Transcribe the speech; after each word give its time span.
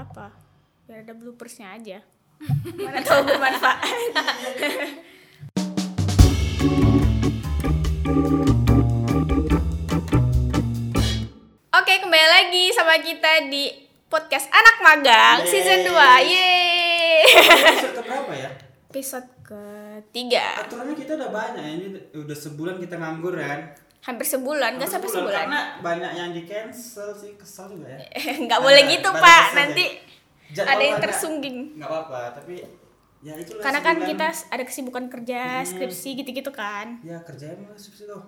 apa-apa 0.00 0.32
biar 0.88 1.04
ada 1.04 1.12
bloopersnya 1.12 1.76
aja 1.76 2.00
mana 2.80 3.04
tahu 3.04 3.20
bermanfaat 3.28 3.84
Oke, 11.70 11.94
kembali 12.00 12.28
lagi 12.32 12.64
sama 12.72 12.96
kita 13.04 13.52
di 13.52 13.68
podcast 14.08 14.48
Anak 14.48 14.76
Magang 14.80 15.38
Yeay. 15.44 15.52
season 15.52 15.80
2. 15.84 15.92
Yeay. 16.32 17.24
Episode 17.76 17.94
keberapa 18.00 18.32
ya? 18.32 18.50
Episode 18.88 19.28
ketiga. 19.44 20.64
Aturannya 20.64 20.96
kita 20.96 21.20
udah 21.20 21.30
banyak 21.30 21.62
ya. 21.62 21.72
Ini 21.76 21.86
udah 22.16 22.36
sebulan 22.36 22.76
kita 22.80 22.96
nganggur 22.96 23.36
kan. 23.36 23.76
Hampir 24.00 24.24
sebulan, 24.26 24.80
nggak 24.80 24.88
sampai 24.88 25.08
sebulan. 25.08 25.44
Karena 25.44 25.62
banyak 25.78 26.12
yang 26.14 26.30
di 26.30 26.42
cancel 26.42 27.12
sih, 27.12 27.36
kesel 27.36 27.68
juga 27.70 27.92
ya. 27.92 28.00
Nggak 28.48 28.60
boleh 28.60 28.80
Ada- 28.80 28.92
gitu, 28.92 29.08
Pak. 29.12 29.44
Nanti. 29.52 29.84
Jadwal 30.50 30.72
ada 30.72 30.82
yang 30.82 30.98
tersungging. 30.98 31.58
Nggak 31.76 31.86
apa-apa, 31.86 32.20
tapi 32.34 32.64
ya 33.20 33.36
itulah 33.36 33.60
Karena 33.60 33.80
kan 33.80 33.96
kita 34.02 34.26
ada 34.48 34.64
kesibukan 34.64 35.04
kerja, 35.06 35.60
Hmm. 35.60 35.68
skripsi 35.68 36.10
gitu-gitu 36.16 36.50
kan. 36.50 36.98
ya 37.02 37.20
kerjain 37.20 37.60
lah 37.60 37.76
subsidi 37.76 38.08
tuh. 38.08 38.24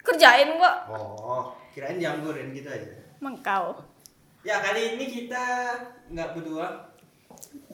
Kerjain 0.00 0.56
kok. 0.56 0.76
Oh, 0.88 1.44
kirain 1.70 1.96
dianggurin 1.96 2.50
gitu 2.50 2.66
aja. 2.66 2.88
Mengkau. 3.18 3.78
Ya 4.42 4.58
kali 4.58 4.96
ini 4.96 5.04
kita 5.06 5.44
nggak 6.08 6.28
berdua. 6.32 6.88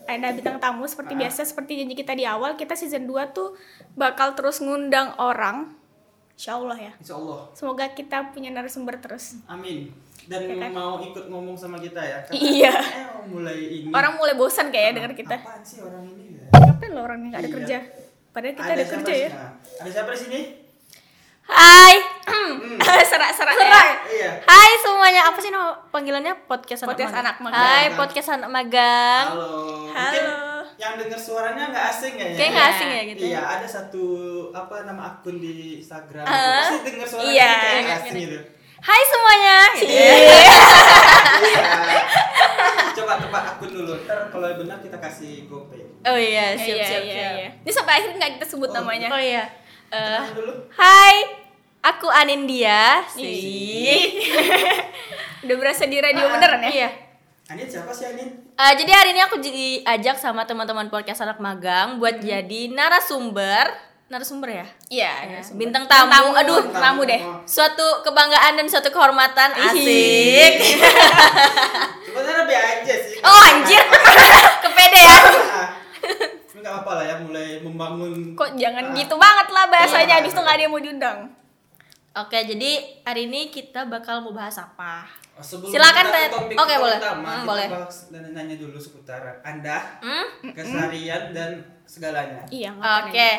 Ada 0.03 0.35
bintang 0.35 0.59
tamu 0.59 0.85
seperti 0.85 1.15
Ah. 1.15 1.19
biasa, 1.23 1.41
seperti 1.45 1.79
janji 1.79 1.95
kita 1.95 2.13
di 2.13 2.27
awal, 2.27 2.59
kita 2.59 2.75
season 2.75 3.07
2 3.07 3.31
tuh 3.31 3.55
bakal 3.95 4.35
terus 4.35 4.59
ngundang 4.59 5.15
orang. 5.17 5.79
Insya 6.35 6.53
Allah 6.55 6.77
ya. 6.81 6.93
Insya 6.97 7.15
Allah. 7.15 7.41
Semoga 7.53 7.87
kita 7.89 8.31
punya 8.31 8.51
narasumber 8.51 8.99
terus. 8.99 9.39
Amin. 9.47 9.93
Dan 10.23 10.47
Ya 10.47 10.55
kan? 10.57 10.71
mau 10.73 10.99
ikut 10.99 11.27
ngomong 11.27 11.55
sama 11.55 11.79
kita 11.79 11.99
ya. 11.99 12.19
Iya. 12.33 12.73
Eh, 13.23 13.29
mulai 13.29 13.55
ini. 13.59 13.91
Orang 13.91 14.17
mulai 14.17 14.35
bosan 14.35 14.69
kayaknya 14.69 14.93
dengar 14.99 15.13
kita. 15.15 15.37
Apaan 15.37 15.63
sih 15.63 15.79
orang 15.79 16.03
ini 16.09 16.35
ya? 16.35 16.47
Ngapain 16.53 16.91
lo 16.91 17.01
orang 17.01 17.19
yang 17.21 17.31
gak 17.31 17.39
ada 17.39 17.47
Iya. 17.47 17.55
kerja? 17.55 17.79
Padahal 18.33 18.55
kita 18.57 18.65
ada, 18.67 18.75
siapa 18.77 18.93
kerja 18.97 19.13
sih? 19.13 19.23
ya. 19.23 19.31
Nah, 19.31 19.51
Ada 19.79 19.91
siapa 19.93 20.11
di 20.11 20.21
sini? 20.21 20.41
Hai. 21.45 21.95
Hmm. 22.25 22.53
Serak-serak 23.11 23.31
ya. 23.53 23.63
Serak. 23.63 23.95
Iya. 24.09 24.31
Hai 24.43 24.71
semuanya. 24.81 25.23
Apa 25.29 25.39
sih 25.39 25.51
nama 25.51 25.71
panggilannya? 25.89 26.35
Podcast 26.47 26.83
anak 26.83 26.91
Podcast 26.91 27.13
magang. 27.13 27.23
anak 27.23 27.37
magang. 27.39 27.63
Hai, 27.63 27.85
podcast 27.95 28.29
anak 28.33 28.51
magang. 28.51 29.25
Halo. 29.29 29.51
Halo. 29.87 30.03
Mungkin 30.03 30.25
yang 30.83 30.99
dengar 30.99 31.17
suaranya 31.17 31.71
nggak 31.71 31.85
asing 31.89 32.13
kayaknya. 32.15 32.37
Kayak 32.37 32.51
nggak 32.51 32.69
asing 32.69 32.89
ya 32.91 33.03
gitu. 33.07 33.23
Iya, 33.25 33.41
ada 33.41 33.67
satu 33.69 34.05
apa 34.51 34.75
nama 34.83 35.03
akun 35.15 35.37
di 35.39 35.79
Instagram. 35.79 36.25
Ah. 36.25 36.67
Pasti 36.67 36.79
dengar 36.91 37.07
suaranya 37.07 37.31
Iya. 37.31 37.51
kayak 37.55 37.81
nggak 37.81 37.99
asing 38.01 38.15
gitu. 38.21 38.39
Hai 38.83 39.03
semuanya. 39.07 39.57
Iya. 39.79 40.13
Coba 42.93 43.13
tebak 43.17 43.43
akun 43.49 43.71
dulu. 43.73 43.93
Ntar 44.03 44.19
kalau 44.29 44.47
benar 44.57 44.77
kita 44.79 44.97
kasih 44.99 45.47
GoPay. 45.47 45.81
Oh 46.03 46.19
iya, 46.19 46.53
Iya, 46.53 46.59
siap 46.59 46.77
iya, 46.77 46.85
siap 46.85 47.01
iya, 47.01 47.15
siap. 47.15 47.33
iya. 47.33 47.49
Ini 47.63 47.71
sampai 47.73 47.93
akhir 47.97 48.11
nggak 48.13 48.31
kita 48.37 48.47
sebut 48.49 48.69
Oh, 48.69 48.75
namanya. 48.75 49.09
Oh 49.09 49.21
iya. 49.23 49.43
Eh, 49.89 50.21
dulu. 50.35 50.53
hai. 50.75 51.17
Aku 51.85 52.07
Anindya. 52.07 53.03
Ih. 53.15 53.19
Sih. 53.19 54.03
Udah 55.43 55.57
berasa 55.57 55.83
di 55.85 55.99
radio 55.99 56.25
Ah, 56.27 56.31
beneran 56.33 56.63
ya? 56.63 56.71
Iya. 56.73 56.89
Anin 57.53 57.69
siapa 57.69 57.93
sih 57.93 58.07
Anin? 58.07 58.29
Eh, 58.51 58.73
jadi 58.75 58.89
hari 58.91 59.13
ini 59.13 59.21
aku 59.21 59.37
diajak 59.37 60.17
sama 60.17 60.43
teman-teman 60.43 60.89
podcast 60.89 61.21
anak 61.21 61.37
magang 61.37 62.01
buat 62.01 62.17
jadi 62.19 62.73
narasumber. 62.73 63.69
Narasumber 64.09 64.49
ya? 64.51 64.67
Iya. 64.89 65.13
Ya, 65.13 65.29
narasumber. 65.37 65.61
bintang 65.61 65.85
tamu. 65.85 66.09
tamu. 66.09 66.31
Aduh, 66.35 66.61
tamu 66.71 67.03
deh. 67.05 67.21
suatu 67.45 68.01
kebanggaan 68.01 68.57
dan 68.57 68.67
suatu 68.67 68.89
kehormatan 68.89 69.53
asik. 69.53 70.53
Sebenarnya 72.07 72.35
lebih 72.41 72.57
aja 72.57 72.95
sih. 73.03 73.17
Oh 73.21 73.41
anjir, 73.43 73.85
kepede 74.65 74.99
ya. 74.99 75.13
Ah, 75.13 75.69
Tapi 76.43 76.57
nggak 76.59 76.73
apa-apa 76.75 76.93
lah 76.95 77.05
ya, 77.05 77.15
mulai 77.21 77.61
membangun. 77.61 78.33
Kok 78.33 78.57
jangan 78.57 78.85
Ah. 78.87 78.95
gitu 78.95 79.15
banget 79.15 79.49
lah 79.51 79.65
bahasanya, 79.69 80.09
Iya. 80.09 80.17
habis 80.21 80.33
itu 80.33 80.41
nggak 80.41 80.57
ada 80.57 80.63
yang 80.63 80.73
mau 80.73 80.81
diundang. 80.81 81.19
Oke, 82.13 82.45
jadi 82.45 82.71
hari 83.03 83.25
ini 83.25 83.49
kita 83.49 83.89
bakal 83.89 84.21
mau 84.21 84.37
bahas 84.37 84.61
apa? 84.61 85.09
Oh, 85.33 85.41
sebelum 85.41 85.73
Silakan, 85.73 86.05
kita 86.07 86.29
topik 86.29 86.57
Oke, 86.61 86.75
boleh. 86.77 86.99
utama, 87.01 87.25
Hmm, 87.25 87.37
kita 87.39 87.49
boleh. 87.49 87.69
bahas 87.73 87.97
dan 88.13 88.23
nanya 88.29 88.57
dulu 88.61 88.77
seputar 88.77 89.41
Anda, 89.41 89.97
Hmm? 89.99 90.53
keseharian 90.53 91.33
dan 91.33 91.51
segalanya. 91.89 92.45
Iya, 92.53 92.77
Oke. 92.77 93.31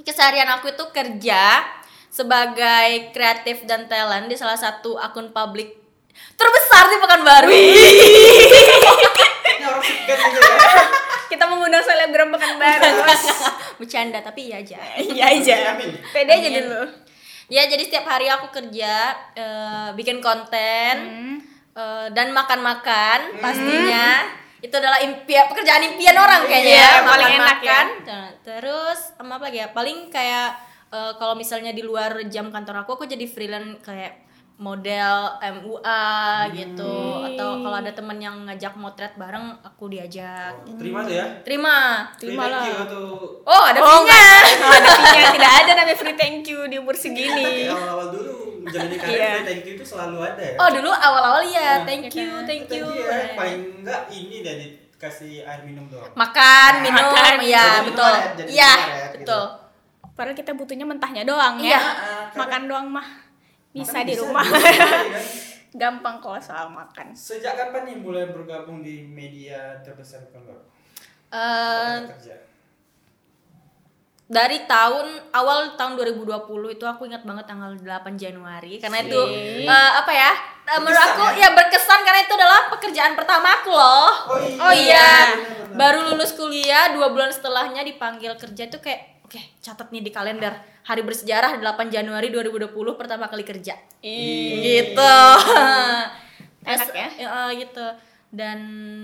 Keseharian 0.00 0.48
aku 0.50 0.72
itu 0.72 0.84
kerja 0.88 1.68
sebagai 2.08 3.12
kreatif 3.12 3.68
dan 3.68 3.84
talent 3.86 4.24
di 4.24 4.40
salah 4.40 4.56
satu 4.56 4.96
akun 4.96 5.28
publik 5.28 5.76
terbesar 6.32 6.88
di 6.88 6.96
Pekanbaru. 6.96 7.52
Gitu 7.52 8.56
ya. 8.56 9.68
Kita 11.28 11.44
mengundang 11.44 11.80
selebgram 11.80 12.28
Pekanbaru. 12.30 13.04
Bercanda 13.78 14.20
tapi 14.20 14.48
iya 14.48 14.60
aja. 14.60 14.80
Iya 14.96 15.24
aja. 15.30 15.56
Pede 16.08 16.30
aja 16.30 16.40
Amin. 16.42 16.56
dulu. 16.64 16.82
Ya, 17.52 17.68
jadi 17.68 17.84
setiap 17.84 18.08
hari 18.08 18.32
aku 18.32 18.48
kerja 18.48 19.12
eh, 19.36 19.88
bikin 19.92 20.24
konten 20.24 20.94
Hmm. 20.96 21.36
eh, 21.72 22.06
dan 22.10 22.32
makan-makan 22.32 23.36
pastinya. 23.38 24.24
Itu 24.58 24.72
adalah 24.72 25.02
impian 25.02 25.50
pekerjaan 25.50 25.84
impian 25.84 26.16
orang 26.16 26.48
kayaknya. 26.48 26.72
Iya, 26.72 26.88
ya, 26.88 27.02
paling 27.04 27.28
enak 27.28 27.38
makan-makan. 27.60 27.86
Nah, 28.06 28.28
Terus 28.42 29.00
apa 29.14 29.36
lagi 29.38 29.58
ya? 29.58 29.68
Paling 29.68 30.08
kayak 30.08 30.48
eh, 30.88 31.12
kalau 31.16 31.36
misalnya 31.36 31.70
di 31.70 31.84
luar 31.84 32.24
jam 32.26 32.48
kantor 32.48 32.82
aku 32.82 32.96
aku 32.96 33.04
jadi 33.04 33.28
freelance 33.28 33.84
kayak 33.84 34.16
model 34.54 35.14
MUA 35.40 36.04
gitu 36.52 36.94
atau 37.24 37.48
kalau 37.58 37.76
ada 37.76 37.90
temen 37.90 38.14
yang 38.16 38.44
ngajak 38.44 38.74
motret 38.74 39.12
bareng 39.14 39.58
aku 39.60 39.88
diajak. 39.88 40.54
Terima 40.72 41.02
tuh 41.02 41.14
ya. 41.14 41.26
Terima. 41.42 41.76
Terima 42.14 42.42
Thank 42.44 42.62
you 42.64 42.74
lah. 42.74 42.86
tuh. 42.86 43.12
Oh, 43.42 43.62
ada 43.64 43.78
Oh, 43.78 43.88
fee-nya. 44.00 44.22
nggak 44.54 44.70
ada 44.78 44.90
fee-nya. 44.94 45.28
tidak 45.32 45.52
ada 45.56 45.70
namanya 45.74 45.96
free 45.96 46.14
thank 46.14 46.44
you 46.44 46.60
di 46.64 46.76
umur 46.76 46.94
segini. 46.94 47.66
awal-awal 47.66 48.06
dulu 48.08 48.32
menjalani 48.60 48.96
karir 48.96 49.10
Iya. 49.12 49.30
free 49.32 49.46
thank 49.48 49.62
you 49.64 49.72
itu 49.74 49.84
selalu 49.84 50.16
ada 50.22 50.42
ya. 50.44 50.56
Oh, 50.56 50.68
dulu 50.70 50.90
awal-awal 50.90 51.42
ya. 51.44 51.60
Nah, 51.74 51.76
Thank 51.84 52.12
you, 52.12 52.30
kan? 52.32 52.44
thank 52.44 52.66
you. 52.68 52.86
ya. 52.86 53.34
Paling 53.34 53.60
enggak 53.78 54.00
ini 54.08 54.36
deh 54.40 54.54
dikasih 54.60 55.42
air 55.42 55.60
minum 55.62 55.84
doang. 55.86 56.06
makan 56.14 56.72
minum 56.80 57.02
Makan, 57.04 57.42
ya 57.42 57.82
betul 57.82 58.06
Jadi 58.06 58.38
jadi 58.38 58.50
iya 58.52 58.72
gitu. 59.10 59.18
betul 59.18 59.44
Padahal 60.12 60.36
kita 60.36 60.52
butuhnya 60.52 60.84
mentahnya 60.84 61.24
doang 61.24 61.58
Iya. 61.58 61.72
ya. 61.72 61.80
Karena- 62.30 62.38
Makan 62.38 62.62
doang 62.64 62.86
mah 62.86 63.08
bisa 63.72 63.92
Makan 63.94 64.04
di 64.04 64.14
rumah. 64.14 64.44
kan? 64.44 65.24
Gampang 65.74 66.16
kalau 66.18 66.36
soal 66.36 66.68
makan. 66.68 67.10
Sejak 67.10 67.56
kapan 67.56 67.82
nih 67.86 67.96
mulai 67.98 68.28
bergabung 68.28 68.80
di 68.80 69.02
media 69.02 69.80
terbesar 69.80 70.20
Pekanbaru? 70.26 70.60
Eh, 71.30 71.96
kerja. 72.10 72.36
dari 74.24 74.64
tahun 74.64 75.06
awal 75.30 75.76
tahun 75.76 75.92
2020 75.94 76.24
itu 76.70 76.84
aku 76.84 77.04
ingat 77.04 77.20
banget 77.22 77.44
tanggal 77.44 77.72
8 77.74 77.84
Januari 78.16 78.76
karena 78.76 79.00
itu 79.02 79.20
eh, 79.62 79.68
apa 79.94 80.08
ya 80.08 80.32
eh, 80.66 80.78
menurut 80.78 80.92
Berkesan 80.94 81.12
aku 81.14 81.24
ya? 81.30 81.36
ya 81.38 81.48
berkesan 81.52 82.00
karena 82.02 82.20
itu 82.22 82.34
adalah 82.34 82.60
pekerjaan 82.70 83.12
pertama 83.12 83.48
aku 83.54 83.70
loh 83.70 84.08
Oh 84.26 84.38
iya. 84.38 84.56
oh 84.58 84.72
iya 84.74 85.08
benar-benar. 85.30 85.72
baru 85.74 85.98
lulus 86.06 86.32
kuliah 86.32 86.92
dua 86.92 87.08
bulan 87.08 87.28
setelahnya 87.28 87.80
dipanggil 87.82 88.32
kerja 88.34 88.62
itu 88.66 88.78
kayak 88.78 89.11
oke 89.32 89.40
catat 89.58 89.88
nih 89.88 90.04
di 90.04 90.12
kalender 90.12 90.52
hari 90.82 91.00
bersejarah 91.00 91.56
8 91.56 91.88
Januari 91.88 92.28
2020 92.28 92.68
pertama 92.92 93.24
kali 93.26 93.40
kerja 93.40 93.72
gitu 94.60 95.00
Enak 96.68 96.92
ya? 96.92 97.08
eh, 97.16 97.50
gitu 97.58 97.86
dan 98.28 98.58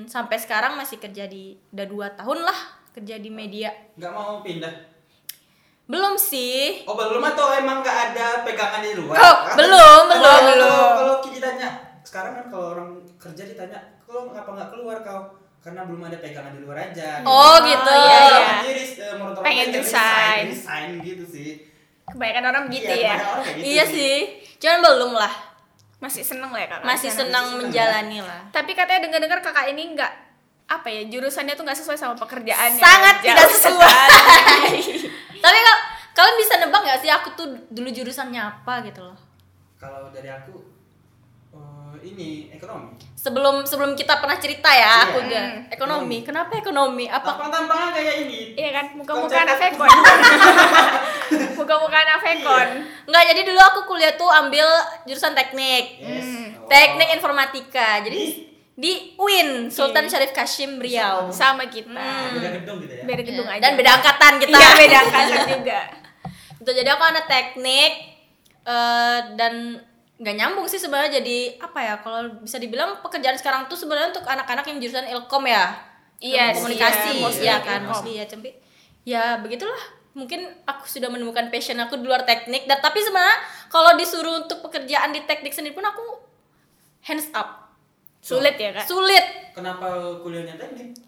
sampai 0.04 0.36
sekarang 0.36 0.76
masih 0.76 1.00
kerja 1.00 1.24
di 1.24 1.56
udah 1.72 1.86
dua 1.86 2.06
tahun 2.12 2.44
lah 2.44 2.58
kerja 2.92 3.16
di 3.16 3.32
media 3.32 3.72
Nggak 3.96 4.12
mau 4.12 4.44
pindah. 4.44 4.68
belum 5.86 6.14
sih 6.14 6.84
Oh 6.84 6.92
belum 6.92 7.24
atau 7.24 7.48
emang 7.54 7.80
nggak 7.80 7.98
ada 8.12 8.44
pegangan 8.44 8.84
di 8.84 8.92
luar? 8.94 9.16
Oh, 9.16 9.36
Kan- 9.42 9.56
belum, 9.56 10.02
belum, 10.06 10.20
kalau- 10.20 10.44
belum. 10.46 10.88
Kalau 10.92 11.14
kita 11.18 11.32
ditanya, 11.34 11.68
sekarang 12.04 12.32
kan 12.36 12.46
kalau 12.46 12.66
orang 12.74 12.88
kerja 13.16 13.42
ditanya, 13.42 13.80
kalau 14.04 14.28
ngapa 14.28 14.50
nggak 14.52 14.68
keluar 14.68 15.00
kau? 15.00 15.22
Karena 15.58 15.84
belum 15.84 16.00
ada 16.02 16.16
pegangan 16.16 16.52
di 16.52 16.60
luar 16.62 16.78
aja. 16.82 17.20
Oh, 17.22 17.58
gitu. 17.60 17.93
iya, 17.93 18.19
iya. 18.25 18.49
Jadi 18.62 18.84
eh, 18.96 19.14
menurut 19.14 19.43
Pengen 19.43 19.66
lain, 19.66 19.76
resign. 19.76 20.44
resign 20.49 20.90
gitu 21.02 21.25
sih. 21.25 21.50
Kebanyakan 22.05 22.44
orang 22.46 22.64
gitu 22.69 22.88
Iya, 22.88 22.96
ya. 23.05 23.14
kebanyakan 23.14 23.28
orang 23.28 23.44
kayak 23.44 23.56
gitu 23.58 23.69
iya 23.69 23.84
sih 23.84 24.16
cuman 24.56 24.78
belum 24.81 25.12
lah 25.12 25.32
Masih 25.99 26.22
seneng 26.22 26.49
lah 26.49 26.56
ya 26.58 26.69
kakak. 26.69 26.87
masih 26.87 27.10
senang 27.10 27.44
seneng 27.46 27.60
menjalani 27.60 28.19
lah 28.25 28.40
Tapi 28.49 28.70
katanya 28.72 29.00
dengar-dengar 29.05 29.38
kakak 29.38 29.66
ini 29.69 29.93
nggak 29.93 30.12
apa 30.66 30.88
ya 30.88 31.02
jurusannya 31.05 31.52
tuh 31.52 31.64
nggak 31.64 31.76
sesuai 31.76 31.96
sama 31.96 32.14
pekerjaannya. 32.14 32.76
Sangat 32.76 33.16
Jauh 33.19 33.26
tidak 33.26 33.49
sesuai. 33.50 34.08
tapi 35.44 35.58
kal 35.58 35.76
kalian 36.14 36.37
bisa 36.37 36.55
nebak 36.56 36.81
nggak 36.81 36.99
sih 36.99 37.08
aku 37.08 37.28
tuh 37.32 37.46
dulu 37.69 37.88
jurusannya 37.88 38.37
apa 38.38 38.72
gitu 38.82 39.00
loh 39.00 39.16
Kalau 39.76 40.08
dari 40.08 40.26
aku, 40.26 40.60
eh, 41.52 41.94
ini 42.05 42.28
ekonomi. 42.50 42.96
Sebelum 43.19 43.67
sebelum 43.67 43.93
kita 43.93 44.15
pernah 44.17 44.38
cerita 44.38 44.70
ya 44.70 45.03
aku 45.05 45.19
Iya. 45.19 45.25
juga 45.25 45.41
Hmm. 45.43 45.62
ekonomi 45.69 46.19
kenapa 46.23 46.55
ekonomi 46.55 47.05
apa 47.06 47.26
Tampang-tampangan 47.29 47.88
kayak 47.91 48.15
ini. 48.23 48.38
Iya 48.55 48.70
kan, 48.70 48.87
muka-muka 48.94 49.37
anak 49.37 49.59
Vekon. 49.59 49.88
Muka-muka 51.59 51.97
anak 51.99 52.19
nggak 53.05 53.25
jadi 53.26 53.41
dulu 53.43 53.61
aku 53.61 53.81
kuliah 53.85 54.15
tuh 54.15 54.31
ambil 54.31 54.65
jurusan 55.05 55.35
teknik 55.35 55.99
Yes. 55.99 56.23
Hmm. 56.23 56.47
Oh. 56.56 56.69
teknik 56.69 57.09
informatika 57.11 58.00
jadi 58.00 58.15
Di 58.15 58.47
di 58.79 58.93
UIN 59.17 59.67
Sultan 59.69 60.06
Iya. 60.06 60.11
Syarif 60.15 60.31
Kashim 60.31 60.79
Riau 60.79 61.35
sama 61.35 61.67
kita 61.67 61.99
Beda 62.31 62.55
gedung 62.55 62.79
gitu 62.79 62.94
ya. 62.94 63.03
beda 63.03 63.23
gedung 63.25 63.47
Ya, 63.47 63.53
aja 63.53 63.61
dan 63.61 63.73
beda 63.75 63.91
angkatan 63.93 64.32
kita 64.38 64.55
iya 64.55 64.70
beda 64.73 64.97
angkatan 65.00 65.26
juga 65.50 65.81
gitu 66.59 66.70
jadi 66.73 66.88
aku 66.88 67.05
anak 67.05 67.25
teknik 67.26 67.93
eh, 68.62 69.19
dan 69.35 69.55
nggak 70.19 70.35
nyambung 70.35 70.67
sih 70.67 70.79
sebenarnya. 70.82 71.23
Jadi 71.23 71.59
apa 71.62 71.79
ya 71.79 71.94
kalau 72.03 72.43
bisa 72.43 72.59
dibilang 72.59 72.99
pekerjaan 73.00 73.38
sekarang 73.38 73.70
tuh 73.70 73.79
sebenarnya 73.79 74.15
untuk 74.15 74.26
anak-anak 74.26 74.67
yang 74.67 74.79
jurusan 74.82 75.06
ilkom 75.09 75.47
ya? 75.47 75.79
Iya 76.19 76.50
sih, 76.50 76.67
komunikasi 76.67 77.11
iya, 77.15 77.23
mostly 77.23 77.47
ya 77.47 77.56
ilkom. 77.62 77.69
kan 77.70 77.81
mostly 77.87 78.12
ya 78.19 78.25
tapi 78.26 78.49
ya 79.06 79.25
begitulah. 79.38 79.97
Mungkin 80.19 80.67
aku 80.67 80.82
sudah 80.91 81.06
menemukan 81.15 81.47
passion 81.47 81.79
aku 81.79 81.94
di 82.03 82.11
luar 82.11 82.26
teknik. 82.26 82.67
Dan 82.67 82.82
tapi 82.82 82.99
sebenarnya 82.99 83.38
kalau 83.70 83.94
disuruh 83.94 84.43
untuk 84.43 84.67
pekerjaan 84.67 85.15
di 85.15 85.23
teknik 85.23 85.55
sendiri 85.55 85.79
pun 85.79 85.87
aku 85.87 86.03
hands 87.06 87.31
up. 87.38 87.70
Sulit 88.19 88.59
ya 88.59 88.75
kak? 88.75 88.85
Sulit. 88.91 89.55
Kenapa 89.55 90.19
kuliahnya 90.19 90.59
teknik? 90.59 91.07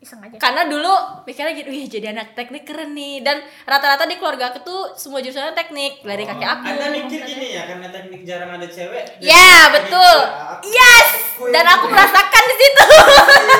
Iseng 0.00 0.16
aja 0.18 0.40
karena 0.40 0.64
dulu 0.64 0.88
mikirnya 1.22 1.52
gitu 1.52 1.68
wih 1.68 1.84
jadi 1.84 2.16
anak 2.16 2.32
teknik 2.32 2.64
keren 2.64 2.96
nih 2.96 3.20
dan 3.20 3.36
rata-rata 3.68 4.08
di 4.08 4.16
keluarga 4.16 4.48
aku 4.48 4.64
tuh 4.64 4.80
semua 4.96 5.20
jurusannya 5.20 5.52
teknik 5.52 6.00
dari 6.00 6.24
kakek 6.24 6.48
aku 6.48 6.64
Anda 6.66 6.88
mikir 6.88 7.20
gini 7.20 7.52
ya 7.52 7.68
karena 7.68 7.92
teknik 7.92 8.24
jarang 8.24 8.56
ada 8.56 8.64
cewek. 8.64 9.20
Ya 9.20 9.36
teknik 9.68 9.76
betul. 9.76 10.16
ya. 10.24 10.56
Yes. 10.64 11.08
Aku 11.36 11.52
Dan 11.52 11.64
aku 11.64 11.84
merasakan 11.88 12.42
di 12.42 12.56
situ. 12.56 12.84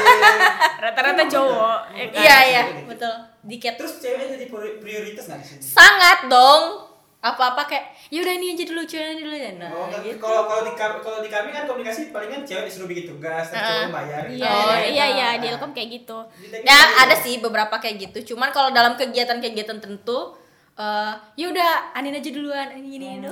rata-rata 0.85 1.23
cowok 1.29 1.81
ya 1.93 2.05
kan? 2.09 2.21
Iya 2.25 2.37
iya 2.49 2.63
betul. 2.89 3.15
Dikit. 3.41 3.77
Terus 3.77 3.95
cewek 4.01 4.25
jadi 4.33 4.45
priori- 4.49 4.79
prioritas 4.81 5.25
nggak? 5.29 5.41
Sangat 5.61 6.19
dong. 6.29 6.90
Apa-apa 7.21 7.63
kayak 7.65 7.85
yaudah 8.09 8.33
ini 8.33 8.57
aja 8.57 8.65
dulu 8.65 8.81
cewek 8.83 9.13
ini 9.13 9.23
dulu 9.23 9.37
ya. 9.37 9.53
Nah, 9.55 9.69
Oh, 9.69 9.93
gitu. 9.95 10.17
kalau 10.17 10.45
kalau 10.45 10.63
di 10.63 10.73
kami 10.73 10.97
kalau 10.99 11.19
di 11.19 11.29
kami 11.29 11.49
kan 11.51 11.65
komunikasi 11.65 12.09
palingan 12.09 12.43
cewek 12.43 12.65
disuruh 12.65 12.87
bikin 12.87 13.05
tugas, 13.07 13.45
terus 13.47 13.61
cowok 13.61 13.93
bayar. 13.93 14.23
iya 14.27 14.49
Oh, 14.49 14.73
iya 14.73 14.89
gitu. 15.07 15.15
iya 15.15 15.29
di 15.37 15.47
Ilkom 15.49 15.71
kayak 15.71 15.89
gitu 15.95 16.19
teknik 16.43 16.65
Ya 16.65 16.79
ada 16.99 17.15
sih 17.15 17.37
beberapa 17.37 17.77
kayak 17.77 17.97
gitu. 18.03 18.33
Cuman 18.33 18.49
kalau 18.49 18.71
dalam 18.71 18.97
kegiatan-kegiatan 18.97 19.79
tentu 19.79 20.33
eh 20.73 21.13
yaudah 21.37 21.93
Anin 21.93 22.15
aja 22.15 22.31
duluan 22.31 22.73
ini 22.73 22.97
ini 22.97 23.07
ini. 23.19 23.29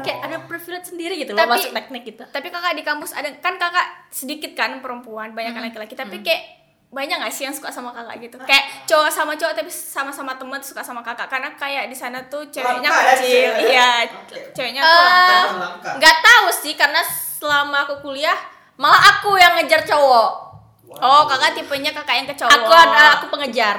kayak 0.00 0.22
ada 0.22 0.36
privilege 0.46 0.86
sendiri 0.86 1.18
gitu 1.18 1.34
loh 1.34 1.42
Tapi- 1.42 1.58
masuk 1.58 1.74
teknik 1.74 2.02
gitu. 2.06 2.22
tapi 2.24 2.46
kakak 2.46 2.78
di 2.78 2.84
kampus 2.84 3.10
ada 3.10 3.26
kan 3.36 3.58
kakak 3.58 3.82
sedikit 4.08 4.54
kan 4.54 4.78
perempuan 4.78 5.34
banyak 5.34 5.50
kan 5.50 5.66
laki-laki 5.66 5.98
tapi 5.98 6.22
kayak 6.22 6.61
banyak 6.92 7.16
gak 7.18 7.32
sih 7.32 7.44
yang 7.44 7.56
suka 7.56 7.72
sama 7.72 7.88
kakak 7.90 8.20
gitu 8.20 8.36
kayak 8.44 8.68
cowok 8.84 9.08
sama 9.08 9.32
cowok 9.32 9.56
tapi 9.56 9.72
sama-sama 9.72 10.36
temen 10.36 10.60
suka 10.60 10.84
sama 10.84 11.00
kakak 11.00 11.24
karena 11.26 11.48
kayak 11.56 11.88
di 11.88 11.96
sana 11.96 12.20
tuh 12.28 12.44
ceweknya 12.46 12.84
Langka 12.84 13.00
ya, 13.02 13.12
kecil 13.16 13.32
cewek. 13.48 13.64
iya 13.66 13.90
Oke. 14.04 14.36
ceweknya 14.52 14.80
tuh 14.84 15.00
langka. 15.00 15.88
Eh, 15.88 15.94
nggak 15.96 16.16
tahu 16.20 16.46
sih 16.52 16.74
karena 16.76 17.00
selama 17.40 17.88
aku 17.88 17.94
kuliah 17.98 18.36
malah 18.76 19.00
aku 19.10 19.34
yang 19.34 19.56
ngejar 19.56 19.80
cowok. 19.82 20.30
oh 20.92 21.24
kakak 21.24 21.56
tipenya 21.56 21.90
kakak 21.90 22.14
yang 22.14 22.28
ke 22.28 22.36
cowok 22.36 22.52
Aku 22.52 22.68
ada 22.70 23.02
aku 23.16 23.26
pengejar. 23.32 23.76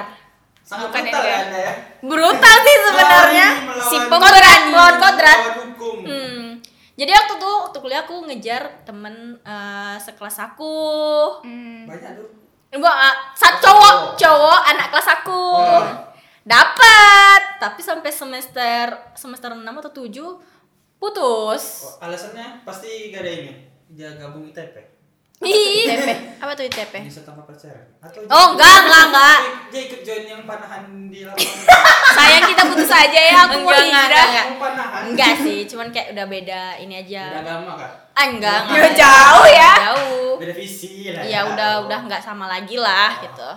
sangat 0.64 0.90
bukan 0.90 1.02
brutal 1.04 1.22
yang 1.22 1.46
ya 1.46 1.60
ya. 1.60 1.72
Brutal 2.02 2.56
sih 2.58 2.76
sebenarnya. 2.82 3.48
Si 3.84 3.96
kodrat, 4.02 4.60
melawan 4.66 4.96
kodrat. 4.98 5.40
Hmm. 6.02 6.58
Jadi 6.94 7.10
waktu 7.10 7.34
tuh 7.36 7.54
waktu 7.68 7.78
kuliah 7.78 8.02
aku 8.02 8.26
ngejar 8.26 8.82
temen 8.82 9.14
eh, 9.38 9.96
sekelas 10.00 10.36
aku. 10.42 10.74
Hmm. 11.44 11.84
Banyak 11.86 12.18
tuh. 12.18 12.28
Enggak, 12.74 12.90
ah, 12.90 13.14
satu 13.38 13.54
Oh, 13.54 13.62
cowok, 13.70 13.94
cowok. 13.94 14.18
cowok 14.18 14.60
anak 14.66 14.86
kelas 14.90 15.08
aku. 15.14 15.42
Oh. 15.62 15.84
Dapat, 16.44 17.40
tapi 17.62 17.80
sampai 17.80 18.10
semester 18.10 18.84
semester 19.14 19.54
6 19.54 19.62
atau 19.62 19.92
7 19.94 20.42
putus. 20.98 21.64
Oh, 21.86 22.04
alasannya 22.04 22.66
pasti 22.66 23.14
gak 23.14 23.22
ada 23.22 23.30
ini. 23.30 23.52
Dia 23.88 24.12
gabung 24.18 24.50
ITP. 24.50 24.93
Ih, 25.36 25.82
ITP. 25.84 26.08
Apa 26.38 26.52
tuh 26.52 26.64
ITP? 26.64 26.94
Bisa 27.02 27.20
tanpa 27.20 27.42
pacaran. 27.42 27.84
Atau 27.98 28.22
Oh, 28.26 28.54
enggak, 28.54 28.76
enggak, 28.80 29.02
enggak. 29.08 29.38
Dia 29.68 29.80
ikut 29.82 30.00
join 30.00 30.24
yang 30.24 30.42
panahan 30.42 30.82
di 31.04 31.20
lapangan. 31.22 31.66
sayang 32.14 32.44
kita 32.46 32.62
putus 32.64 32.86
aja 32.88 33.20
ya 33.20 33.36
aku 33.42 33.56
mau 33.58 33.68
Enggak, 33.68 33.82
enggak, 33.82 34.04
hijrah 34.06 34.24
enggak. 34.24 34.46
Mau 34.46 34.58
panahan. 34.62 35.02
Enggak 35.04 35.32
sih, 35.40 35.58
cuman 35.66 35.86
kayak 35.90 36.08
udah 36.14 36.26
beda 36.26 36.62
ini 36.78 36.94
Beda 36.96 37.02
aja. 37.02 37.24
agama 37.36 37.72
kak. 37.74 37.90
Ah, 38.14 38.24
enggak, 38.24 38.58
Ya, 38.62 38.70
enggak. 38.70 38.92
jauh 38.96 39.46
ya. 39.50 39.72
Jauh. 39.82 40.30
Beda 40.38 40.54
visi 40.54 40.90
lah. 41.10 41.22
Iya, 41.22 41.40
udah 41.46 41.70
udah 41.84 41.98
enggak 42.00 42.22
sama 42.22 42.46
lagi 42.46 42.76
lah 42.76 43.10
gitu. 43.20 43.50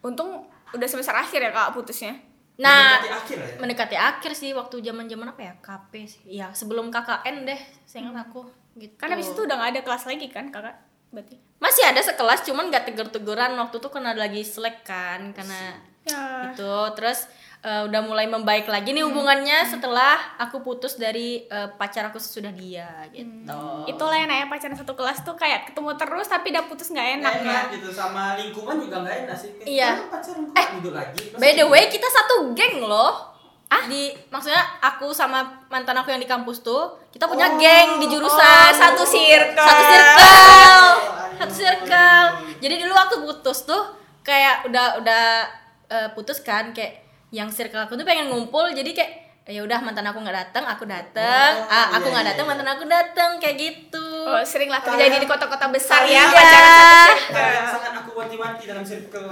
untung 0.00 0.46
udah 0.70 0.86
semester 0.86 1.10
akhir 1.12 1.40
ya 1.40 1.50
kak 1.50 1.74
putusnya 1.74 2.14
Nah, 2.56 2.96
Mendekati 2.96 3.10
akhir 3.12 3.36
ya. 3.36 3.46
mendekati 3.58 3.96
akhir 3.98 4.32
sih 4.32 4.50
waktu 4.52 4.80
zaman-zaman 4.80 5.28
apa 5.28 5.42
ya? 5.42 5.52
KP 5.58 5.92
sih. 6.06 6.22
Iya, 6.30 6.48
sebelum 6.50 6.88
KKN 6.88 7.42
deh, 7.42 7.60
seingat 7.84 8.14
aku 8.16 8.46
gitu. 8.74 8.94
kan 8.94 9.10
habis 9.10 9.28
itu 9.28 9.40
udah 9.40 9.58
gak 9.58 9.70
ada 9.72 9.80
kelas 9.82 10.04
lagi 10.06 10.30
kan 10.30 10.48
kakak 10.48 10.72
berarti 11.10 11.36
masih 11.56 11.88
ada 11.88 12.02
sekelas 12.04 12.44
cuman 12.44 12.68
gak 12.68 12.84
tegur-teguran 12.92 13.56
waktu 13.56 13.80
itu 13.80 13.88
karena 13.88 14.12
lagi 14.12 14.42
selek 14.44 14.84
kan 14.84 15.32
karena 15.32 15.80
ya 16.06 16.52
itu 16.54 16.74
terus 16.94 17.26
eh, 17.66 17.82
udah 17.82 18.00
mulai 18.06 18.30
membaik 18.30 18.70
lagi 18.70 18.94
nih 18.94 19.02
hubungannya 19.02 19.66
setelah 19.66 20.38
aku 20.38 20.62
putus 20.62 20.94
dari 20.94 21.42
eh, 21.50 21.68
pacar 21.74 22.14
aku 22.14 22.22
sesudah 22.22 22.54
dia 22.54 22.86
gitu. 23.10 23.58
itulah 23.90 24.14
yang 24.14 24.30
namanya 24.30 24.46
pacaran 24.46 24.78
satu 24.78 24.94
kelas 24.94 25.26
tuh 25.26 25.34
kayak 25.34 25.72
ketemu 25.72 25.98
terus 25.98 26.30
tapi 26.30 26.54
udah 26.54 26.64
putus 26.70 26.94
nggak 26.94 27.08
enak 27.18 27.32
Nggak 27.42 27.42
ya 27.42 27.58
enak 27.58 27.74
gitu 27.74 27.88
sama 27.90 28.38
lingkungan 28.38 28.76
juga 28.78 28.96
nggak 29.02 29.16
enak 29.26 29.36
sih. 29.36 29.50
Iya. 29.66 29.90
"Ah, 29.98 30.06
pacaran 30.14 30.44
kok 30.46 30.68
duduk 30.78 30.94
lagi. 30.94 31.22
By 31.34 31.50
the 31.58 31.66
gitu?" 31.66 31.72
way, 31.74 31.82
kita 31.90 32.06
satu 32.06 32.54
geng 32.54 32.86
loh. 32.86 33.35
Ah, 33.66 33.90
di 33.90 34.14
maksudnya 34.30 34.62
aku 34.78 35.10
sama 35.10 35.66
mantan 35.66 35.98
aku 35.98 36.14
yang 36.14 36.22
di 36.22 36.30
kampus 36.30 36.62
tuh, 36.62 37.02
kita 37.10 37.26
punya 37.26 37.50
Oh, 37.50 37.58
geng 37.58 37.98
di 37.98 38.06
jurusan 38.06 38.70
oh, 38.70 38.78
satu 38.78 39.02
circle. 39.02 39.66
Satu 39.66 39.82
circle. 39.90 40.86
Satu 41.36 41.54
circle. 41.54 42.26
Jadi 42.62 42.74
dulu 42.86 42.92
waktu 42.94 43.16
putus 43.26 43.66
tuh 43.66 43.82
kayak 44.22 44.70
udah 44.70 45.02
udah 45.02 45.24
eh, 45.90 46.08
putus 46.14 46.42
kan 46.42 46.70
kayak 46.70 47.06
yang 47.34 47.50
circle 47.50 47.82
aku 47.82 47.98
tuh 47.98 48.06
pengen 48.06 48.30
ngumpul 48.30 48.70
jadi 48.70 48.90
kayak 48.94 49.12
ya 49.46 49.62
udah 49.62 49.78
mantan 49.78 50.02
aku 50.02 50.18
nggak 50.20 50.34
datang, 50.44 50.64
aku 50.66 50.84
datang. 50.84 51.52
Oh, 51.56 51.70
ah, 51.70 51.94
aku 51.94 52.06
iya, 52.06 52.12
nggak 52.12 52.24
iya, 52.24 52.30
datang, 52.34 52.44
iya. 52.44 52.50
mantan 52.50 52.68
aku 52.68 52.84
datang 52.84 53.30
kayak 53.38 53.56
gitu. 53.56 54.06
oh, 54.26 54.42
sering 54.42 54.66
lah 54.66 54.82
terjadi 54.82 55.16
di 55.16 55.24
kota-kota 55.24 55.70
besar 55.70 56.02
Kalian- 56.02 56.18
ya 56.18 56.22
Iya. 56.26 56.34
pacaran 56.34 56.66
satu 56.66 56.90
circle 57.14 57.30
Kalian 57.30 57.64
sangat 57.64 57.92
aku 57.96 58.10
wanti-wanti 58.12 58.62
dalam 58.66 58.82
circle. 58.84 59.26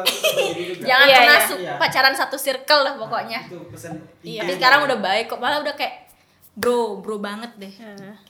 Jangan 0.81 1.05
Iya, 1.05 1.17
pernah 1.19 1.35
iya. 1.37 1.57
Iya. 1.59 1.73
pacaran 1.77 2.15
satu 2.15 2.37
circle 2.37 2.81
lah 2.81 2.95
pokoknya. 2.95 3.41
Itu 3.43 3.59
pesan 3.69 3.93
Iya. 4.23 4.41
Tapi 4.41 4.53
sekarang 4.55 4.81
udah 4.87 4.99
baik 4.99 5.27
kok, 5.27 5.39
malah 5.39 5.59
udah 5.59 5.75
kayak 5.75 6.07
bro, 6.55 7.03
bro 7.03 7.19
banget 7.19 7.51
deh. 7.57 7.75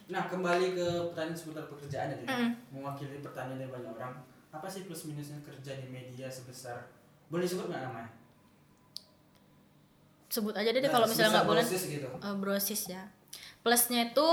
Nah 0.07 0.25
kembali 0.25 0.67
ke 0.73 0.87
pertanyaan 1.07 1.37
seputar 1.37 1.69
pekerjaan 1.69 2.09
ya, 2.09 2.17
Mm. 2.25 2.49
mewakili 2.73 3.21
pertanyaan 3.21 3.61
dari 3.61 3.69
banyak 3.69 3.93
orang. 3.93 4.15
Apa 4.49 4.65
sih 4.65 4.89
plus 4.89 5.05
minusnya 5.05 5.37
kerja 5.39 5.77
di 5.77 5.93
media 5.93 6.25
sebesar 6.27 6.89
boleh 7.29 7.45
sebut 7.45 7.69
nggak 7.69 7.83
namanya? 7.83 8.09
Sebut 10.35 10.51
aja 10.53 10.67
deh 10.67 10.81
Nah, 10.81 10.91
kalau 10.91 11.07
misalnya 11.07 11.31
nggak 11.33 11.47
boleh. 11.47 11.63
brosis 11.63 11.83
gitu. 11.89 12.09
Eh, 12.11 12.35
brosis 12.35 12.83
ya. 12.89 13.03
Plusnya 13.61 14.11
itu 14.11 14.29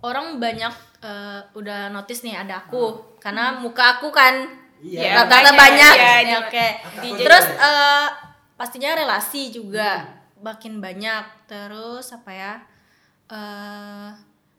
orang 0.00 0.36
banyak 0.36 0.74
eh, 1.00 1.40
udah 1.52 1.88
notice 1.88 2.20
nih 2.20 2.36
ada 2.36 2.60
aku 2.60 3.16
karena 3.16 3.56
muka 3.56 3.96
aku 3.96 4.10
kan 4.10 4.34
Iya. 4.78 5.14
rata-rata 5.16 5.50
banyak, 5.50 5.56
banyak. 5.56 5.94
iya, 5.96 6.14
Ya, 6.22 6.38
Oke. 6.40 6.66
di- 7.00 7.16
Terus 7.16 7.44
di- 7.44 7.58
eh, 7.58 8.06
pastinya 8.54 8.90
relasi 8.92 9.48
juga 9.48 10.04
makin 10.38 10.78
banyak. 10.78 11.24
Terus 11.46 12.12
apa 12.12 12.30
ya? 12.30 12.52
eh 13.26 14.08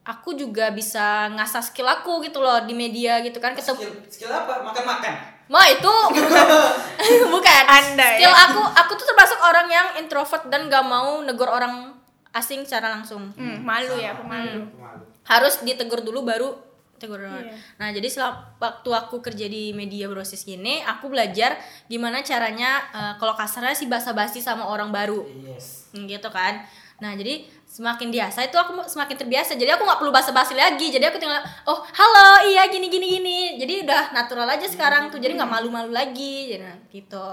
aku 0.04 0.34
juga 0.34 0.70
bisa 0.70 1.06
ngasah 1.30 1.62
skill 1.64 1.86
aku 1.88 2.22
gitu 2.22 2.38
loh 2.38 2.62
di 2.62 2.74
media 2.74 3.18
gitu 3.20 3.38
kan 3.38 3.52
ketemu 3.52 3.78
Skill, 3.78 3.96
skill 4.08 4.32
apa? 4.32 4.62
Makan-makan. 4.62 5.14
Ma 5.50 5.66
itu 5.66 5.90
bukan. 7.34 7.64
Anda 7.66 8.08
ya? 8.16 8.30
Skill 8.30 8.36
aku, 8.38 8.62
aku 8.70 8.92
tuh 8.96 9.06
termasuk 9.10 9.40
orang 9.42 9.68
yang 9.68 9.88
introvert 9.98 10.46
dan 10.48 10.70
gak 10.70 10.86
mau 10.86 11.26
negor 11.26 11.50
orang 11.50 11.98
asing 12.30 12.62
secara 12.62 12.94
langsung. 12.94 13.34
Hmm, 13.34 13.66
malu 13.66 13.98
ya 13.98 14.14
aku 14.14 14.24
malu 14.24 14.70
Hmm. 14.70 15.02
Harus 15.26 15.62
ditegur 15.62 16.02
dulu 16.02 16.22
baru 16.22 16.54
tegur. 17.00 17.22
Iya. 17.22 17.56
Nah 17.80 17.90
jadi 17.90 18.06
selama 18.12 18.60
waktu 18.60 18.90
aku 18.92 19.24
kerja 19.24 19.48
di 19.48 19.72
media 19.72 20.06
brosis 20.06 20.44
gini, 20.44 20.84
aku 20.84 21.10
belajar 21.10 21.58
gimana 21.88 22.22
caranya 22.22 22.86
eh, 22.92 23.14
kalau 23.18 23.34
kasarnya 23.34 23.74
sih 23.74 23.88
basa-basi 23.88 24.44
sama 24.44 24.68
orang 24.68 24.92
baru, 24.92 25.26
Yes. 25.42 25.90
Hmm, 25.96 26.06
gitu 26.06 26.30
kan. 26.30 26.62
Nah 27.00 27.16
jadi 27.16 27.44
semakin 27.64 28.10
biasa 28.10 28.50
itu 28.50 28.58
aku 28.60 28.84
semakin 28.88 29.16
terbiasa. 29.16 29.56
Jadi 29.56 29.72
aku 29.72 29.84
nggak 29.88 30.00
perlu 30.02 30.12
basa-basi 30.12 30.54
lagi. 30.58 30.92
Jadi 30.92 31.06
aku 31.08 31.18
tinggal 31.20 31.40
oh 31.68 31.80
halo 31.84 32.50
iya 32.50 32.68
gini 32.68 32.88
gini 32.92 33.08
gini. 33.20 33.40
Jadi 33.60 33.88
udah 33.88 34.12
natural 34.12 34.48
aja 34.50 34.68
sekarang 34.68 35.08
tuh. 35.08 35.20
Jadi 35.22 35.40
nggak 35.40 35.52
malu-malu 35.52 35.92
lagi. 35.96 36.52
Jadi 36.52 36.64
nah, 36.64 36.78
gitu. 36.92 37.28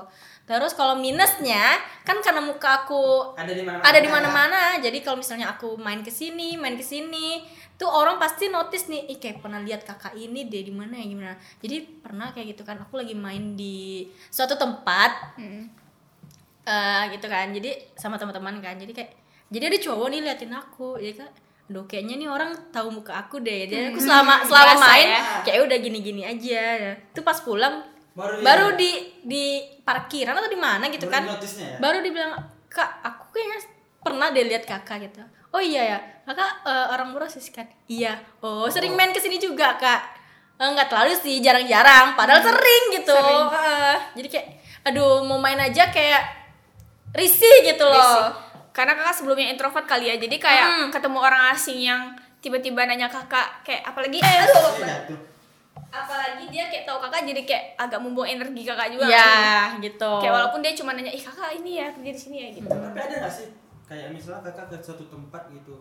Terus 0.47 0.79
kalau 0.79 0.95
minusnya 0.95 1.75
kan 2.07 2.23
karena 2.23 2.39
muka 2.39 2.87
aku 2.87 3.35
Ada 3.35 3.51
di 3.51 3.67
mana? 3.67 3.83
ada 3.83 3.99
di 3.99 4.07
mana-mana. 4.07 4.61
Jadi 4.79 5.03
kalau 5.03 5.19
misalnya 5.19 5.51
aku 5.51 5.75
main 5.75 6.07
ke 6.07 6.13
sini, 6.15 6.55
main 6.55 6.79
ke 6.79 6.87
sini, 6.87 7.43
tuh 7.75 7.91
orang 7.91 8.15
pasti 8.23 8.47
notice 8.47 8.87
nih, 8.87 9.11
ih 9.11 9.19
kayak 9.19 9.43
pernah 9.43 9.59
lihat 9.59 9.83
kakak 9.83 10.15
ini 10.15 10.47
deh 10.47 10.63
di 10.63 10.71
mana 10.71 11.03
ya 11.03 11.07
gimana. 11.11 11.35
Jadi 11.59 11.99
pernah 11.99 12.31
kayak 12.31 12.55
gitu 12.55 12.63
kan, 12.63 12.79
aku 12.79 12.95
lagi 12.95 13.19
main 13.19 13.59
di 13.59 14.07
suatu 14.31 14.55
tempat 14.55 15.35
Hmm. 15.35 15.67
eh 16.63 17.03
gitu 17.19 17.27
kan. 17.27 17.51
Jadi 17.51 17.99
sama 17.99 18.15
teman-teman 18.15 18.63
kan. 18.63 18.79
Jadi 18.79 18.95
kayak 18.95 19.11
jadi 19.47 19.65
ada 19.71 19.79
cowok 19.79 20.07
nih 20.11 20.21
liatin 20.27 20.53
aku. 20.53 20.99
Jadi 20.99 21.15
kan? 21.23 21.31
Aduh 21.67 21.85
kayaknya 21.91 22.15
nih 22.19 22.29
orang 22.31 22.51
tahu 22.71 22.89
muka 22.95 23.15
aku 23.15 23.43
deh. 23.43 23.67
Jadi 23.67 23.91
aku 23.91 23.99
selama 23.99 24.43
selama 24.47 24.75
Biasa 24.75 24.87
main 24.87 25.09
ya. 25.11 25.23
kayak 25.43 25.61
udah 25.67 25.79
gini-gini 25.83 26.23
aja. 26.23 26.63
Itu 27.11 27.27
pas 27.27 27.39
pulang 27.43 27.83
Baru 28.17 28.41
baru, 28.41 28.67
di 28.81 29.13
di 29.29 29.61
parkiran 29.85 30.33
atau 30.33 30.49
di 30.49 30.57
mana 30.57 30.89
gitu 30.89 31.05
Baru 31.05 31.37
kan? 31.37 31.37
ya? 31.37 31.77
baru 31.77 32.01
dibilang 32.01 32.33
kak 32.73 33.05
aku 33.05 33.29
kayaknya 33.37 33.59
pernah 34.01 34.33
deh 34.33 34.41
lihat 34.49 34.65
kakak 34.65 35.05
gitu. 35.05 35.21
Oh 35.53 35.61
iya 35.61 35.85
ya 35.85 35.99
kakak 36.25 36.65
eh, 36.65 36.87
orang 36.97 37.13
Brosis 37.13 37.53
kan 37.53 37.69
iya. 37.93 38.17
Oh 38.41 38.65
sering 38.73 38.97
main 38.97 39.13
ke 39.13 39.21
sini 39.21 39.37
juga 39.37 39.77
kak. 39.77 40.01
Eh, 40.57 40.65
nggak 40.65 40.89
terlalu 40.89 41.13
sih 41.13 41.45
jarang-jarang 41.45 42.17
padahal 42.17 42.41
sering 42.41 42.85
gitu. 42.97 43.13
Sering. 43.13 43.45
Eh, 43.53 43.97
jadi 44.17 44.29
kayak 44.33 44.47
aduh 44.89 45.21
mau 45.21 45.37
main 45.37 45.61
aja 45.61 45.93
kayak 45.93 46.25
risih 47.13 47.69
gitu 47.69 47.85
loh. 47.85 48.01
Risih. 48.01 48.46
Karena 48.77 48.93
kakak 48.93 49.17
sebelumnya 49.17 49.49
introvert 49.49 49.87
kali 49.87 50.05
ya, 50.07 50.17
jadi 50.17 50.37
kayak 50.37 50.67
Hmm. 50.69 50.89
ketemu 50.93 51.19
orang 51.19 51.43
asing 51.51 51.81
yang 51.81 52.13
tiba-tiba 52.39 52.85
nanya 52.85 53.09
kakak 53.09 53.65
kayak 53.65 53.81
apalagi 53.83 54.21
Eh, 54.21 54.37
aduh, 54.39 54.77
Iya, 54.77 54.97
tuh. 55.09 55.19
apalagi 55.89 56.45
dia 56.47 56.69
kayak 56.69 56.85
tahu 56.85 57.01
kakak 57.01 57.25
jadi 57.25 57.43
kayak 57.43 57.65
agak 57.79 57.97
membuang 57.99 58.29
energi 58.31 58.63
kakak 58.63 58.93
juga. 58.93 59.09
ya 59.09 59.33
gitu 59.79 60.13
Kayak 60.21 60.35
walaupun 60.35 60.61
dia 60.61 60.73
cuma 60.75 60.93
nanya, 60.93 61.09
ih 61.09 61.23
kakak 61.23 61.57
ini 61.57 61.71
ya 61.75 61.89
kerja 61.91 62.11
di 62.11 62.21
sini 62.21 62.37
ya 62.39 62.49
gitu. 62.53 62.69
Tapi 62.69 62.99
ada 62.99 63.15
nggak 63.19 63.33
sih 63.33 63.49
kayak 63.87 64.09
misalnya 64.11 64.45
kakak 64.45 64.67
ke 64.69 64.77
suatu 64.79 65.05
tempat 65.07 65.49
gitu 65.51 65.75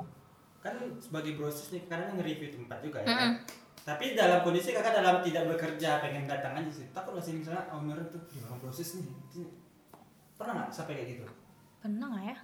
kan 0.59 0.73
sebagai 0.97 1.35
brosis 1.35 1.69
nih 1.69 1.83
kadang 1.85 2.15
nge-review 2.15 2.49
tempat 2.55 2.79
juga 2.79 2.97
ya 2.99 3.11
kan? 3.11 3.31
Tapi 3.83 4.05
dalam 4.13 4.39
kondisi 4.41 4.71
kakak 4.71 4.95
dalam 4.95 5.19
tidak 5.19 5.43
bekerja 5.47 5.99
pengen 5.99 6.25
datang 6.25 6.55
aja 6.55 6.71
sih. 6.71 6.87
Takut 6.89 7.11
nggak 7.11 7.21
sih 7.23 7.35
misalnya 7.35 7.69
owner 7.69 7.99
tuh 8.07 8.23
"Ih, 8.31 8.41
orang 8.41 8.57
brosis 8.59 8.97
nih. 8.97 9.05
Ini- 9.35 9.53
Pernah 10.33 10.53
nggak 10.57 10.69
sampai 10.71 10.93
kayak 10.95 11.09
gitu? 11.13 11.25
pernah 11.77 12.07
nggak 12.09 12.25
ya 12.25 12.37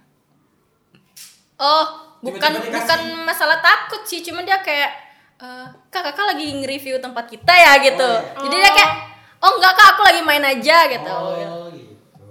oh 1.62 1.84
bukan 2.20 2.38
Tiba-tiba 2.50 2.66
dikasih. 2.68 2.78
bukan 2.80 3.00
masalah 3.24 3.58
takut 3.58 4.02
sih 4.02 4.20
cuman 4.20 4.42
dia 4.42 4.58
kayak 4.58 4.90
eh, 5.36 5.66
kak 5.88 6.02
kakak 6.04 6.26
lagi 6.28 6.50
nge-review 6.52 6.98
tempat 6.98 7.26
kita 7.26 7.50
ya 7.52 7.72
gitu 7.80 8.02
Oh, 8.02 8.18
iya. 8.36 8.42
jadi 8.42 8.56
dia 8.58 8.70
kayak 8.72 8.92
oh 9.38 9.50
enggak 9.52 9.72
kak 9.72 9.88
aku 9.92 10.02
lagi 10.02 10.20
main 10.20 10.44
aja 10.44 10.78
gitu 10.88 11.10
Oh 11.12 11.66
gitu. 11.70 11.90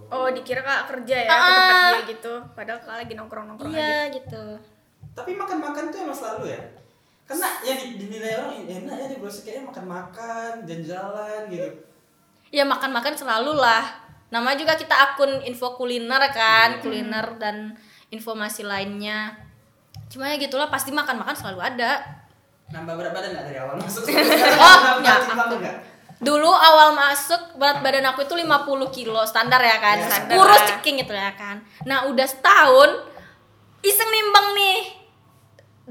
Oh 0.09 0.27
dikira 0.27 0.59
kakak 0.59 0.85
kerja 0.91 1.15
ya 1.17 1.25
ke 1.25 1.31
Ah. 1.31 1.47
tempat 1.47 1.75
dia 1.93 2.03
gitu, 2.09 2.33
padahal 2.51 2.79
kakak 2.79 2.97
lagi 2.99 3.13
nongkrong-nongkrong 3.15 3.71
aja. 3.71 3.79
iya 3.79 3.99
gitu 4.11 4.43
Tapi 5.09 5.31
makan-makan 5.33 5.83
tuh 5.87 5.99
emang 6.01 6.13
selalu 6.13 6.43
ya. 6.49 6.61
Karena 7.23 7.47
yang 7.61 7.79
di- 7.81 7.95
dinilai 7.97 8.33
orang 8.37 8.51
enak 8.61 8.95
ya 8.97 9.07
di 9.07 9.17
brosis 9.17 9.41
kayaknya 9.41 9.63
makan-makan, 9.65 10.51
jalan-jalan 10.61 11.41
gitu. 11.47 11.67
ya 12.49 12.63
makan 12.65 12.91
makan 12.91 13.13
selalu 13.13 13.55
lah 13.55 13.83
nama 14.27 14.51
juga 14.53 14.75
kita 14.75 14.91
akun 14.91 15.39
info 15.41 15.71
kuliner 15.73 16.19
kan 16.29 16.79
kuliner 16.79 17.23
dan 17.37 17.75
informasi 18.11 18.67
lainnya 18.67 19.33
cuma 20.11 20.27
ya 20.27 20.35
gitulah 20.35 20.67
pasti 20.67 20.91
makan 20.91 21.23
makan 21.23 21.35
selalu 21.35 21.59
ada 21.63 22.21
Nambah 22.71 22.93
berat 22.95 23.11
badan 23.11 23.29
nggak 23.35 23.45
dari 23.51 23.59
awal 23.59 23.75
masuk? 23.75 24.07
Oh, 24.07 24.75
Nambah 24.79 25.03
nggak, 25.03 25.17
timbangan 25.27 25.57
nggak? 25.59 25.77
Dulu 26.21 26.51
awal 26.53 26.95
masuk 26.95 27.59
berat 27.59 27.83
badan 27.83 28.07
aku 28.07 28.23
itu 28.23 28.35
50 28.37 28.95
kilo 28.95 29.21
standar 29.27 29.59
ya 29.59 29.77
kan. 29.81 29.97
Ya, 29.99 30.07
standar 30.07 30.35
Kurus 30.39 30.61
ceking 30.71 30.95
gitu 31.03 31.11
ya 31.11 31.35
kan. 31.35 31.59
Nah, 31.83 32.07
udah 32.07 32.23
setahun 32.23 32.89
iseng 33.83 34.07
nimbang 34.07 34.47
nih. 34.55 34.79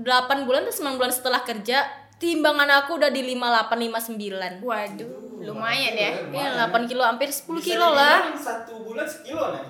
8 0.01 0.49
bulan 0.49 0.65
atau 0.65 0.73
9 0.73 0.97
bulan 0.97 1.13
setelah 1.13 1.45
kerja, 1.45 1.85
timbangan 2.17 2.81
aku 2.81 2.97
udah 2.97 3.13
di 3.13 3.21
58 3.37 4.17
59. 4.17 4.65
Waduh, 4.65 5.45
lumayan 5.45 5.93
ya. 5.93 6.13
Iya, 6.33 6.49
8 6.73 6.89
kilo 6.89 7.05
hampir 7.05 7.29
10 7.29 7.61
Bisa 7.61 7.77
kilo 7.77 7.93
lah. 7.93 8.25
Satu 8.33 8.81
bulan 8.89 9.05
sekilo 9.05 9.53
ya. 9.53 9.61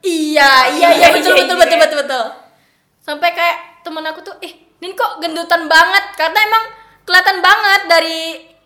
Iya, 0.00 0.50
iya, 0.72 0.88
iya, 0.88 0.88
Iya, 0.94 1.08
betul, 1.10 1.34
iya, 1.34 1.42
betul, 1.44 1.56
iya. 1.56 1.62
betul, 1.64 1.78
betul, 1.78 1.98
betul. 2.02 2.24
Sampai 2.98 3.28
kayak 3.32 3.56
temen 3.82 4.04
aku 4.04 4.20
tuh, 4.20 4.36
eh, 4.38 4.52
Nin 4.78 4.94
kok 4.94 5.18
gendutan 5.18 5.66
banget? 5.66 6.14
Karena 6.14 6.38
emang 6.40 6.64
kelihatan 7.02 7.38
banget 7.40 7.80
dari 7.88 8.20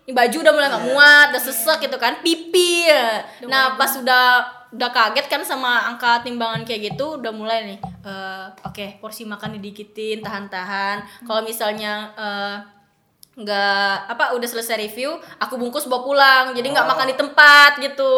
baju 0.04 0.36
udah 0.38 0.52
mulai 0.52 0.68
nggak 0.68 0.86
muat, 0.88 1.26
udah 1.32 1.42
sesek 1.42 1.78
gitu 1.80 1.96
kan, 1.96 2.20
pipi. 2.20 2.84
ya. 2.84 3.24
Nah, 3.46 3.80
pas 3.80 3.88
udah 3.96 4.24
udah 4.72 4.88
kaget 4.88 5.26
kan 5.28 5.40
sama 5.40 5.84
angka 5.86 6.20
timbangan 6.20 6.64
kayak 6.64 6.92
gitu, 6.92 7.16
udah 7.16 7.32
mulai 7.32 7.64
nih. 7.64 7.78
eh, 8.02 8.46
Oke, 8.62 8.98
porsi 8.98 9.24
makan 9.24 9.56
didikitin, 9.56 10.20
tahan-tahan. 10.20 11.00
Kalau 11.22 11.40
misalnya 11.40 12.12
eh, 12.12 12.56
nggak 13.34 13.94
apa 14.08 14.32
udah 14.32 14.44
selesai 14.44 14.76
review 14.78 15.08
aku 15.38 15.56
bungkus 15.56 15.84
bawa 15.84 16.02
pulang 16.02 16.44
jadi 16.52 16.68
nggak 16.68 16.84
Oh. 16.84 16.90
makan 16.90 17.06
di 17.06 17.16
tempat 17.16 17.72
gitu 17.78 18.14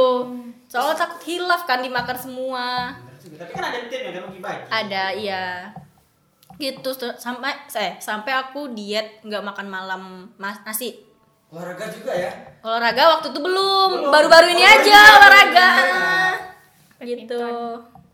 soalnya 0.65 0.99
takut 0.99 1.23
hilaf 1.23 1.63
kan 1.63 1.79
dimakan 1.79 2.17
semua. 2.17 2.91
Tapi 3.25 3.51
kan 3.51 3.65
ada 3.65 3.79
tim 3.85 4.01
yang 4.01 4.15
kan 4.17 4.23
bagi-bagi. 4.27 4.65
ada 4.69 5.05
iya 5.13 5.45
gitu 6.55 6.91
sampai 7.15 7.51
saya 7.67 7.99
sampai 7.99 8.31
aku 8.33 8.71
diet 8.71 9.19
nggak 9.21 9.43
makan 9.45 9.67
malam 9.67 10.03
mas 10.37 10.59
nasi 10.63 10.99
Olahraga 11.49 11.87
juga 11.89 12.11
ya. 12.11 12.31
olahraga 12.61 13.03
waktu 13.13 13.31
itu 13.31 13.39
belum 13.39 13.91
baru-baru 14.09 14.47
ini 14.51 14.63
Oh, 14.63 14.73
aja 14.73 14.83
iya, 14.85 15.03
olahraga 15.15 15.69
iya. 16.99 17.15
gitu 17.17 17.43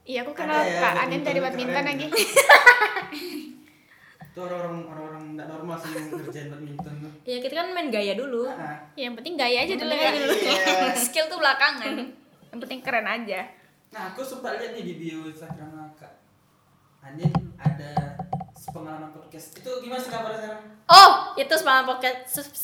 Iya 0.03 0.25
aku 0.25 0.33
Ada 0.33 0.41
kenal 0.43 0.61
ya, 0.61 0.81
Kak 0.83 0.95
Anin 0.99 1.23
dari 1.23 1.39
badminton 1.39 1.85
lagi. 1.87 2.07
Itu 4.25 4.39
orang-orang 4.41 4.83
orang-orang 4.85 5.23
nggak 5.37 5.49
normal 5.49 5.77
sih 5.77 5.91
yang 5.93 6.07
ngerjain 6.11 6.49
badminton. 6.51 6.90
Ya 7.31 7.39
kita 7.39 7.55
kan 7.55 7.71
main 7.71 7.89
gaya 7.89 8.13
dulu 8.13 8.51
Ah. 8.51 8.75
Ya, 8.93 9.07
yang 9.07 9.15
penting 9.15 9.39
gaya 9.39 9.63
aja 9.63 9.75
dulu 9.75 9.95
ya. 9.95 10.11
Iya. 10.11 10.91
Skill 11.07 11.31
tuh 11.31 11.39
belakangan. 11.39 11.95
Yang 12.51 12.59
penting 12.67 12.81
keren 12.83 13.07
aja. 13.07 13.47
Nah, 13.91 14.11
aku 14.11 14.23
sempat 14.23 14.59
lihat 14.59 14.75
nih 14.75 14.85
di 14.85 14.95
bio 14.97 15.27
Instagram 15.27 15.95
Kak. 15.95 16.13
Andin 17.01 17.31
ada 17.57 18.19
pengalaman 18.71 19.11
podcast. 19.11 19.57
Itu 19.57 19.71
gimana 19.81 19.99
sih 19.99 20.11
kabarnya 20.11 20.39
sekarang? 20.39 20.63
Oh, 20.87 21.11
itu 21.35 21.55
pengalaman 21.57 21.87
podcast. 21.89 22.19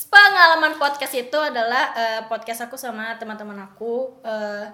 Pengalaman 0.06 0.72
podcast 0.76 1.14
itu 1.14 1.38
adalah 1.38 1.84
eh, 1.94 2.20
podcast 2.26 2.66
aku 2.66 2.74
sama 2.74 3.14
teman-teman 3.16 3.58
aku. 3.64 4.18
Eh, 4.22 4.64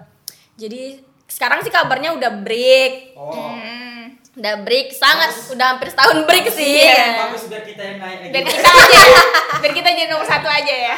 jadi 0.57 1.01
sekarang 1.25 1.61
sih 1.61 1.69
kabarnya 1.69 2.13
udah 2.13 2.31
break, 2.43 3.15
Oh. 3.15 3.29
Hmm. 3.31 3.92
Udah 4.33 4.53
break 4.65 4.89
sangat, 4.97 5.29
Bagus. 5.29 5.53
udah 5.53 5.65
hampir 5.75 5.87
setahun 5.93 6.17
break 6.25 6.45
sih. 6.49 6.81
Iya. 6.81 7.29
Bagus 7.29 7.45
biar 7.45 7.63
kita 7.65 7.81
yang 7.85 7.97
naik 8.01 8.33
Biar 8.33 8.45
kita 8.49 8.69
aja, 8.69 9.01
biar 9.61 9.73
kita 9.77 9.89
jadi 9.93 10.09
nomor 10.09 10.25
satu 10.25 10.47
aja 10.49 10.73
ya. 10.73 10.95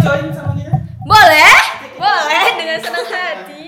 join 0.00 0.32
sama 0.32 0.52
kita. 0.56 0.72
Boleh? 1.04 1.56
Boleh 2.00 2.44
dengan 2.56 2.78
senang 2.80 3.06
hati. 3.08 3.62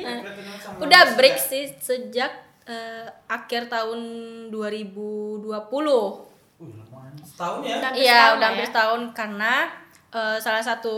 Udah 0.81 1.03
break 1.21 1.37
sih 1.37 1.69
sejak 1.77 2.33
eh, 2.65 3.07
akhir 3.29 3.69
tahun 3.69 4.01
2020. 4.49 5.45
Uh, 5.45 6.25
lumayan. 6.61 7.13
Setahun 7.21 7.61
ya? 7.65 7.77
Iya, 7.93 8.21
udah 8.37 8.41
ya. 8.41 8.49
hampir 8.53 8.67
setahun 8.69 9.03
karena 9.13 9.80
eh, 10.11 10.39
salah 10.39 10.61
satu 10.61 10.97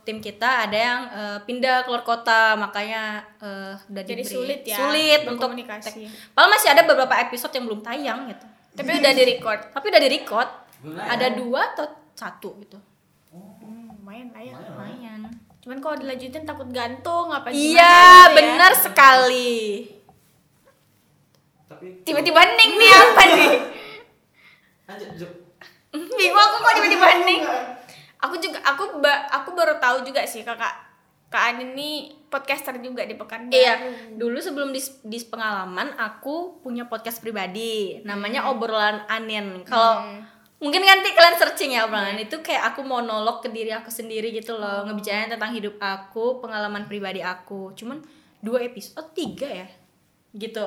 tim 0.00 0.18
kita 0.18 0.64
ada 0.64 0.76
yang 0.76 1.00
eh, 1.08 1.38
pindah 1.40 1.82
keluar 1.82 2.02
kota, 2.02 2.54
makanya 2.54 3.20
eh, 3.36 3.72
udah 3.86 4.02
Jadi 4.02 4.20
di-break. 4.20 4.30
sulit 4.32 4.60
ya 4.64 4.76
Sulit 4.76 5.20
untuk 5.24 5.48
berkomunikasi. 5.48 5.86
tek- 6.02 6.32
Padahal 6.32 6.50
masih 6.50 6.68
ada 6.68 6.82
beberapa 6.82 7.14
episode 7.20 7.52
yang 7.52 7.64
belum 7.64 7.80
tayang 7.80 8.20
gitu. 8.26 8.46
Tapi 8.72 8.90
udah 8.96 9.12
di 9.12 9.24
record. 9.28 9.60
Tapi 9.68 9.86
udah 9.86 10.00
di 10.00 10.10
record. 10.10 10.48
Ada 10.80 11.26
dua 11.32 11.60
atau 11.70 11.84
satu 12.12 12.56
gitu. 12.58 12.78
Hmm, 13.28 13.92
lumayan 13.94 14.30
lah 14.30 14.40
ya. 14.40 14.54
Lumayan. 14.56 15.20
Cuman 15.60 15.76
kalau 15.78 15.92
dilanjutin 15.94 16.42
takut 16.42 16.64
gantung 16.68 17.28
apa 17.28 17.48
gimana 17.48 17.60
Iya, 17.60 17.92
gitu 17.92 18.08
ya. 18.24 18.32
benar 18.32 18.72
sekali. 18.74 19.58
Tapi 21.66 21.86
Tiba-tiba 22.02 22.40
hening 22.40 22.72
nih 22.74 22.92
apa 22.92 23.22
nih? 23.28 23.52
lanjut. 24.88 25.30
Bingung 25.92 26.40
aku 26.40 26.56
kok 26.58 26.72
tiba-tiba 26.76 27.06
hening. 27.08 27.42
Aku 28.20 28.36
juga 28.36 28.60
aku 28.60 28.98
ba- 28.98 29.26
aku 29.30 29.52
baru 29.52 29.76
tahu 29.76 30.02
juga 30.02 30.20
sih 30.22 30.40
kakak 30.40 30.88
Kak 31.30 31.54
Anin 31.54 31.72
ini 31.72 31.90
podcaster 32.26 32.74
juga 32.76 33.06
di 33.06 33.14
Pekanbaru. 33.14 33.54
Iya, 33.54 33.74
dulu 34.12 34.34
sebelum 34.36 34.74
di, 34.74 34.82
di 35.00 35.18
pengalaman 35.22 35.94
aku 35.94 36.58
punya 36.58 36.84
podcast 36.84 37.22
pribadi, 37.22 38.02
namanya 38.02 38.50
obrolan 38.50 39.06
Anin. 39.06 39.62
Kalau 39.62 40.02
Hmm. 40.02 40.26
mungkin 40.58 40.82
nanti 40.82 41.14
kalian 41.14 41.38
searching 41.38 41.70
ya 41.70 41.86
obrolan 41.86 42.18
itu 42.18 42.34
kayak 42.36 42.74
aku 42.74 42.82
monolog 42.82 43.38
ke 43.38 43.48
diri 43.48 43.70
aku 43.70 43.88
sendiri 43.88 44.34
gitu 44.34 44.58
loh, 44.58 44.82
ngebicarain 44.82 45.30
tentang 45.30 45.54
hidup 45.54 45.78
aku, 45.78 46.42
pengalaman 46.42 46.84
pribadi 46.84 47.22
aku. 47.22 47.70
Cuman 47.72 48.02
dua 48.42 48.66
episode, 48.66 48.98
oh, 48.98 49.06
tiga 49.14 49.46
ya, 49.46 49.70
gitu. 50.34 50.66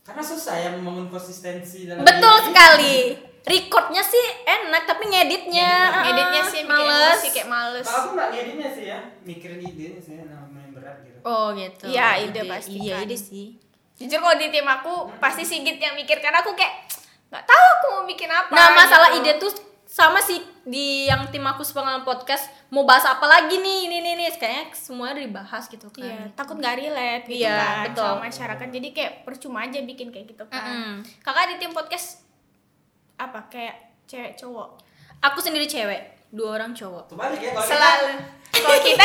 Karena 0.00 0.22
susah 0.22 0.54
ya 0.54 0.68
membangun 0.70 1.10
konsistensi 1.10 1.90
dalam 1.90 2.06
Betul 2.06 2.36
diri. 2.38 2.46
sekali. 2.46 2.96
Recordnya 3.44 4.00
sih 4.00 4.24
enak, 4.42 4.82
tapi 4.84 5.04
ngeditnya, 5.04 5.68
Ngeditnya. 5.68 5.92
ah, 5.92 6.02
Ngeditnya 6.02 6.42
sih 6.44 6.62
bikin 6.62 6.72
males. 6.72 7.12
emosi 7.12 7.28
kayak 7.30 7.48
males. 7.48 7.84
Kalau 7.84 8.00
aku 8.00 8.10
nggak 8.14 8.28
ngeditnya 8.30 8.68
sih 8.70 8.84
ya, 8.86 8.98
mikirin 9.20 9.60
idenya 9.60 10.00
sih, 10.00 10.14
nah, 10.18 10.48
main 10.48 10.72
berat 10.72 10.96
gitu. 11.00 11.18
Oh 11.22 11.52
gitu. 11.52 11.84
Iya, 11.86 12.08
ide 12.22 12.40
pasti 12.42 12.76
Iya, 12.78 12.96
kan. 12.96 13.04
ide 13.04 13.16
sih. 13.16 13.46
Jujur 13.94 14.18
kalau 14.18 14.34
di 14.34 14.48
tim 14.48 14.64
aku 14.64 14.92
pasti 15.18 15.44
Sigit 15.44 15.76
yang 15.76 15.94
mikir 15.94 16.18
karena 16.18 16.40
aku 16.40 16.50
kayak 16.52 16.88
nggak 17.28 17.44
tahu 17.44 17.64
aku 17.74 17.86
mau 17.92 18.04
bikin 18.04 18.26
apa. 18.26 18.48
Nah, 18.48 18.68
masalah 18.72 19.12
gitu. 19.12 19.20
ide 19.20 19.32
tuh 19.38 19.52
sama 19.84 20.18
sih 20.18 20.40
di 20.64 21.04
yang 21.04 21.28
tim 21.28 21.44
aku 21.44 21.62
sepengalaman 21.62 22.02
podcast 22.02 22.48
mau 22.68 22.82
bahas 22.82 23.04
apa 23.04 23.22
lagi 23.22 23.54
nih 23.54 23.86
ini 23.86 24.00
nih 24.00 24.12
nih 24.16 24.26
kayaknya 24.34 24.64
semuanya 24.72 25.20
dibahas 25.20 25.68
gitu 25.68 25.86
kan. 25.92 26.02
Iya, 26.02 26.32
takut 26.32 26.56
nggak 26.56 26.74
relate 26.74 27.24
gitu 27.26 27.44
Iya, 27.44 27.54
kan 27.54 27.76
betul. 27.86 28.02
sama 28.08 28.24
masyarakat. 28.24 28.68
Jadi 28.72 28.88
kayak 28.90 29.12
percuma 29.22 29.58
aja 29.62 29.78
bikin 29.78 30.08
kayak 30.08 30.26
gitu 30.26 30.42
kan. 30.48 30.64
Mm-mm. 30.64 30.92
Kakak 31.20 31.44
di 31.46 31.56
tim 31.58 31.70
podcast 31.70 32.23
apa 33.16 33.40
kayak 33.46 33.76
cewek 34.04 34.34
cowok 34.34 34.68
aku 35.20 35.38
sendiri 35.38 35.64
cewek 35.64 36.00
dua 36.28 36.56
orang 36.56 36.70
cowok 36.70 37.08
ya 37.08 37.50
kalau 37.52 37.62
selalu 37.64 38.06
kalau 38.52 38.80
kita 38.80 39.04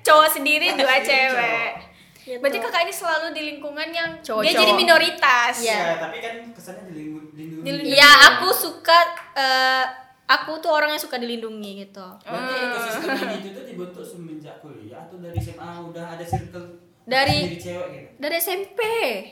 cowok 0.00 0.28
sendiri 0.30 0.66
dua 0.72 0.96
sendiri 0.96 1.04
cewek 1.04 1.72
Gitu. 2.20 2.44
berarti 2.44 2.60
kakak 2.60 2.82
ini 2.82 2.92
selalu 2.92 3.32
di 3.32 3.42
lingkungan 3.46 3.88
yang 3.88 4.10
Cowok-cowok. 4.20 4.44
dia 4.44 4.52
jadi 4.54 4.72
minoritas 4.76 5.54
kita- 5.54 5.64
Iya, 5.64 5.96
tapi 5.96 6.16
kan 6.20 6.34
kesannya 6.52 6.82
dilindungi. 6.84 7.32
Dilindungi. 7.64 7.88
Iya, 7.88 8.10
aku 8.28 8.52
suka 8.52 8.98
eh, 9.32 9.84
aku 10.28 10.60
tuh 10.60 10.68
orang 10.68 10.92
yang 10.92 11.00
suka 11.00 11.16
dilindungi 11.16 11.80
gitu. 11.80 12.04
Berarti 12.20 12.52
ekosistem 12.60 13.08
ini 13.16 13.34
itu 13.34 13.48
tuh 13.50 13.64
dibentuk 13.64 14.04
semenjak 14.04 14.60
kuliah 14.60 15.00
atau 15.00 15.16
dari 15.16 15.40
SMA 15.40 15.70
udah 15.80 16.04
ada 16.12 16.20
circle 16.22 16.68
Dari- 17.02 17.56
cewek 17.56 17.88
gitu. 17.88 18.08
Dari 18.20 18.36
SMP. 18.36 18.80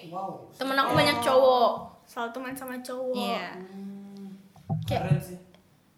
Wow. 0.09 0.49
Temen 0.51 0.77
aku 0.79 0.93
banyak 0.97 1.17
cowok. 1.21 1.73
selalu 2.03 2.31
teman 2.33 2.55
sama 2.55 2.81
cowok 2.81 3.13
Iya. 3.15 3.47
Hmm, 3.53 3.96
Kayak- 4.87 5.03
keren 5.05 5.21
sih. 5.21 5.39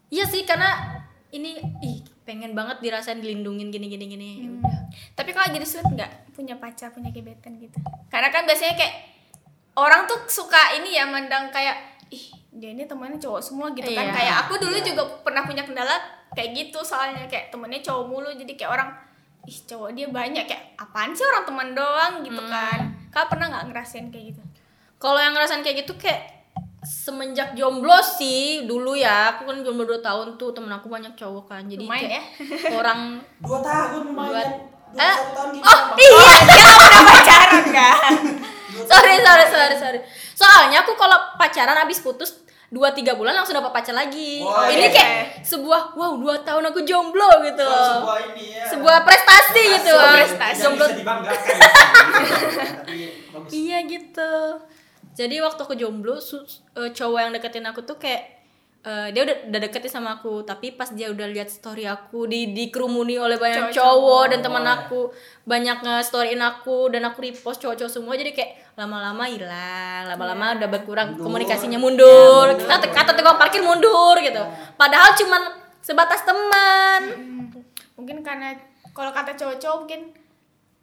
Iya 0.09 0.25
sih 0.25 0.41
karena 0.43 0.99
ini 1.29 1.55
ih 1.79 1.97
pengen 2.19 2.51
banget 2.51 2.77
dirasain 2.79 3.17
dilindungin 3.17 3.69
gini 3.69 3.87
gini 3.87 4.05
gini. 4.07 4.29
Ya 4.35 4.47
Hmm. 4.47 4.59
udah. 4.59 4.79
tapi 5.13 5.29
kalau 5.29 5.45
jadi 5.47 5.61
sulit 5.63 5.85
nggak 5.87 6.11
punya 6.33 6.55
pacar 6.55 6.89
punya 6.89 7.09
gebetan 7.09 7.53
gitu 7.55 7.77
karena 8.07 8.27
kan 8.27 8.41
biasanya 8.43 8.73
kayak 8.73 8.93
orang 9.75 10.03
tuh 10.03 10.17
suka 10.25 10.57
ini 10.73 10.91
ya 10.91 11.05
mandang 11.05 11.49
kayak 11.49 11.77
ih 12.09 12.25
dia 12.51 12.73
ini 12.73 12.83
temannya 12.83 13.15
cowok 13.15 13.37
semua 13.39 13.69
gitu 13.71 13.85
kan 13.87 14.01
Iya. 14.03 14.13
kayak 14.15 14.35
aku 14.41 14.57
dulu 14.57 14.77
juga 14.79 15.03
pernah 15.21 15.43
punya 15.43 15.61
kendala 15.61 15.93
kayak 16.31 16.49
gitu 16.55 16.81
soalnya 16.81 17.21
kayak 17.23 17.49
temennya 17.49 17.77
cowok 17.79 18.03
mulu 18.03 18.29
jadi 18.31 18.49
kayak 18.55 18.71
orang 18.71 18.89
ih 19.45 19.57
cowok 19.63 19.89
dia 19.93 20.07
banyak 20.09 20.43
kayak 20.43 20.73
apaan 20.75 21.13
sih 21.13 21.23
orang 21.23 21.45
teman 21.45 21.69
doang 21.71 22.13
gitu 22.23 22.41
Hmm. 22.41 22.49
kan 22.49 22.79
kau 23.07 23.25
pernah 23.27 23.45
nggak 23.47 23.65
ngerasain 23.69 24.09
kayak 24.09 24.25
gitu 24.27 24.41
Kalau 24.97 25.15
yang 25.15 25.31
ngerasain 25.31 25.61
kayak 25.61 25.77
gitu 25.79 25.93
kayak 25.95 26.38
semenjak 26.81 27.53
jomblo 27.53 27.99
sih 27.99 28.63
dulu 28.63 28.93
ya 28.93 29.31
aku 29.31 29.43
kan 29.43 29.59
jomblo 29.59 29.83
2 29.85 29.99
tahun 29.99 30.27
tuh 30.35 30.49
temen 30.49 30.69
aku 30.69 30.87
banyak 30.87 31.11
cowok 31.13 31.45
kan 31.45 31.63
jadi 31.63 31.81
Lumayan 31.81 32.07
kayak 32.07 32.13
ya. 32.13 32.23
orang 32.79 32.99
Dua 33.37 33.59
tahun 33.59 34.01
lumayan. 34.07 34.47
Dua 34.89 34.97
Eh, 34.97 35.15
tahun 35.29 35.49
gitu. 35.53 35.63
oh 35.63 35.79
iya 35.93 36.33
pernah 36.73 37.03
pacaran 37.05 37.65
kan 37.69 38.13
sorry 38.89 39.15
sorry 39.19 39.45
sorry 39.45 39.75
sorry 39.75 39.99
soalnya 40.33 40.81
aku 40.81 40.95
kalau 40.95 41.13
pacaran 41.35 41.77
abis 41.79 41.99
putus 41.99 42.41
dua 42.67 42.89
tiga 42.89 43.13
bulan 43.13 43.33
langsung 43.33 43.53
dapat 43.53 43.69
pacar 43.71 43.91
lagi 43.91 44.39
Wah, 44.39 44.65
ini 44.65 44.85
iya. 44.85 44.89
kayak 44.89 45.13
sebuah 45.43 45.93
wow 45.93 46.15
dua 46.15 46.37
tahun 46.39 46.63
aku 46.65 46.81
jomblo 46.83 47.27
gitu 47.43 47.59
loh 47.59 48.01
sebuah 48.01 48.17
ini 48.29 48.45
ya. 48.51 48.63
sebuah 48.65 48.97
prestasi 49.03 49.61
gitu 49.75 49.89
Sebuah 49.89 50.05
loh. 50.05 50.15
prestasi. 50.15 50.61
Jomblo 50.63 50.85
bisa 50.85 50.95
dibanggakan. 50.95 51.33
ya. 51.33 51.57
Tapi 52.85 52.97
bagus. 53.31 53.49
iya 53.51 53.77
gitu 53.83 54.33
jadi 55.11 55.35
waktu 55.39 55.59
aku 55.59 55.73
jomblo 55.73 56.17
su- 56.17 56.45
eh, 56.73 56.89
cowok 56.89 57.19
yang 57.19 57.31
deketin 57.31 57.63
aku 57.63 57.81
tuh 57.81 57.95
kayak 57.95 58.39
eh, 58.79 59.11
dia 59.11 59.21
udah 59.21 59.35
udah 59.45 59.59
deketin 59.59 59.91
sama 59.91 60.15
aku. 60.15 60.41
Tapi 60.41 60.71
pas 60.71 60.87
dia 60.89 61.07
udah 61.07 61.27
lihat 61.27 61.47
story 61.47 61.83
aku 61.83 62.23
di 62.25 62.49
dikerumuni 62.49 63.15
oleh 63.15 63.35
banyak 63.35 63.69
Cowok-cowok. 63.69 63.75
cowok 63.75 64.23
dan 64.25 64.39
teman 64.39 64.63
aku 64.63 64.99
banyak 65.43 65.77
nge-storyin 65.77 66.39
aku 66.39 66.87
dan 66.87 67.03
aku 67.03 67.19
repost 67.21 67.59
cowok-cowok 67.59 67.91
semua. 67.91 68.15
Jadi 68.15 68.31
kayak 68.31 68.51
lama-lama 68.73 69.27
hilang 69.27 70.07
lama-lama 70.07 70.55
udah 70.55 70.69
berkurang 70.69 71.07
Mundur. 71.11 71.23
komunikasinya 71.25 71.75
mundur. 71.75 72.07
Ya, 72.47 72.55
mundur. 72.55 72.67
kata 72.71 72.85
kata 72.89 73.11
tukang 73.13 73.35
parkir 73.35 73.59
mundur 73.59 74.15
gitu. 74.17 74.39
Padahal 74.73 75.11
cuman 75.13 75.41
sebatas 75.79 76.23
teman. 76.23 77.01
Hmm, 77.11 77.43
mungkin 77.93 78.23
karena 78.23 78.55
kalau 78.89 79.11
kata 79.11 79.35
cowok-cowok 79.35 79.77
mungkin 79.83 80.15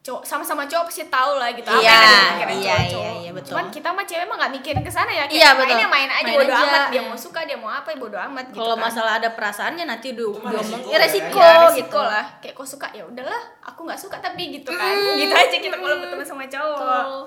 cowok 0.07 0.23
sama-sama 0.23 0.63
cowok 0.71 0.87
pasti 0.87 1.11
tahu 1.11 1.33
lah 1.35 1.51
gitu 1.51 1.67
apa 1.67 1.83
Iya, 1.83 1.99
yang 1.99 2.07
di 2.07 2.47
pikiran 2.47 2.63
iya, 2.63 2.77
iya, 2.87 3.11
iya, 3.27 3.31
betul. 3.35 3.59
Cuman 3.59 3.67
kita 3.75 3.89
mah 3.91 4.05
cewek 4.07 4.27
mah 4.31 4.37
nggak 4.39 4.53
mikirin 4.55 4.83
ke 4.87 4.93
sana 4.95 5.11
ya. 5.11 5.27
Kayak 5.27 5.35
Iya, 5.35 5.49
betul. 5.59 5.67
Mainnya 5.67 5.89
main 5.91 6.11
aja 6.15 6.23
Main 6.23 6.39
bodo 6.39 6.55
aja, 6.55 6.63
amat. 6.63 6.87
Dia 6.87 6.95
iya. 6.95 7.03
mau 7.03 7.17
suka 7.19 7.41
dia 7.43 7.59
mau 7.59 7.71
apa 7.75 7.89
ya 7.91 7.99
bodo 7.99 8.19
amat 8.31 8.45
gitu. 8.55 8.59
kalau 8.63 8.77
kan. 8.79 8.85
masalah 8.87 9.13
ada 9.19 9.29
perasaannya 9.35 9.85
nanti 9.91 10.09
du 10.15 10.31
Itu 10.31 10.39
mah 10.47 10.53
diomong 10.55 10.79
resiko 10.79 10.95
ya 10.95 10.99
resiko, 11.03 11.41
ya, 11.43 11.51
resiko 11.59 11.79
gitu 11.83 11.99
lah. 11.99 12.27
Kayak 12.39 12.55
kau 12.55 12.67
suka 12.71 12.87
ya 12.95 13.03
udahlah, 13.03 13.43
aku 13.67 13.81
nggak 13.83 13.99
suka 13.99 14.17
tapi 14.23 14.43
gitu 14.55 14.71
kan. 14.71 14.95
Gitu 15.19 15.35
aja 15.35 15.57
kita 15.59 15.75
kalau 15.75 15.97
berteman 15.99 16.27
sama 16.27 16.45
cowok. 16.47 16.79
Betul. 16.79 17.23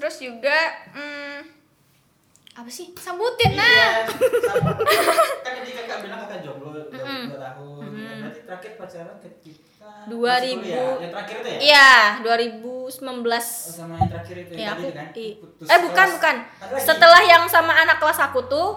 Terus 0.00 0.16
juga 0.16 0.58
hmm, 0.96 1.36
apa 2.56 2.70
sih? 2.72 2.96
Sambutin 2.96 3.52
Iya, 3.52 3.60
nah. 3.60 3.92
sama. 4.48 4.70
kan 5.44 5.52
tadi 5.60 5.76
kakak 5.76 5.98
bilang 6.08 6.24
kakak 6.24 6.40
jomblo 6.40 6.72
dua 6.72 6.88
dua 6.88 7.38
tahun. 7.52 7.84
Berarti 8.24 8.40
terakhir 8.48 8.72
pacaran 8.80 9.16
ketika 9.20 9.65
2000. 10.06 10.22
masih 10.22 10.54
kuliah. 10.62 10.94
Yang 10.96 11.12
terakhir 11.12 11.36
itu 11.36 11.48
ya? 11.48 11.58
Iya, 11.58 11.92
2019. 12.22 13.26
Oh, 13.26 13.74
sama 13.74 13.94
yang 13.98 14.10
terakhir 14.10 14.36
itu 14.38 14.52
Ya 14.54 14.68
aku 14.72 14.86
tadi 14.86 14.94
kan? 14.94 15.08
Putus 15.42 15.66
eh 15.66 15.78
bukan 15.82 16.06
bukan. 16.18 16.36
Setelah 16.78 17.22
yang 17.26 17.44
sama 17.50 17.72
anak 17.74 17.96
kelas 17.98 18.18
aku 18.22 18.40
tuh, 18.46 18.68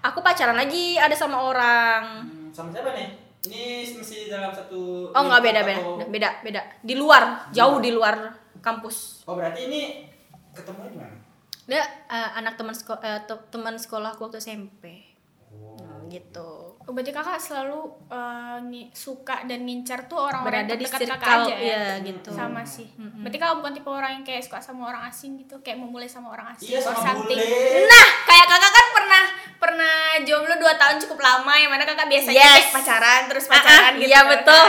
aku 0.00 0.18
pacaran 0.24 0.56
lagi 0.56 0.96
ada 0.96 1.12
sama 1.12 1.44
orang. 1.44 2.02
Hmm, 2.24 2.48
sama 2.52 2.68
siapa 2.72 2.96
nih? 2.96 3.08
Ini 3.44 3.92
masih 4.00 4.32
dalam 4.32 4.56
satu 4.56 5.12
Oh 5.12 5.22
enggak 5.28 5.44
beda 5.44 5.60
beda 5.60 5.80
beda 6.08 6.30
beda 6.40 6.60
di 6.80 6.96
luar 6.96 7.52
jauh 7.52 7.76
di 7.76 7.92
luar 7.92 8.32
kampus. 8.64 9.28
Oh 9.28 9.36
berarti 9.36 9.68
ini 9.68 10.08
ketemu 10.56 10.80
di 10.88 10.96
mana? 10.96 11.16
Dia 11.68 11.84
eh, 12.08 12.30
anak 12.40 12.56
teman 12.56 12.72
sekolah 12.72 13.28
teman 13.52 13.76
sekolah 13.76 14.16
aku 14.16 14.32
waktu 14.32 14.40
SMP. 14.40 15.12
Oh. 15.52 15.76
Hmm, 15.76 16.08
gitu. 16.08 16.63
Berarti 16.86 17.10
kakak 17.10 17.38
selalu 17.38 17.80
ngi- 18.62 18.90
suka 18.90 19.42
dan 19.42 19.62
ngincar 19.62 20.04
tuh 20.04 20.20
orang-orang 20.20 20.64
Berada 20.64 20.74
di 20.74 20.84
circle 20.84 21.16
aja 21.42 21.54
ya. 21.54 21.58
ya 21.58 21.84
gitu. 22.00 22.30
Sama 22.30 22.60
sih. 22.62 22.88
Berarti 22.94 23.36
kakak 23.36 23.56
bukan 23.56 23.72
tipe 23.72 23.88
orang 23.88 24.10
yang 24.12 24.22
kayak 24.22 24.40
suka 24.40 24.58
sama 24.58 24.86
orang 24.86 25.02
asing 25.04 25.36
gitu, 25.36 25.58
kayak 25.58 25.76
mau 25.76 25.88
mulai 25.88 26.06
sama 26.06 26.28
orang 26.30 26.52
asing 26.52 26.70
Iya 26.70 26.80
or 26.80 26.92
sama 26.92 27.00
something. 27.02 27.40
Nah, 27.84 28.06
kayak 28.24 28.46
kakak 28.46 28.72
kan 28.72 28.86
pernah 28.92 29.24
pernah 29.56 29.94
jomblo 30.20 30.54
2 30.54 30.76
tahun 30.76 30.96
cukup 30.98 31.18
lama 31.18 31.52
yang 31.54 31.68
mana 31.68 31.82
kakak 31.82 32.04
biasanya 32.04 32.36
Yes. 32.36 32.52
kayak 32.60 32.74
pacaran 32.74 33.20
terus 33.26 33.44
Ah, 33.44 33.50
pacaran 33.50 33.80
ah, 33.82 33.90
gitu. 33.94 34.04
Iya 34.06 34.20
kan. 34.20 34.30
betul. 34.30 34.66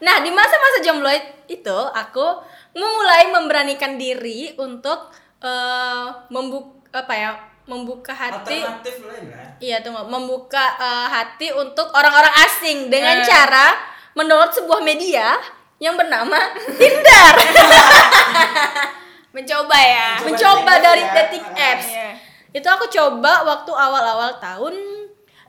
Nah 0.00 0.16
di 0.20 0.30
masa-masa 0.30 0.78
jomblo 0.80 1.08
itu 1.46 1.78
aku 1.90 2.26
memulai 2.72 3.30
memberanikan 3.30 3.96
diri 3.96 4.52
untuk 4.58 5.08
eh 5.40 6.04
membuka 6.28 6.72
apa 6.94 7.14
ya 7.14 7.30
membuka 7.64 8.10
hati. 8.10 8.60
Alternatif 8.60 8.96
lain 9.02 9.24
kan? 9.26 9.46
Iya 9.56 9.76
tunggu 9.80 10.04
membuka 10.04 10.64
eh, 10.76 11.06
hati 11.10 11.48
untuk 11.50 11.88
orang-orang 11.90 12.34
asing 12.44 12.88
dengan 12.88 13.18
Eh. 13.18 13.24
cara 13.24 13.72
mendownload 14.12 14.52
sebuah 14.52 14.80
media 14.80 15.34
yang 15.78 15.94
bernama 15.94 16.38
Tinder. 16.72 17.34
Mencoba 19.34 19.74
ya. 19.76 20.08
Mencoba 20.20 20.62
Mencoba 20.62 20.72
dating 20.72 20.84
dari 20.84 21.02
ya. 21.02 21.12
dating 21.16 21.44
apps. 21.52 21.86
Iya. 21.88 22.10
Itu 22.52 22.68
aku 22.68 22.86
coba 22.86 23.42
waktu 23.44 23.72
awal-awal 23.72 24.38
tahun 24.38 24.74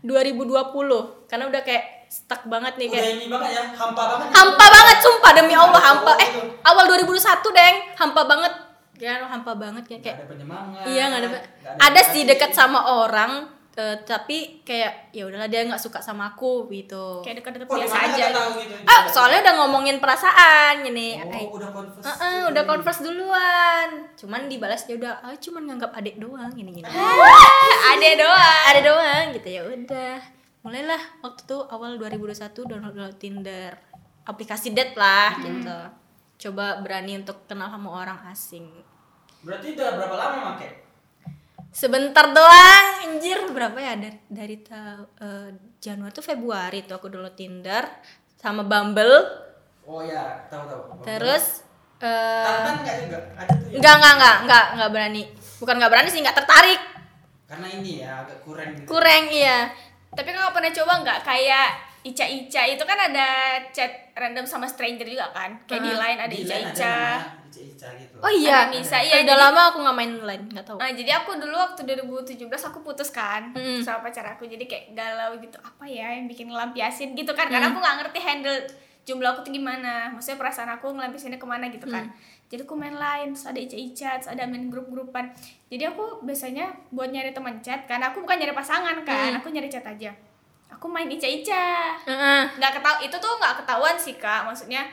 2020 0.01 0.49
karena 1.25 1.45
udah 1.45 1.61
kayak 1.61 1.83
stuck 2.07 2.45
banget 2.45 2.73
nih 2.75 2.87
Udah 2.87 2.95
kayak 2.95 3.13
ini 3.15 3.25
banget 3.27 3.49
ya, 3.51 3.63
hampa 3.75 4.03
banget. 4.07 4.27
hampa 4.31 4.65
banget 4.67 4.97
sumpah 5.01 5.31
demi 5.33 5.53
Allah 5.53 5.81
hampa 5.83 6.13
eh 6.15 6.29
awal 6.61 6.85
2021 6.87 7.17
deng 7.51 7.75
hampa 7.93 8.21
banget 8.23 8.53
ya 8.97 9.23
hampa 9.23 9.51
banget 9.53 9.83
kayak 9.83 9.99
Nggak 9.99 10.05
kayak 10.05 10.17
ada 10.17 10.31
penyemangat. 10.31 10.83
iya 10.85 11.03
nggak 11.05 11.19
ada 11.19 11.29
nggak 11.29 11.43
ada 11.81 12.01
sih 12.07 12.23
dekat 12.23 12.51
sama 12.51 12.79
orang 12.97 13.31
eh, 13.73 13.95
tapi 14.01 14.37
kayak 14.61 15.11
ya 15.11 15.23
udahlah 15.23 15.45
dia 15.45 15.63
nggak 15.63 15.77
suka 15.77 15.99
sama 15.99 16.29
aku 16.29 16.69
gitu 16.69 17.19
Kayak 17.21 17.43
dekat-dekat 17.43 17.67
Wah, 17.67 17.77
biasa 17.77 17.97
aja. 17.97 18.23
kakak 18.23 18.31
tahu 18.33 18.51
gitu? 18.57 18.75
ah 18.85 19.01
soalnya 19.05 19.39
udah 19.41 19.53
ngomongin 19.57 19.97
perasaan 19.97 20.73
gini 20.81 21.09
Oh, 21.17 21.27
eh, 21.29 21.43
udah 21.49 21.69
converse. 21.69 22.05
Heeh, 22.05 22.39
udah 22.47 22.63
converse 22.63 23.01
duluan 23.01 23.87
cuman 24.15 24.41
dibalas 24.45 24.81
dia 24.83 24.95
udah 24.95 25.13
ah 25.21 25.35
cuman 25.35 25.61
nganggap 25.65 25.91
adik 25.93 26.15
doang 26.15 26.47
gini 26.49 26.71
gini 26.73 26.87
Ada 27.91 28.09
doang. 28.17 28.63
ada 28.65 28.79
doang 28.81 29.25
gitu 29.33 29.47
ya 29.49 29.61
udah 29.63 30.15
mulailah 30.61 31.01
waktu 31.19 31.41
itu 31.41 31.57
awal 31.67 31.93
2021 31.95 32.31
download 32.65 32.91
download 32.91 33.17
Tinder 33.17 33.71
aplikasi 34.23 34.71
date 34.71 34.95
lah 34.95 35.35
gitu 35.37 35.77
coba 36.37 36.77
berani 36.77 37.17
untuk 37.17 37.45
kenal 37.45 37.69
sama 37.69 37.89
orang 37.93 38.19
asing 38.27 38.67
Berarti 39.41 39.73
udah 39.73 39.89
berapa 39.93 40.15
lama 40.15 40.37
make? 40.53 40.69
sebentar 41.69 42.25
doang 42.29 42.85
anjir 43.05 43.35
berapa 43.47 43.75
ya 43.75 43.93
dari 43.95 44.15
dari 44.25 44.55
ta- 44.57 45.03
eh, 45.17 45.51
Januari 45.77 46.09
tuh 46.09 46.23
Februari 46.23 46.79
tuh 46.81 46.95
aku 46.95 47.07
download 47.07 47.35
Tinder 47.35 47.83
sama 48.35 48.63
Bumble 48.63 49.43
Oh 49.83 50.01
ya, 50.01 50.47
tahu 50.47 50.65
tahu. 50.65 50.81
terus 51.03 51.61
eh 51.97 52.41
Tantan 52.41 52.75
nggak 52.81 52.95
juga? 53.03 53.17
Ada 53.35 53.53
tuh. 53.53 53.67
ya? 53.67 53.75
enggak 53.77 53.93
enggak 53.93 54.13
enggak 54.15 54.35
enggak 54.41 54.65
enggak 54.71 54.89
berani 54.89 55.23
bukan 55.55 55.75
enggak 55.75 55.91
berani 55.91 56.09
sih 56.09 56.19
enggak 56.19 56.37
tertarik 56.37 56.81
Karena 57.45 57.67
ini 57.69 57.91
ya 58.01 58.11
agak 58.19 58.37
kurang 58.41 58.69
gitu. 58.73 58.87
kurang 58.89 59.23
iya 59.29 59.69
Tapi 60.09 60.29
kakak 60.31 60.51
pernah 60.51 60.71
coba 60.73 60.93
nggak 60.97 61.19
kayak 61.21 61.69
Ica-Ica 62.05 62.61
itu 62.67 62.83
kan 62.83 62.99
ada 63.01 63.27
chat 63.69 63.89
random 64.13 64.45
sama 64.45 64.63
stranger 64.63 65.03
juga 65.03 65.25
kan? 65.31 65.57
Kayak 65.65 65.81
di 65.81 65.89
Ah. 65.89 65.97
line 65.99 66.19
ada 66.19 66.29
Di 66.29 66.37
line 66.39 66.69
Ica-Ica. 66.69 66.93
namanya 66.93 67.43
Ica-Ica 67.45 67.87
gitu. 67.97 68.15
oh 68.19 68.31
iya 68.31 68.57
Ada 68.61 68.69
Nisa, 68.69 68.97
iya, 68.99 69.15
udah 69.17 69.25
jadi- 69.27 69.41
lama 69.41 69.61
aku 69.65 69.77
nggak 69.79 69.95
main 69.95 70.13
lain 70.21 70.41
nggak 70.47 70.65
tahu 70.65 70.77
Nah, 70.77 70.91
jadi 70.91 71.11
aku 71.15 71.29
dulu 71.35 71.55
waktu 71.55 71.81
2017 71.81 72.61
aku 72.63 72.79
putus 72.81 73.09
kan 73.09 73.49
Mm. 73.51 73.79
sama 73.79 74.03
pacar 74.03 74.25
aku. 74.27 74.45
Jadi 74.45 74.63
kayak 74.63 74.93
galau 74.93 75.33
gitu. 75.37 75.57
Apa 75.57 75.83
ya 75.83 76.11
yang 76.11 76.25
bikin 76.25 76.45
ngelampiasin 76.47 77.11
gitu 77.11 77.31
kan? 77.31 77.47
Karena 77.47 77.67
aku 77.67 77.79
nggak 77.79 77.95
ngerti 77.99 78.19
handle 78.19 78.59
jomblo 79.03 79.29
aku 79.29 79.41
tuh 79.41 79.53
gimana 79.53 80.09
maksudnya 80.09 80.33
perasaan 80.35 80.65
aku 80.71 80.89
ngelampisinnya 80.89 81.37
ke 81.37 81.45
mana 81.45 81.69
gitu 81.69 81.85
kan 81.85 82.09
jadi 82.43 82.65
aku 82.65 82.73
main 82.73 82.97
lain 82.97 83.27
terus 83.31 83.45
ada 83.45 83.59
ica-ica 83.59 84.17
terus 84.17 84.25
ada 84.27 84.49
main 84.49 84.65
grup-grupan 84.65 85.29
jadi 85.67 85.93
aku 85.93 86.25
biasanya 86.25 86.65
buat 86.89 87.13
nyari 87.13 87.29
teman 87.29 87.61
chat 87.61 87.85
karena 87.85 88.09
aku 88.09 88.25
bukan 88.25 88.33
nyari 88.35 88.49
pasangan 88.51 88.97
kan 88.99 89.29
aku 89.35 89.53
nyari 89.53 89.69
chat 89.69 89.85
aja 89.85 90.09
aku 90.75 90.85
main 90.85 91.07
ica-ica 91.07 91.95
Heeh. 92.01 92.41
nggak 92.53 92.71
ketahu 92.75 92.97
itu 93.01 93.15
tuh 93.15 93.31
nggak 93.33 93.55
ketahuan 93.59 93.95
sih 93.95 94.15
kak 94.15 94.43
maksudnya 94.43 94.83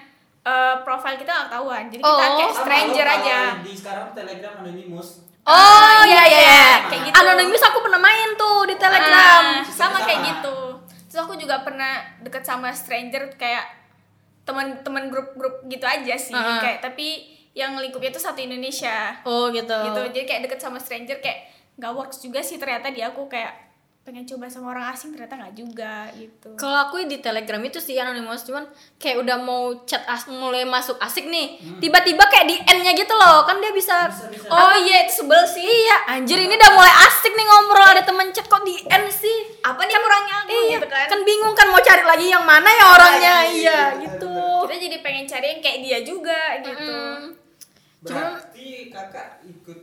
eh, 0.41 0.75
profile 0.81 1.15
kita 1.15 1.27
nggak 1.29 1.47
ketahuan 1.49 1.85
jadi 1.89 2.01
kita 2.01 2.09
Oh. 2.09 2.37
kayak 2.39 2.49
Sama 2.49 2.61
stranger 2.61 3.07
aja 3.09 3.37
Di 3.61 3.73
sekarang 3.73 4.07
Telegram 4.13 4.55
anonymous. 4.59 5.09
Oh 5.43 6.03
iya 6.05 6.23
iya 6.23 6.41
iya. 6.41 6.67
kayak 6.87 7.03
gitu. 7.05 7.15
Anonymous 7.17 7.63
aku 7.65 7.79
pernah 7.81 7.99
main 7.99 8.31
tuh 8.33 8.63
di 8.63 8.75
Telegram. 8.77 9.43
Ah, 9.59 9.63
sama 9.65 9.99
Sama. 9.99 10.07
kayak 10.07 10.21
gitu 10.25 10.57
terus 11.05 11.19
aku 11.21 11.35
juga 11.35 11.61
pernah 11.61 11.93
deket 12.19 12.41
sama 12.41 12.71
stranger 12.71 13.37
kayak 13.37 13.67
teman-teman 14.43 15.07
grup-grup 15.09 15.63
gitu 15.67 15.85
aja 15.85 16.15
sih 16.17 16.33
Ah. 16.33 16.59
kayak 16.59 16.81
tapi 16.81 17.27
yang 17.53 17.77
lingkupnya 17.77 18.09
tuh 18.09 18.23
satu 18.23 18.41
Indonesia 18.41 19.13
Oh 19.23 19.47
gitu. 19.49 19.71
gitu 19.71 20.01
jadi 20.11 20.25
kayak 20.25 20.43
deket 20.47 20.59
sama 20.59 20.79
stranger 20.79 21.19
kayak 21.19 21.47
nggak 21.75 21.93
works 21.93 22.19
juga 22.19 22.41
sih 22.41 22.57
ternyata 22.57 22.89
di 22.89 23.01
aku 23.01 23.27
kayak 23.27 23.53
pengen 24.03 24.27
coba 24.27 24.51
sama 24.51 24.75
orang 24.75 24.91
asing 24.91 25.15
ternyata 25.15 25.39
nggak 25.39 25.55
juga 25.55 26.11
gitu 26.13 26.59
Kalau 26.59 26.75
aku 26.85 27.07
di 27.07 27.19
Telegram 27.19 27.63
itu 27.63 27.79
sih 27.79 27.95
anonymous 27.95 28.43
cuman 28.43 28.67
kayak 28.99 29.23
udah 29.23 29.39
mau 29.39 29.63
chat 29.83 30.03
as 30.05 30.27
mulai 30.27 30.67
masuk 30.67 30.99
asik 30.99 31.23
nih. 31.25 31.55
Tiba-tiba 31.79 32.27
kayak 32.27 32.45
di 32.45 32.59
end-nya 32.61 32.93
gitu 32.93 33.15
loh. 33.15 33.47
Kan 33.47 33.59
dia 33.59 33.71
bisa, 33.71 34.11
Bisa, 34.11 34.27
bisa. 34.27 34.51
oh 34.51 34.75
iya 34.77 35.07
itu 35.07 35.23
sebel 35.23 35.47
sih 35.47 35.63
Iya, 35.63 35.97
anjir 36.11 36.35
ini 36.37 36.51
udah 36.51 36.71
mulai 36.73 36.91
asik 37.01 37.31
nih 37.31 37.47
ngobrol 37.47 37.89
ada 37.89 38.03
temen 38.03 38.27
chat 38.29 38.43
kok 38.45 38.63
di 38.63 38.75
end 38.83 39.07
sih. 39.09 39.39
apa 39.63 39.79
nih 39.81 39.95
orangnya 39.95 40.35
aku 40.37 40.51
Iya, 40.51 40.67
gitu 40.75 40.87
kan 40.89 41.07
kan 41.07 41.21
bingung 41.23 41.55
kan 41.55 41.67
mau 41.71 41.79
cari 41.79 42.03
lagi 42.03 42.27
yang 42.27 42.43
mana 42.43 42.69
ya 42.69 42.85
orangnya. 42.91 43.35
Iya, 43.41 43.47
Iya, 43.47 43.79
bener, 43.95 44.03
gitu. 44.03 44.35
kita 44.67 44.77
jadi 44.83 44.97
pengen 44.99 45.25
cari 45.25 45.47
yang 45.49 45.61
kayak 45.61 45.79
dia 45.81 45.99
juga 46.03 46.41
gitu 46.59 46.91
Mm. 46.93 47.23
Berarti 48.03 48.91
kakak 48.91 49.47
ikut 49.47 49.79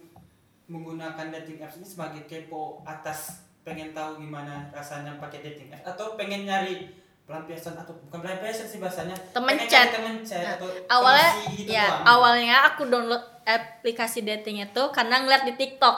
menggunakan 0.67 1.25
dating 1.31 1.63
apps 1.63 1.79
ini 1.79 1.87
sebagai 1.87 2.27
kepo 2.27 2.83
atas 2.83 3.47
pengen 3.69 3.89
tahu 3.91 4.17
gimana 4.17 4.53
rasanya 4.69 5.13
pakai 5.15 5.39
dating 5.41 5.69
apps 5.69 5.85
atau 5.87 6.13
pengen 6.15 6.43
nyari 6.43 6.89
pelampiasan 7.23 7.77
atau 7.77 7.93
bukan 8.01 8.19
pelampiasan 8.19 8.65
sih 8.65 8.77
bahasanya 8.77 9.13
Temen 9.29 9.53
pengen 9.53 9.67
chat. 9.67 9.87
temen 9.91 10.15
chat 10.19 10.41
Nah, 10.41 10.53
atau 10.55 10.67
awalnya 10.91 11.29
gitu 11.51 11.69
ya 11.69 11.85
doang. 11.85 12.05
awalnya 12.09 12.55
aku 12.65 12.81
download 12.83 13.21
aplikasi 13.43 14.19
dating 14.21 14.59
itu 14.59 14.83
karena 14.89 15.19
ngeliat 15.19 15.45
di 15.45 15.53
TikTok 15.53 15.97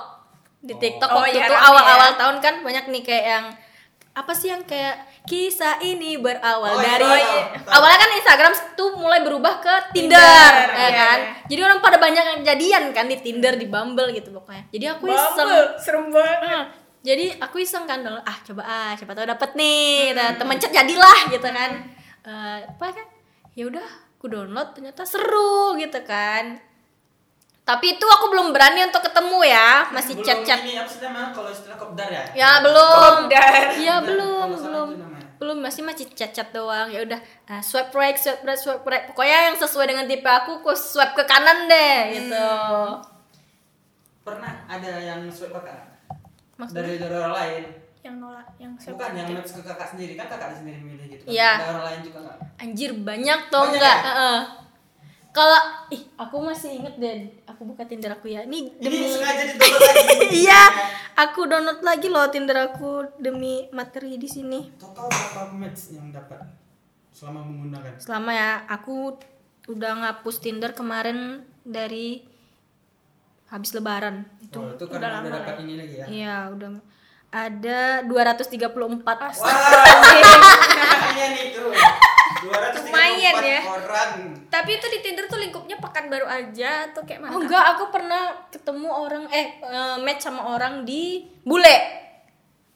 di 0.62 0.71
Oh. 0.71 0.77
TikTok 0.77 1.10
Oh, 1.10 1.15
waktu 1.17 1.34
iya, 1.34 1.47
itu 1.47 1.55
awal-awal 1.55 2.10
ya. 2.10 2.17
tahun 2.17 2.38
kan 2.38 2.55
banyak 2.60 2.86
nih 2.86 3.01
kayak 3.01 3.25
yang 3.29 3.45
apa 4.12 4.31
sih 4.31 4.51
yang 4.51 4.62
kayak 4.62 4.95
kisah 5.23 5.79
ini 5.79 6.17
berawal 6.17 6.67
Oh, 6.69 6.77
iya, 6.77 6.99
dari 6.99 7.07
tahu, 7.07 7.31
tahu. 7.62 7.71
awalnya 7.71 7.97
kan 7.97 8.12
Instagram 8.12 8.51
tuh 8.75 8.89
mulai 8.93 9.21
berubah 9.21 9.53
ke 9.57 9.73
Tinder, 9.91 10.19
Tinder, 10.19 10.51
ya 10.67 10.75
iya, 10.75 10.89
kan 10.91 11.19
iya. 11.21 11.34
jadi 11.47 11.62
orang 11.63 11.79
pada 11.79 11.95
banyak 11.95 12.23
yang 12.27 12.41
jadian 12.43 12.84
kan 12.89 13.05
di 13.05 13.17
Tinder 13.17 13.55
di 13.55 13.65
Bumble 13.65 14.12
gitu 14.12 14.29
pokoknya 14.31 14.67
jadi 14.67 14.86
aku 14.91 15.07
iseng 15.07 15.31
Bumble, 15.39 15.65
serem 15.77 16.05
banget 16.10 16.65
Hmm, 16.67 16.81
jadi 17.01 17.33
aku 17.41 17.65
iseng 17.65 17.89
kan 17.89 18.05
download 18.05 18.21
ah 18.29 18.37
coba 18.45 18.61
ah 18.61 18.91
siapa 18.93 19.17
tahu 19.17 19.25
dapet 19.25 19.57
nih 19.57 20.13
nah, 20.13 20.37
temen 20.37 20.57
chat 20.61 20.69
jadilah 20.69 21.33
gitu 21.33 21.49
kan. 21.49 21.71
Eh, 22.21 22.59
apa 22.61 22.85
kan 22.93 23.07
ya 23.57 23.65
udah 23.65 23.87
aku 24.17 24.29
download 24.29 24.77
ternyata 24.77 25.01
seru 25.01 25.73
gitu 25.81 25.97
kan. 26.05 26.61
Tapi 27.65 27.97
itu 27.97 28.05
aku 28.05 28.25
belum 28.29 28.53
berani 28.53 28.85
untuk 28.85 29.01
ketemu 29.01 29.49
ya 29.49 29.89
masih 29.89 30.21
Belum 30.21 30.25
chat 30.29 30.39
chat 30.45 30.59
ini 30.61 30.77
apa 30.77 30.89
sih 30.89 31.01
namanya 31.01 31.29
kalau 31.33 31.49
istilah 31.49 31.77
kopdar 31.81 32.09
ya? 32.13 32.23
Ya 32.37 32.51
belum. 32.61 33.25
Kopdar. 33.25 33.61
ya 33.81 33.95
belum 34.05 34.47
belum. 34.61 34.89
belum 35.41 35.57
masih 35.57 35.81
masih 35.81 36.05
chat 36.13 36.29
chat 36.29 36.53
doang. 36.53 36.93
Ya 36.93 37.01
udah 37.01 37.17
ah, 37.49 37.65
swipe 37.65 37.89
right 37.97 38.13
swipe 38.13 38.45
right 38.45 38.61
swipe 38.61 38.85
right. 38.85 39.09
Pokoknya 39.09 39.49
yang 39.49 39.57
sesuai 39.57 39.89
dengan 39.89 40.05
tipe 40.05 40.29
aku 40.29 40.61
aku 40.61 40.77
swipe 40.77 41.17
ke 41.17 41.25
kanan 41.25 41.65
deh 41.65 42.13
gitu. 42.13 42.49
Pernah 44.21 44.69
ada 44.69 45.01
yang 45.01 45.25
swipe 45.33 45.57
kakak 45.57 45.90
Maksudnya? 46.62 46.80
dari 46.80 46.93
dari 46.95 47.15
orang 47.15 47.36
lain 47.36 47.63
yang 48.02 48.15
nolak 48.17 48.47
yang 48.56 48.71
saya 48.76 48.93
bukan 48.93 49.13
yang 49.13 49.28
match 49.32 49.52
ke 49.52 49.62
kakak 49.62 49.88
sendiri 49.88 50.13
kan 50.15 50.26
kakak 50.28 50.52
sendiri 50.56 50.80
milih 50.80 51.06
gitu 51.08 51.24
kan 51.24 51.32
Iya. 51.32 51.52
ada 51.52 51.65
orang 51.71 51.86
lain 51.88 52.00
juga 52.04 52.19
nggak 52.19 52.38
Anjir 52.58 52.91
banyak 52.93 53.39
Banyak 53.43 53.69
enggak? 53.71 53.97
ya? 53.97 54.06
Heeh. 54.08 54.39
Kalau 55.32 55.62
ih 55.88 56.04
aku 56.13 56.36
masih 56.39 56.69
inget 56.76 56.95
deh, 56.97 57.15
aku 57.45 57.63
buka 57.63 57.82
Tinder 57.84 58.12
aku 58.12 58.28
ya. 58.28 58.43
Ini 58.43 58.58
ini 58.67 58.69
demi 58.76 59.08
sengaja 59.08 59.47
ditonton 59.47 59.80
lagi 59.80 60.28
Iya, 60.43 60.62
aku 61.15 61.39
download 61.45 61.80
lagi 61.82 62.08
loh 62.08 62.28
Tinder 62.28 62.58
aku 62.67 62.89
demi 63.15 63.63
materi 63.71 64.15
di 64.15 64.28
sini. 64.28 64.60
total 64.76 65.08
berapa 65.08 65.56
match 65.56 65.93
yang 65.93 66.12
dapat 66.12 66.41
selama 67.10 67.41
menggunakan 67.43 67.95
Selama 67.95 68.30
ya 68.30 68.50
aku 68.67 69.15
udah 69.67 69.91
ngapus 70.04 70.36
Tinder 70.38 70.74
kemarin 70.74 71.19
dari 71.62 72.28
habis 73.51 73.71
lebaran. 73.71 74.23
itu 74.39 74.55
oh, 74.55 74.71
itu 74.71 74.83
udah 74.83 74.95
udah 74.95 75.09
lama 75.13 75.27
dapat 75.29 75.55
ini 75.61 75.73
lagi 75.75 75.95
ya 75.97 76.05
Iya, 76.07 76.35
udah 76.49 76.69
ada 77.29 77.81
234. 78.03 79.03
wah 79.03 79.31
makanya 80.91 81.25
nih 81.29 81.45
tuh 81.51 81.71
234 82.41 82.83
Lumayan 82.83 83.35
ya. 83.39 83.59
orang 83.63 84.11
tapi 84.47 84.71
itu 84.73 84.87
di 84.87 84.99
Tinder 84.99 85.25
tuh 85.25 85.37
lingkupnya 85.37 85.77
pekan 85.77 86.07
baru 86.07 86.25
aja 86.25 86.89
atau 86.89 87.03
kayak 87.03 87.21
mana 87.21 87.31
Oh 87.31 87.39
enggak, 87.39 87.63
aku 87.71 87.87
pernah 87.89 88.23
ketemu 88.49 88.87
orang 88.87 89.23
eh 89.29 89.59
eh, 89.59 89.95
match 89.97 90.21
sama 90.21 90.43
orang 90.49 90.81
di 90.81 91.23
Bule. 91.41 91.77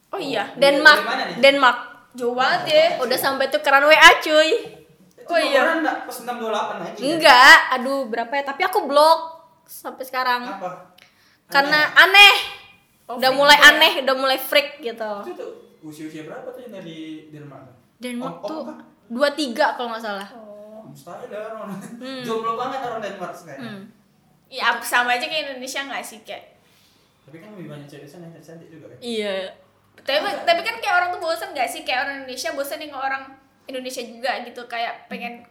oh 0.09 0.19
iya 0.19 0.47
Denmark. 0.53 1.01
Mana 1.01 1.23
nih? 1.27 1.37
Denmark. 1.41 1.79
jauh 2.13 2.31
banget 2.31 2.61
ya 2.69 2.85
Udah 3.01 3.17
sampai 3.17 3.47
tukeran 3.47 3.83
WA 3.83 4.09
cuy. 4.19 4.51
itu 5.17 5.27
Oh, 5.27 5.35
iya. 5.35 5.65
orang 5.65 5.81
enggak 5.81 5.97
pas 6.05 6.15
628 6.15 6.31
aja 6.85 6.99
Enggak, 7.01 7.57
aduh 7.73 8.01
berapa 8.05 8.31
ya? 8.31 8.43
Tapi 8.45 8.61
aku 8.61 8.85
blok 8.85 9.34
sampai 9.65 10.01
sekarang. 10.01 10.41
apa 10.43 10.93
Karena 11.45 11.93
aneh. 11.93 12.35
Oh, 13.05 13.15
udah 13.15 13.29
mulai 13.31 13.53
juga 13.53 13.63
ya? 13.63 13.71
aneh, 13.71 13.93
udah 14.01 14.15
mulai 14.15 14.37
freak 14.39 14.69
gitu. 14.79 15.11
itu 15.21 15.33
tuh 15.35 15.51
usia 15.83 16.05
usia 16.05 16.23
berapa 16.23 16.47
tuh 16.47 16.57
yang 16.59 16.73
dari 16.75 17.29
Denmark 17.29 17.69
Denmark 17.95 18.35
Om- 18.39 18.47
tuh 18.47 18.61
kah? 18.63 18.77
23 19.07 19.77
kalau 19.77 19.89
nggak 19.91 20.01
salah. 20.01 20.27
oh 20.33 20.81
mustahil 20.83 21.29
ya 21.29 21.53
orang 21.53 21.69
jomblo 22.21 22.53
banget 22.55 22.81
orang 22.81 22.97
Denmark 22.99 23.29
sekarang 23.31 23.61
Hmm. 23.61 23.83
ya 24.47 24.73
sama 24.81 25.13
aja 25.13 25.23
kayak 25.23 25.51
Indonesia 25.51 25.81
nggak 25.83 26.01
sih 26.01 26.19
kayak 26.21 26.57
tapi 27.21 27.37
kan 27.37 27.53
lebih 27.53 27.69
banyak 27.69 27.85
cewek 27.85 28.05
sana 28.05 28.25
yang 28.25 28.33
cantik 28.35 28.69
juga 28.69 28.85
kan 28.87 28.97
Iya. 28.97 29.53
tapi 29.99 30.17
tapi 30.41 30.61
kan 30.61 30.75
kayak 30.75 30.95
orang 30.95 31.09
tuh 31.11 31.21
bosan 31.21 31.49
nggak 31.51 31.65
sih 31.67 31.81
kayak 31.81 31.99
orang 32.01 32.15
Indonesia 32.19 32.49
bosan 32.51 32.77
nih 32.79 32.89
orang 32.89 33.23
Indonesia 33.65 34.01
juga 34.01 34.31
gitu 34.41 34.61
kayak 34.65 35.05
pengen 35.05 35.45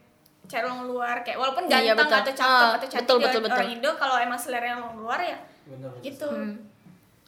cari 0.45 0.63
orang 0.63 0.85
luar 0.85 1.17
kayak 1.21 1.37
walaupun 1.37 1.65
Iya, 1.65 1.93
ganteng 1.93 2.05
betul. 2.05 2.21
atau 2.21 2.33
cakep 2.35 2.53
Ah, 2.61 2.73
atau 2.73 2.87
cantik 2.87 3.01
betul, 3.01 3.17
juga 3.17 3.27
betul, 3.27 3.41
betul. 3.43 3.57
orang 3.57 3.71
Indo 3.71 3.91
kalau 3.95 4.17
emang 4.17 4.37
selera 4.37 4.69
orang 4.75 4.95
luar 4.95 5.21
ya 5.21 5.39
bener 5.65 5.91
gitu 6.01 6.27
Hmm. 6.27 6.55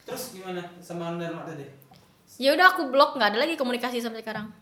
terus 0.02 0.22
gimana 0.32 0.60
sama 0.78 1.16
Denmark 1.16 1.46
tadi 1.46 1.66
Ya 2.36 2.52
udah 2.52 2.68
aku 2.68 2.82
blok, 2.86 3.16
nggak 3.16 3.32
ada 3.32 3.38
lagi 3.40 3.54
komunikasi 3.54 3.96
sampai 3.96 4.20
sekarang. 4.20 4.52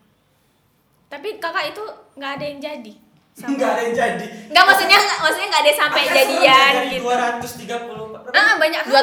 tapi 1.06 1.36
kakak 1.36 1.70
itu 1.70 1.82
nggak 2.14 2.32
ada 2.32 2.44
yang 2.44 2.60
jadi 2.60 2.94
nggak 3.36 3.66
ada 3.68 3.82
yang 3.82 3.94
jadi 3.96 4.26
nggak 4.48 4.64
maksudnya 4.64 4.94
nggak 4.96 5.18
maksudnya 5.20 5.48
nggak 5.48 5.62
ada 5.62 5.68
yang 5.68 5.80
sampai 5.80 6.02
Ada 6.02 6.14
jadian 6.16 6.72
gitu 6.86 7.02
234 7.04 7.90
berapa? 8.24 8.30
ah 8.32 8.52
banyak 8.56 8.80
loh. 8.84 9.02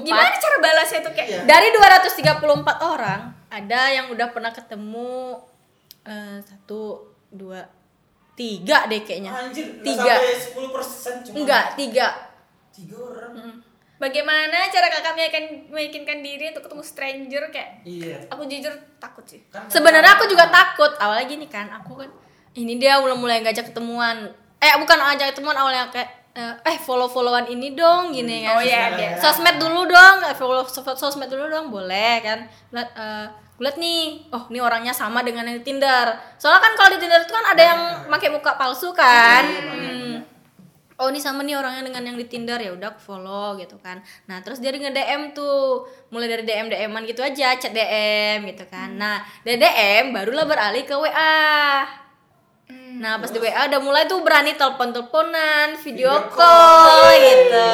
234. 0.00 0.02
gimana 0.04 0.28
cara 0.36 0.56
balasnya 0.60 1.00
tuh 1.00 1.12
kayak 1.12 1.28
Iya. 1.28 1.40
Dari 1.44 1.68
234 1.70 2.38
orang, 2.80 3.20
ada 3.48 3.80
yang 3.88 4.06
udah 4.08 4.28
pernah 4.30 4.50
ketemu 4.50 5.42
eh, 6.04 6.38
satu, 6.40 6.82
dua, 7.28 7.64
tiga 8.34 8.86
deh 8.86 9.00
kayaknya. 9.00 9.30
Anjir, 9.30 9.66
Tiga. 9.80 10.14
sampai 10.14 10.34
10 10.36 10.68
persen 10.70 11.14
cuma 11.22 11.34
Enggak, 11.36 11.64
tiga. 11.74 12.06
tiga 12.70 12.96
orang 12.98 13.62
bagaimana 13.94 14.66
cara 14.68 14.90
kakak 14.90 15.14
meyakinkan, 15.14 15.44
meyakinkan 15.70 16.18
diri 16.20 16.50
untuk 16.50 16.66
ketemu 16.66 16.82
stranger 16.82 17.42
kayak 17.48 17.70
iya 17.84 18.18
aku 18.26 18.42
jujur 18.44 18.68
takut 18.98 19.22
sih 19.24 19.38
kan 19.48 19.64
Sebenarnya 19.66 20.18
aku 20.18 20.26
juga 20.26 20.50
takut. 20.50 20.90
Awalnya 20.94 21.24
gini 21.24 21.46
kan, 21.46 21.70
aku 21.70 21.94
kan 21.96 22.10
ini 22.52 22.76
dia 22.76 22.98
mulai-mulai 22.98 23.40
ngajak 23.40 23.70
ketemuan. 23.70 24.28
Eh 24.58 24.74
bukan 24.76 24.98
ngajak 24.98 25.32
ketemuan 25.32 25.54
awalnya 25.54 25.86
kayak 25.88 26.10
eh, 26.34 26.54
eh 26.66 26.76
follow-followan 26.76 27.46
ini 27.46 27.72
dong 27.72 28.10
gini 28.10 28.42
kan. 28.42 28.58
Oh, 28.58 28.60
iya, 28.60 28.82
iya. 28.92 29.10
Sosmed 29.16 29.56
dulu 29.56 29.86
dong, 29.86 30.16
eh, 30.20 30.34
follow 30.34 30.66
sos- 30.66 30.98
sosmed 30.98 31.30
dulu 31.30 31.46
dong, 31.46 31.70
boleh 31.70 32.18
kan. 32.20 32.44
Lihat 32.70 32.88
eh, 32.92 33.26
gue 33.54 33.62
liat 33.62 33.76
nih, 33.76 34.02
oh 34.28 34.44
ini 34.48 34.58
orangnya 34.58 34.90
sama 34.90 35.22
dengan 35.22 35.46
yang 35.46 35.56
di 35.56 35.64
Tinder. 35.64 36.10
Soalnya 36.34 36.60
kan 36.60 36.72
kalau 36.74 36.90
di 36.90 36.98
Tinder 36.98 37.20
itu 37.20 37.30
kan 37.30 37.46
ada 37.46 37.62
yang 37.62 37.80
pakai 38.08 38.28
muka 38.28 38.54
palsu 38.54 38.90
kan. 38.90 39.44
Iya, 39.44 39.62
Hmm. 39.64 40.14
Oh 40.94 41.06
ini 41.06 41.18
sama 41.18 41.42
nih 41.42 41.54
orangnya 41.54 41.82
dengan 41.82 42.02
yang 42.04 42.14
di 42.14 42.22
Tinder 42.24 42.54
ya 42.56 42.70
udah 42.70 42.88
aku 42.88 43.02
follow 43.04 43.54
gitu 43.56 43.78
kan. 43.78 43.98
Nah 44.24 44.38
terus 44.40 44.58
dia 44.58 44.70
nge 44.70 44.90
DM 44.90 45.22
tuh, 45.32 45.82
mulai 46.08 46.26
dari 46.28 46.42
DM 46.42 46.66
DMan 46.66 47.02
gitu 47.04 47.18
aja, 47.18 47.54
chat 47.54 47.70
DM 47.70 48.46
gitu 48.46 48.62
kan. 48.64 48.94
Nah 48.94 49.18
dari 49.42 49.54
DM 49.56 50.10
barulah 50.10 50.42
beralih 50.44 50.82
ke 50.82 50.94
WA. 50.94 51.82
Nah 52.94 53.18
pas 53.18 53.26
di 53.26 53.38
WA 53.38 53.66
udah 53.66 53.80
mulai 53.80 54.06
tuh 54.06 54.22
berani 54.22 54.54
telepon 54.54 54.90
teleponan, 54.90 55.74
video, 55.76 56.14
Video 56.14 56.30
call, 56.30 57.10
gitu. 57.12 57.70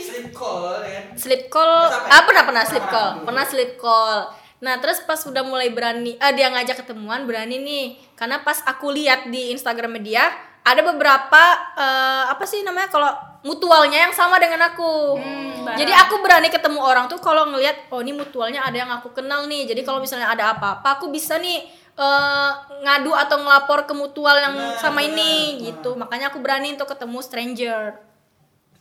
sleep 0.00 0.26
call 0.30 0.78
ya 0.80 1.00
Sleep 1.12 1.42
call, 1.48 1.90
Sampai- 1.90 2.06
ah 2.08 2.22
pernah 2.22 2.44
pernah 2.44 2.64
sleep 2.64 2.86
call, 2.88 3.10
pernah 3.24 3.44
sleep 3.44 3.72
call. 3.76 4.18
Nah 4.60 4.76
terus 4.76 5.00
pas 5.08 5.20
udah 5.24 5.40
mulai 5.40 5.72
berani, 5.72 6.20
ah 6.20 6.32
dia 6.36 6.52
ngajak 6.52 6.84
ketemuan 6.84 7.24
berani 7.24 7.56
nih, 7.60 7.86
karena 8.12 8.44
pas 8.44 8.60
aku 8.68 8.92
lihat 8.92 9.32
di 9.32 9.56
Instagram 9.56 9.96
dia 10.04 10.28
ada 10.60 10.84
beberapa 10.84 11.42
eh, 11.80 12.24
apa 12.28 12.44
sih 12.44 12.60
namanya 12.60 12.92
kalau 12.92 13.10
mutualnya 13.40 14.04
yang 14.08 14.12
sama 14.12 14.36
dengan 14.36 14.68
aku. 14.68 15.16
Hmm, 15.16 15.64
barang. 15.64 15.78
Jadi 15.80 15.92
aku 15.96 16.14
berani 16.20 16.48
ketemu 16.52 16.80
orang 16.84 17.08
tuh 17.08 17.16
kalau 17.24 17.48
ngelihat 17.48 17.88
oh 17.88 18.04
ini 18.04 18.12
mutualnya 18.12 18.60
ada 18.60 18.76
yang 18.76 18.92
aku 18.92 19.16
kenal 19.16 19.48
nih. 19.48 19.64
Jadi 19.64 19.80
kalau 19.80 20.04
misalnya 20.04 20.28
ada 20.28 20.52
apa-apa 20.52 21.00
aku 21.00 21.08
bisa 21.08 21.40
nih 21.40 21.64
eh, 21.96 22.50
ngadu 22.84 23.16
atau 23.16 23.40
ngelapor 23.40 23.88
ke 23.88 23.96
mutual 23.96 24.36
yang 24.36 24.52
Benar, 24.52 24.76
sama 24.76 25.00
ini 25.00 25.64
gitu. 25.64 25.96
Makanya 25.96 26.28
aku 26.28 26.44
berani 26.44 26.76
untuk 26.76 26.92
ketemu 26.92 27.18
stranger. 27.24 27.80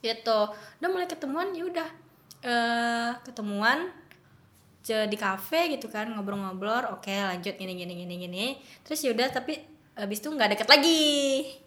Gitu. 0.04 0.40
Udah 0.84 0.90
mulai 0.92 1.08
ketemuan 1.08 1.56
ya 1.56 1.64
udah 1.64 1.90
eh 2.40 3.12
ketemuan 3.28 3.92
di 4.84 5.18
kafe 5.20 5.76
gitu 5.76 5.92
kan 5.92 6.08
ngobrol-ngobrol 6.10 6.98
oke 6.98 7.12
lanjut 7.12 7.56
gini 7.60 7.74
gini 7.76 7.94
gini 7.94 8.16
gini. 8.16 8.46
Terus 8.82 9.04
yaudah 9.06 9.30
tapi 9.30 9.60
habis 9.94 10.24
itu 10.24 10.30
nggak 10.32 10.56
deket 10.56 10.68
lagi. 10.72 11.14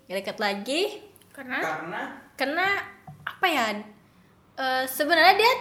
Nggak 0.09 0.19
deket 0.25 0.39
lagi 0.41 0.81
Karena? 1.33 1.59
Karena? 1.61 2.01
Karena 2.37 2.67
apa 3.23 3.47
ya 3.47 3.67
eh, 4.59 4.85
sebenarnya 4.89 5.35
dia 5.39 5.53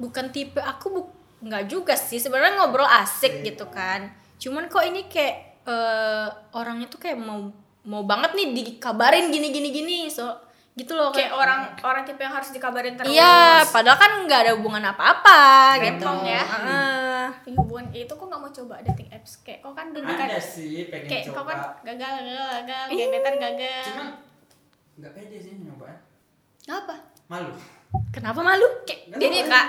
bukan 0.00 0.32
tipe 0.32 0.60
aku 0.60 0.86
bu 0.92 1.00
nggak 1.40 1.64
juga 1.68 1.94
sih. 1.96 2.20
Sebenarnya 2.20 2.60
ngobrol 2.60 2.88
asik 2.88 3.40
gitu 3.44 3.68
kan. 3.72 4.12
Cuman 4.40 4.68
kok 4.68 4.84
ini 4.84 5.08
kayak 5.08 5.64
eh, 5.64 6.28
orangnya 6.56 6.86
tuh 6.88 7.00
kayak 7.00 7.18
mau 7.20 7.48
mau 7.80 8.04
banget 8.04 8.36
nih 8.36 8.48
dikabarin 8.52 9.32
gini 9.32 9.48
gini 9.48 9.68
gini. 9.72 9.98
So 10.12 10.49
gitu 10.80 10.92
loh 10.94 11.10
kayak 11.10 11.28
orang 11.30 11.60
orang 11.78 12.02
tipe 12.02 12.16
yang 12.18 12.32
harus 12.32 12.48
dikabarin 12.48 12.96
terus. 12.96 13.10
Iya, 13.10 13.68
padahal 13.68 13.98
kan 13.98 14.12
nggak 14.24 14.40
ada 14.40 14.52
hubungan 14.54 14.80
apa-apa 14.82 15.40
gitu. 15.78 16.08
Ya. 16.24 16.40
Heeh. 16.40 17.24
Ih, 17.44 17.54
hubungan 17.54 17.86
itu 17.90 18.08
kok 18.08 18.24
nggak 18.24 18.40
mau 18.40 18.48
coba 18.50 18.80
dating 18.82 19.08
apps 19.10 19.40
kayak 19.40 19.60
kok 19.60 19.72
kan 19.72 19.92
dulu 19.92 20.08
kan 20.08 20.24
ada 20.24 20.40
sih 20.40 20.88
pengen 20.88 21.04
kayak 21.06 21.24
kok 21.26 21.36
coba. 21.36 21.52
kan 21.52 21.58
gagal 21.84 22.12
gagal 22.16 22.46
gagal 22.64 22.84
gebetan 22.90 23.34
gagal 23.36 23.84
Cuman 23.86 24.08
nggak 24.96 25.12
pede 25.12 25.36
sih 25.36 25.52
nyoba. 25.58 25.88
apa 26.66 26.94
Malu. 27.26 27.52
Kenapa 28.10 28.40
malu? 28.40 28.66
kayak 28.82 29.10
nih 29.12 29.44
kak 29.44 29.66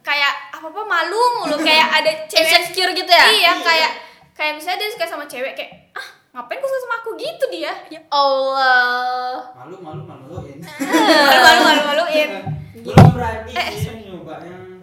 kayak 0.00 0.32
apa 0.50 0.66
apa 0.66 0.82
malu 0.82 1.20
mulu 1.36 1.56
kayak 1.58 1.86
ada 1.92 2.10
cewek 2.24 2.46
Insecure 2.62 2.92
gitu 2.92 3.08
ya? 3.08 3.26
iya 3.28 3.50
Iya. 3.50 3.52
kayak 3.60 3.90
kayak 4.32 4.52
misalnya 4.54 4.78
dia 4.80 4.90
suka 4.90 5.04
sama 5.04 5.24
cewek 5.24 5.52
kayak 5.52 5.92
ah 5.92 6.08
ngapain 6.34 6.58
suka 6.58 6.78
sama 6.80 6.94
aku 6.98 7.10
gitu 7.14 7.44
dia 7.48 7.70
Ya 7.88 8.00
Allah. 8.08 9.38
Malu 9.54 9.78
malu 9.78 10.02
maluin. 10.02 10.58
malu 11.38 11.40
malu 11.40 11.60
malu 11.62 11.82
maluin 12.02 12.30
Belum 12.76 13.06
berani 13.12 13.50
Eh, 13.50 13.68
sih 13.72 13.94
nyoba 14.02 14.42
yang 14.42 14.82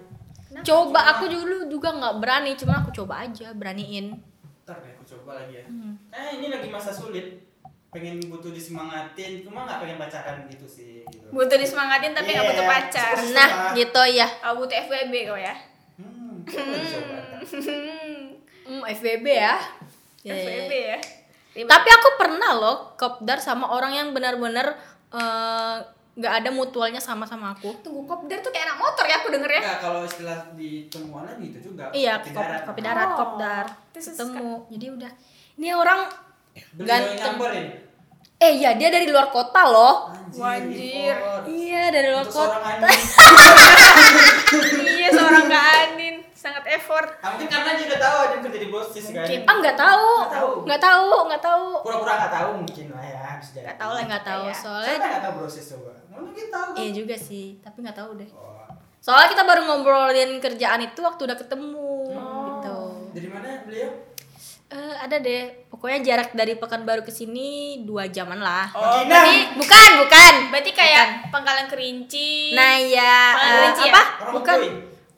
Coba 0.61 0.99
aku 1.11 1.25
dulu 1.25 1.65
juga 1.67 1.89
nggak 1.91 2.15
berani, 2.17 2.53
cuma 2.53 2.77
aku 2.77 2.93
coba 2.93 3.25
aja, 3.25 3.49
beraniin. 3.51 4.13
Ntar 4.61 4.77
deh 4.77 4.93
aku 4.93 5.03
coba 5.07 5.41
lagi 5.41 5.57
ya. 5.57 5.65
Hmm. 5.65 5.97
Eh 6.07 6.37
ini 6.37 6.47
lagi 6.47 6.69
masa 6.69 6.89
sulit. 6.89 7.49
Pengen 7.89 8.21
butuh 8.23 8.49
disemangatin, 8.49 9.41
cuma 9.41 9.65
nggak 9.65 9.81
pengen 9.81 9.97
pacaran 9.97 10.45
gitu 10.47 10.63
sih. 10.63 11.01
Gitu. 11.03 11.27
butuh 11.29 11.57
disemangatin 11.57 12.13
tapi 12.13 12.29
nggak 12.29 12.41
Iya. 12.41 12.51
butuh 12.51 12.65
pacar 12.65 13.11
Terus- 13.13 13.33
Nah, 13.33 13.49
gitu 13.73 14.01
ya. 14.07 14.27
oh, 14.41 14.53
butuh 14.55 14.77
FWB 14.79 15.13
kau 15.25 15.35
ya 15.35 15.55
Hmm, 15.97 16.45
coba 16.45 16.75
ntar. 17.19 17.41
Hmm, 18.63 18.81
FBB 18.85 19.25
ya. 19.27 19.55
Ya, 20.21 20.29
ya, 20.29 20.33
FWB 20.37 20.71
ya. 20.71 20.99
Ribet. 21.51 21.67
Tapi 21.67 21.87
aku 21.89 22.07
pernah 22.15 22.51
loh 22.53 22.75
kopdar 22.95 23.37
sama 23.37 23.69
orang 23.69 23.91
yang 23.91 24.07
benar-benar 24.11 24.71
eh, 25.11 25.75
nggak 26.11 26.31
ada 26.37 26.49
mutualnya 26.49 26.97
sama-sama 26.97 27.51
aku. 27.51 27.71
tunggu 27.79 28.03
kopdar 28.03 28.39
tuh 28.39 28.49
kayak 28.49 28.65
anak 28.65 28.77
motor 28.79 29.03
ya 29.03 29.15
aku 29.17 29.27
denger 29.29 29.49
ya 29.49 29.59
Enggak, 29.61 29.77
kalau 29.81 29.99
istilah 30.01 30.37
di 30.53 30.69
temuanan 30.87 31.33
gitu 31.39 31.57
juga. 31.65 31.83
Iya, 31.89 32.17
Kopi 32.17 32.29
kop, 32.29 32.41
darat. 32.41 32.61
kopi 32.63 32.79
darat, 32.81 33.05
Oh, 33.05 33.15
kopdar. 33.15 33.65
Ketemu. 33.91 34.49
Jadi 34.69 34.85
udah. 34.91 35.11
Ini 35.53 35.67
orang 35.71 35.99
yang 36.51 36.65
ganteng. 36.81 37.35
Eh 38.37 38.51
iya, 38.57 38.69
dia 38.73 38.89
dari 38.89 39.05
luar 39.05 39.29
kota 39.29 39.61
loh. 39.65 40.09
Impor. 40.27 41.45
Iya, 41.45 41.81
dari 41.91 42.07
luar 42.09 42.25
Untuk 42.25 42.33
kota. 42.33 42.57
seorang 42.57 42.81
iya 44.89 45.07
seorang 45.11 45.45
Kak 45.45 45.63
Anin 45.85 46.10
sangat 46.41 46.63
effort 46.67 47.05
Ah, 47.19 47.29
mungkin 47.31 47.47
karena 47.47 47.71
dia 47.75 47.85
udah 47.85 47.99
tahu 48.01 48.17
dia 48.25 48.37
kerja 48.41 48.59
di 48.59 48.67
brosis 48.67 49.05
kan. 49.05 49.13
Mungkin. 49.21 49.39
Ah 49.43 49.55
nggak 49.55 49.77
tahu, 49.77 50.09
Nggak 50.17 50.33
tahu. 50.33 50.51
nggak 50.65 50.81
tahu, 50.81 51.09
nggak 51.27 51.43
tahu. 51.43 51.67
Pura-pura 51.81 52.13
nggak 52.17 52.33
tahu 52.33 52.49
mungkin 52.57 52.85
lah 52.89 53.05
ya. 53.05 53.25
Bisa 53.37 53.51
jadi. 53.51 53.63
Nggak 53.63 53.77
tahu 53.77 53.91
lah, 53.91 54.03
Nggak 54.03 54.23
tahu 54.25 54.43
Iya. 54.43 54.55
soalnya. 54.57 54.89
Siapa 54.91 55.05
nggak 55.07 55.23
tahu 55.23 55.33
brosis 55.37 55.65
coba? 55.71 55.91
Mungkin 56.11 56.45
tahu. 56.49 56.67
kan? 56.67 56.77
Iya 56.77 56.89
juga 56.91 57.15
sih, 57.15 57.45
tapi 57.59 57.77
nggak 57.79 57.95
tahu 57.95 58.09
deh. 58.17 58.29
Oh. 58.31 58.57
Soalnya 58.99 59.29
kita 59.29 59.43
baru 59.43 59.61
ngobrolin 59.63 60.31
kerjaan 60.37 60.81
itu 60.83 60.99
waktu 60.99 61.21
udah 61.23 61.33
ketemu, 61.35 61.93
gitu. 62.51 62.77
Dari 63.11 63.27
mana 63.27 63.47
beliau? 63.61 63.91
Eh, 64.67 64.95
ada 64.95 65.17
deh, 65.17 65.43
pokoknya 65.67 65.99
jarak 66.01 66.31
dari 66.31 66.55
Pekanbaru 66.55 67.01
ke 67.01 67.11
sini 67.11 67.49
dua 67.81 68.07
jaman 68.07 68.39
lah. 68.39 68.71
oh 68.71 69.03
berarti 69.03 69.51
Bukan, 69.53 69.89
bukan. 69.99 70.33
berarti 70.47 70.71
kayak 70.71 71.27
pangkalan 71.27 71.67
kerinci 71.67 72.53
Nah 72.53 72.79
ya, 72.79 73.35
Pengalaman 73.35 73.51
eh, 73.51 73.65
Rinci 73.67 73.83
ya? 73.83 73.91
apa? 73.91 74.03
Orang 74.21 74.33
Bukan. 74.37 74.57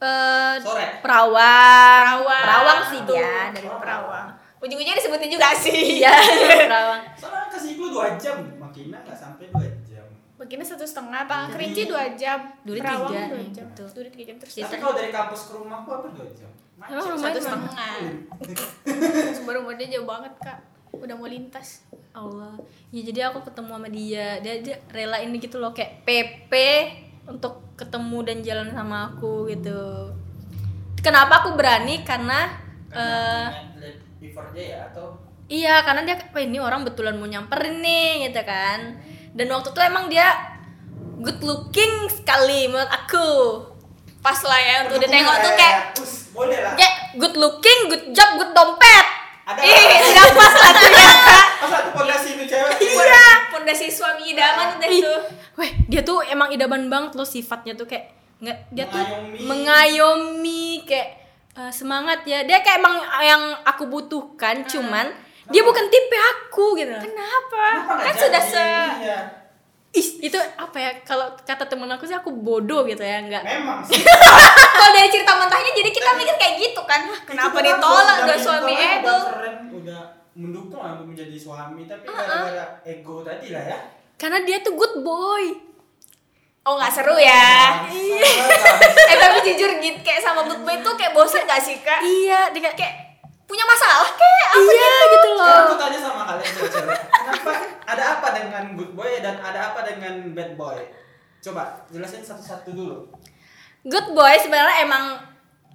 Eh, 0.03 0.53
Sore. 0.59 0.85
Perawang. 0.99 2.03
Perawang. 2.19 2.43
Perawang 2.43 2.79
sih 2.83 2.99
Tuh, 3.01 3.15
dia 3.15 3.49
dari 3.49 3.67
Perawang 3.69 4.27
ujung-ujungnya 4.59 4.95
disebutin 4.95 5.27
juga 5.27 5.51
sih 5.53 5.99
Iya, 5.99 6.11
Perawang. 6.63 7.03
Soalnya 7.13 7.47
kasih 7.49 7.75
clue 7.75 7.91
2 7.91 8.15
jam. 8.15 8.37
Makina 8.57 8.97
nggak 8.97 9.11
sampai 9.13 9.47
2 9.49 9.59
jam. 9.83 10.05
begini 10.33 10.59
satu 10.61 10.83
setengah 10.83 11.23
pangkalan 11.23 11.45
Jadi- 11.45 11.55
kerinci 11.55 11.81
dua 11.85 12.03
jam 12.15 12.39
Duri 12.61 12.79
Perawang 12.79 13.07
tiga, 13.07 13.21
dua 13.25 13.39
iya, 13.39 13.51
jam 13.53 13.65
betul. 13.65 13.87
duri 13.89 14.09
tiga 14.09 14.23
jam 14.25 14.37
terus 14.37 14.53
Tapi 14.57 14.75
kalau 14.75 14.93
dari 14.93 15.07
kampus 15.09 15.41
ke 15.41 15.51
rumahku 15.53 15.89
apa 15.89 16.07
2 16.09 16.19
jam? 16.33 16.49
Emang 16.75 16.89
Macet. 16.91 16.99
rumahnya 17.05 17.23
satu 17.23 17.31
di 17.31 17.39
mana? 17.39 17.47
setengah 17.47 17.93
sumber 19.35 19.55
umurnya 19.57 19.87
jauh 19.89 20.03
banget 20.05 20.33
kak 20.37 20.57
udah 20.93 21.15
mau 21.15 21.25
lintas 21.25 21.87
Allah. 22.11 22.53
Ya 22.89 23.01
jadi 23.01 23.19
aku 23.25 23.39
ketemu 23.41 23.69
sama 23.71 23.87
dia, 23.87 24.27
dia, 24.39 24.53
dia 24.59 24.75
relain 24.89 25.31
gitu 25.33 25.57
loh 25.57 25.71
kayak 25.71 26.03
PP 26.03 26.51
untuk 27.23 27.63
ketemu 27.79 28.17
dan 28.27 28.37
jalan 28.43 28.69
sama 28.75 29.11
aku 29.11 29.47
gitu. 29.47 30.11
Kenapa 30.99 31.43
aku 31.43 31.55
berani? 31.59 32.03
Karena 32.03 32.47
Karena 32.93 34.49
dia 34.53 34.65
ya 34.65 34.79
atau 34.87 35.19
iya, 35.51 35.83
karena 35.83 36.07
dia 36.07 36.15
wah 36.31 36.41
ini 36.41 36.57
orang 36.61 36.87
betulan 36.87 37.19
mau 37.19 37.27
nyamperin 37.27 37.83
nih 37.83 38.29
gitu 38.29 38.41
kan. 38.47 39.01
Dan 39.33 39.49
waktu 39.51 39.73
itu 39.73 39.81
emang 39.83 40.07
dia 40.07 40.29
good 41.19 41.41
looking 41.43 42.07
sekali 42.11 42.69
menurut 42.71 42.89
aku. 42.89 43.29
pas 44.23 44.39
lah 44.47 44.55
ya 44.55 44.75
untuk 44.87 45.03
ditengok 45.03 45.35
tuh 45.43 45.53
kayak. 45.59 45.77
Kayak 46.79 46.95
good 47.19 47.35
looking, 47.35 47.79
good 47.91 48.15
job, 48.15 48.39
good 48.39 48.55
dompet. 48.55 49.05
Ada 49.43 49.59
ih 49.59 49.83
udah 50.15 50.27
pas 50.39 50.53
ya 50.55 50.71
Masa 51.59 51.77
tuh 51.83 51.91
pondasi 51.91 52.39
itu 52.39 52.47
cewek? 52.47 52.79
iya 52.79 53.27
pondasi 53.63 53.87
suami 53.87 54.23
idaman 54.29 54.75
udah 54.75 54.89
tuh 54.91 55.19
Weh, 55.55 55.71
dia 55.87 56.03
tuh 56.03 56.19
emang 56.25 56.51
idaman 56.51 56.85
banget 56.85 57.15
loh 57.15 57.23
sifatnya 57.23 57.73
tuh 57.73 57.87
kayak 57.87 58.11
nggak 58.37 58.57
dia 58.69 58.85
tuh 58.85 58.99
Mengayomi. 58.99 59.47
mengayomi 59.47 60.65
kayak 60.83 61.09
eh, 61.53 61.71
semangat 61.71 62.27
ya. 62.27 62.43
Dia 62.43 62.59
kayak 62.59 62.77
emang 62.77 62.95
yang 63.21 63.43
aku 63.63 63.87
butuhkan, 63.87 64.65
cuman 64.65 65.15
dia 65.47 65.61
bukan 65.61 65.87
tipe 65.87 66.17
aku 66.17 66.75
gitu. 66.75 66.91
kenapa 66.91 67.63
Kenapa 67.79 67.91
nggak 67.93 68.05
kan 68.05 68.15
sudah 68.17 68.43
se. 68.43 68.67
Ih, 69.93 70.07
itu 70.25 70.39
apa 70.57 70.73
ya? 70.75 70.91
Kalau 71.05 71.37
kata 71.37 71.69
temen 71.69 71.85
aku 71.85 72.03
sih 72.03 72.17
aku 72.17 72.33
bodoh 72.33 72.81
gitu 72.83 72.99
ya, 72.99 73.21
enggak. 73.21 73.45
Memang 73.45 73.79
sih. 73.87 74.01
kalau 74.73 74.89
dari 74.91 75.07
cerita 75.07 75.37
mentahnya 75.37 75.71
jadi 75.71 75.91
kita 75.93 76.09
mikir 76.17 76.35
kayak 76.35 76.55
gitu 76.57 76.81
kan 76.83 77.05
kenapa 77.23 77.53
Itu 77.53 77.69
ditolak 77.69 78.03
udah 78.03 78.25
udah 78.25 78.37
suami 78.41 78.73
udah 78.73 79.21
udah 79.71 80.01
mendukung 80.33 80.81
lah 80.81 80.95
untuk 80.95 81.09
menjadi 81.09 81.35
suami, 81.35 81.85
tapi 81.85 82.05
gara-gara 82.05 82.81
ego 82.83 83.21
tadi 83.21 83.53
lah 83.53 83.63
ya. 83.63 83.77
Karena 84.15 84.41
dia 84.41 84.59
tuh 84.59 84.73
good 84.73 85.01
boy. 85.01 85.45
oh 86.63 86.79
nggak 86.79 86.95
seru 86.95 87.19
ya 87.19 87.83
Iya. 87.85 88.23
eh 89.11 89.17
tapi 89.19 89.43
jujur 89.43 89.67
gitu 89.77 89.99
kayak 89.99 90.23
sama 90.23 90.47
good 90.47 90.63
boy 90.63 90.79
tuh 90.79 90.95
kayak 90.95 91.11
bosan 91.11 91.43
gak 91.43 91.59
sih 91.59 91.83
kak 91.83 91.99
Iya, 91.99 92.55
dia 92.55 92.61
kayak, 92.63 92.77
kayak 92.79 92.95
punya 93.43 93.67
masalah 93.67 94.07
kayak 94.15 94.47
apa 94.47 94.71
iya 94.71 94.93
gitu 95.11 95.27
loh. 95.29 95.43
Sekarang 95.43 95.67
aku 95.67 95.75
tanya 95.75 95.99
sama 95.99 96.21
kalian 96.23 96.49
cewek-cewek, 96.49 96.99
kenapa 97.11 97.51
ada 97.83 98.03
apa 98.15 98.27
dengan 98.31 98.63
good 98.73 98.91
boy 98.95 99.11
dan 99.19 99.35
ada 99.37 99.59
apa 99.69 99.79
dengan 99.83 100.13
bad 100.31 100.51
boy? 100.55 100.79
Coba 101.37 101.63
jelasin 101.91 102.23
satu-satu 102.23 102.71
dulu. 102.71 103.11
Good 103.83 104.15
boy 104.15 104.33
sebenarnya 104.39 104.87
emang 104.87 105.19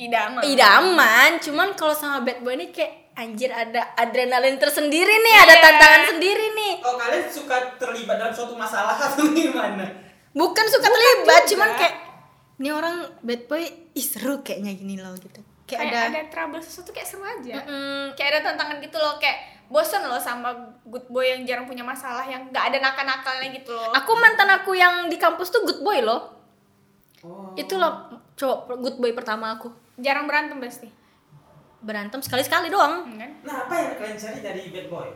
idaman 0.01 0.40
idaman, 0.40 1.31
cuman 1.37 1.77
kalau 1.77 1.92
sama 1.92 2.25
bad 2.25 2.40
boy 2.40 2.57
ini 2.57 2.73
kayak 2.73 3.08
anjir 3.18 3.50
ada 3.50 3.92
adrenalin 3.94 4.57
tersendiri 4.57 5.11
nih, 5.11 5.35
ada 5.37 5.50
Iya. 5.50 5.61
tantangan 5.61 6.02
sendiri 6.09 6.46
nih. 6.54 6.72
Oh 6.81 6.94
kalian 6.94 7.26
suka 7.26 7.57
terlibat 7.74 8.14
dalam 8.16 8.31
suatu 8.31 8.54
masalah 8.54 8.94
atau 9.11 9.26
gimana? 9.28 9.83
Bukan 10.31 10.64
suka 10.64 10.87
terlibat, 10.87 11.42
juga. 11.42 11.50
cuman 11.50 11.70
kayak 11.74 11.94
ini 12.57 12.70
orang 12.70 12.96
bad 13.20 13.42
boy 13.44 13.62
ih 13.92 14.07
seru 14.07 14.38
kayaknya 14.40 14.70
gini 14.72 14.94
loh 14.94 15.14
gitu. 15.14 15.42
Kayak, 15.66 15.81
kayak 15.85 15.90
ada, 15.90 16.00
ada, 16.09 16.20
trouble 16.31 16.62
sesuatu 16.62 16.90
kayak 16.90 17.04
seru 17.04 17.20
aja 17.20 17.61
Mm-mm. 17.61 18.16
kayak 18.16 18.28
ada 18.33 18.40
tantangan 18.46 18.81
gitu 18.81 18.96
loh 18.96 19.20
kayak 19.20 19.37
bosen 19.68 20.00
loh 20.00 20.16
sama 20.16 20.48
good 20.83 21.04
boy 21.07 21.20
yang 21.20 21.44
jarang 21.44 21.68
punya 21.68 21.85
masalah 21.85 22.24
yang 22.24 22.48
nggak 22.48 22.72
ada 22.72 22.78
nakal-nakalnya 22.81 23.52
gitu 23.52 23.76
loh 23.76 23.92
Aku 23.92 24.16
mantan 24.16 24.48
aku 24.48 24.72
yang 24.72 25.12
di 25.12 25.20
kampus 25.20 25.52
tuh 25.52 25.68
good 25.68 25.83
boy 25.83 26.00
loh. 26.00 26.33
Oh. 27.20 27.52
Itu 27.52 27.76
loh 27.76 28.09
cowok 28.33 28.78
good 28.78 28.96
boy 28.96 29.11
pertama 29.11 29.52
aku. 29.52 29.68
jarang 29.98 30.24
berantem 30.24 30.57
pasti 30.57 30.87
berantem 31.83 32.21
sekali-sekali 32.23 32.69
doang 32.69 33.07
kan 33.14 33.31
Nah, 33.47 33.57
apa 33.67 33.75
yang 33.79 33.91
kalian 33.97 34.19
cari 34.19 34.38
dari 34.43 34.61
bad 34.75 34.87
boy? 34.91 35.09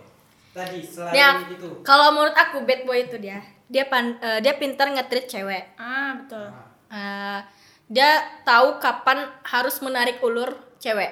Tadi 0.53 0.79
selain 0.85 1.15
dia 1.17 1.29
itu. 1.49 1.69
kalau 1.83 2.13
menurut 2.13 2.37
aku 2.37 2.63
bad 2.63 2.83
boy 2.85 2.99
itu 3.03 3.17
dia 3.19 3.41
dia 3.73 3.89
pan, 3.89 4.21
eh, 4.21 4.39
dia 4.45 4.53
pintar 4.61 4.93
nge-treat 4.93 5.27
cewek 5.27 5.65
ah 5.81 6.19
betul 6.23 6.49
Eh, 6.93 7.41
dia 7.89 8.21
tahu 8.45 8.77
kapan 8.77 9.25
harus 9.49 9.81
menarik 9.81 10.21
ulur 10.21 10.53
cewek 10.77 11.09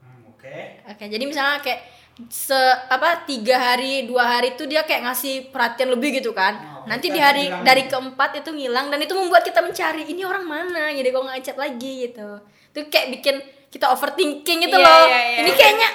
hmm, 0.00 0.32
Oke. 0.32 0.80
Oke, 0.88 1.04
jadi 1.12 1.24
misalnya 1.28 1.60
kayak 1.60 1.80
se 2.28 2.56
apa 2.92 3.24
tiga 3.24 3.56
hari 3.56 4.04
dua 4.04 4.28
hari 4.28 4.52
itu 4.52 4.68
dia 4.68 4.84
kayak 4.84 5.08
ngasih 5.08 5.48
perhatian 5.48 5.88
lebih 5.88 6.20
gitu 6.20 6.36
kan. 6.36 6.56
Oh, 6.60 6.84
Nanti 6.84 7.08
kita 7.08 7.16
di 7.16 7.20
hari 7.20 7.44
dari 7.64 7.88
keempat 7.88 8.44
itu 8.44 8.50
ngilang 8.52 8.92
dan 8.92 9.00
itu 9.00 9.16
membuat 9.16 9.40
kita 9.40 9.64
mencari 9.64 10.04
ini 10.04 10.20
orang 10.28 10.44
mana 10.44 10.92
jadi 10.92 11.08
kok 11.08 11.24
chat 11.40 11.56
lagi 11.56 12.10
gitu. 12.10 12.40
Itu 12.76 12.92
kayak 12.92 13.08
bikin 13.20 13.36
kita 13.70 13.86
overthinking 13.88 14.58
gitu 14.60 14.76
Iya, 14.76 14.84
loh. 14.84 15.04
iya, 15.04 15.20
iya. 15.24 15.38
Ini 15.40 15.50
kayaknya 15.52 15.90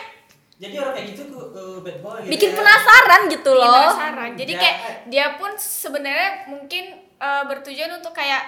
Jadi 0.55 0.75
orang 0.77 0.93
kayak 0.93 1.07
gitu 1.11 1.21
ke 1.27 1.63
bad 1.81 1.97
boy 1.99 2.15
gitu 2.17 2.31
bikin 2.31 2.49
ya. 2.49 2.55
penasaran 2.55 3.21
gitu 3.27 3.51
Bikin 3.51 3.61
loh. 3.61 3.75
penasaran 3.91 4.29
jadi 4.33 4.53
Jahat. 4.53 4.63
kayak 4.63 4.77
dia 5.05 5.25
pun 5.35 5.51
sebenarnya 5.53 6.29
mungkin 6.47 6.83
eh, 6.97 7.43
bertujuan 7.45 7.91
untuk 7.93 8.11
kayak 8.11 8.43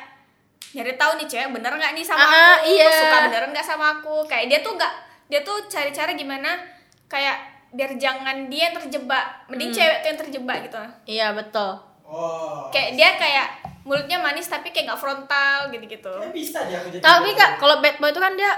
nyari 0.70 0.94
tahu 0.94 1.12
nih 1.16 1.26
cewek 1.26 1.50
bener 1.50 1.72
nggak 1.74 1.92
nih 1.94 2.04
sama 2.04 2.20
Ah, 2.22 2.56
aku 2.58 2.68
iya. 2.70 2.88
suka 2.90 3.18
bener 3.26 3.44
nggak 3.50 3.66
sama 3.66 3.86
aku 3.98 4.24
kayak 4.24 4.48
dia 4.48 4.60
tuh 4.60 4.74
nggak 4.74 4.94
dia 5.28 5.40
tuh 5.42 5.64
cari 5.66 5.92
cara 5.92 6.12
gimana 6.14 6.60
kayak 7.06 7.36
biar 7.70 7.92
jangan 7.96 8.48
dia 8.48 8.68
yang 8.68 8.76
terjebak 8.78 9.26
mending 9.46 9.68
Hmm. 9.68 9.78
cewek 9.78 9.98
tuh 9.98 10.08
yang 10.08 10.20
terjebak 10.22 10.58
gitu 10.64 10.80
Iya 11.10 11.28
betul. 11.34 11.72
Oh. 12.02 12.68
kayak 12.70 12.96
dia 12.96 13.10
kayak 13.14 13.48
mulutnya 13.84 14.16
manis 14.18 14.48
tapi 14.48 14.72
kayak 14.72 14.88
nggak 14.88 15.02
frontal 15.02 15.68
gitu-gitu 15.68 16.14
Ya, 16.14 16.30
bisa 16.30 16.64
dia 16.64 16.80
aku 16.80 16.88
jadi 16.90 17.00
Tapi 17.02 17.30
bad 17.30 17.38
kak 17.38 17.52
kalau 17.58 17.76
bad 17.78 17.96
boy 17.98 18.08
itu 18.08 18.20
kan 18.20 18.34
dia 18.34 18.52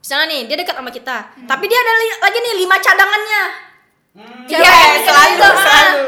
misalnya 0.00 0.26
nih 0.28 0.40
dia 0.44 0.56
dekat 0.56 0.74
sama 0.74 0.88
kita, 0.88 1.16
tapi 1.44 1.64
dia 1.64 1.78
ada 1.78 1.92
li- 1.94 2.18
lagi 2.18 2.38
nih 2.40 2.54
lima 2.58 2.76
cadangannya. 2.76 3.42
Hmm, 4.10 4.42
Cewek 4.42 4.58
Iya, 4.58 4.74
gitu. 4.74 5.06
selalu 5.06 5.38
selalu 5.56 6.02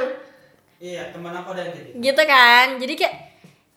Iya, 0.81 1.03
teman 1.09 1.31
aku 1.33 1.49
ada 1.53 1.63
yang 1.63 1.73
gitu. 1.73 1.89
gitu 2.03 2.23
kan 2.25 2.67
jadi 2.75 2.95
kayak 2.97 3.15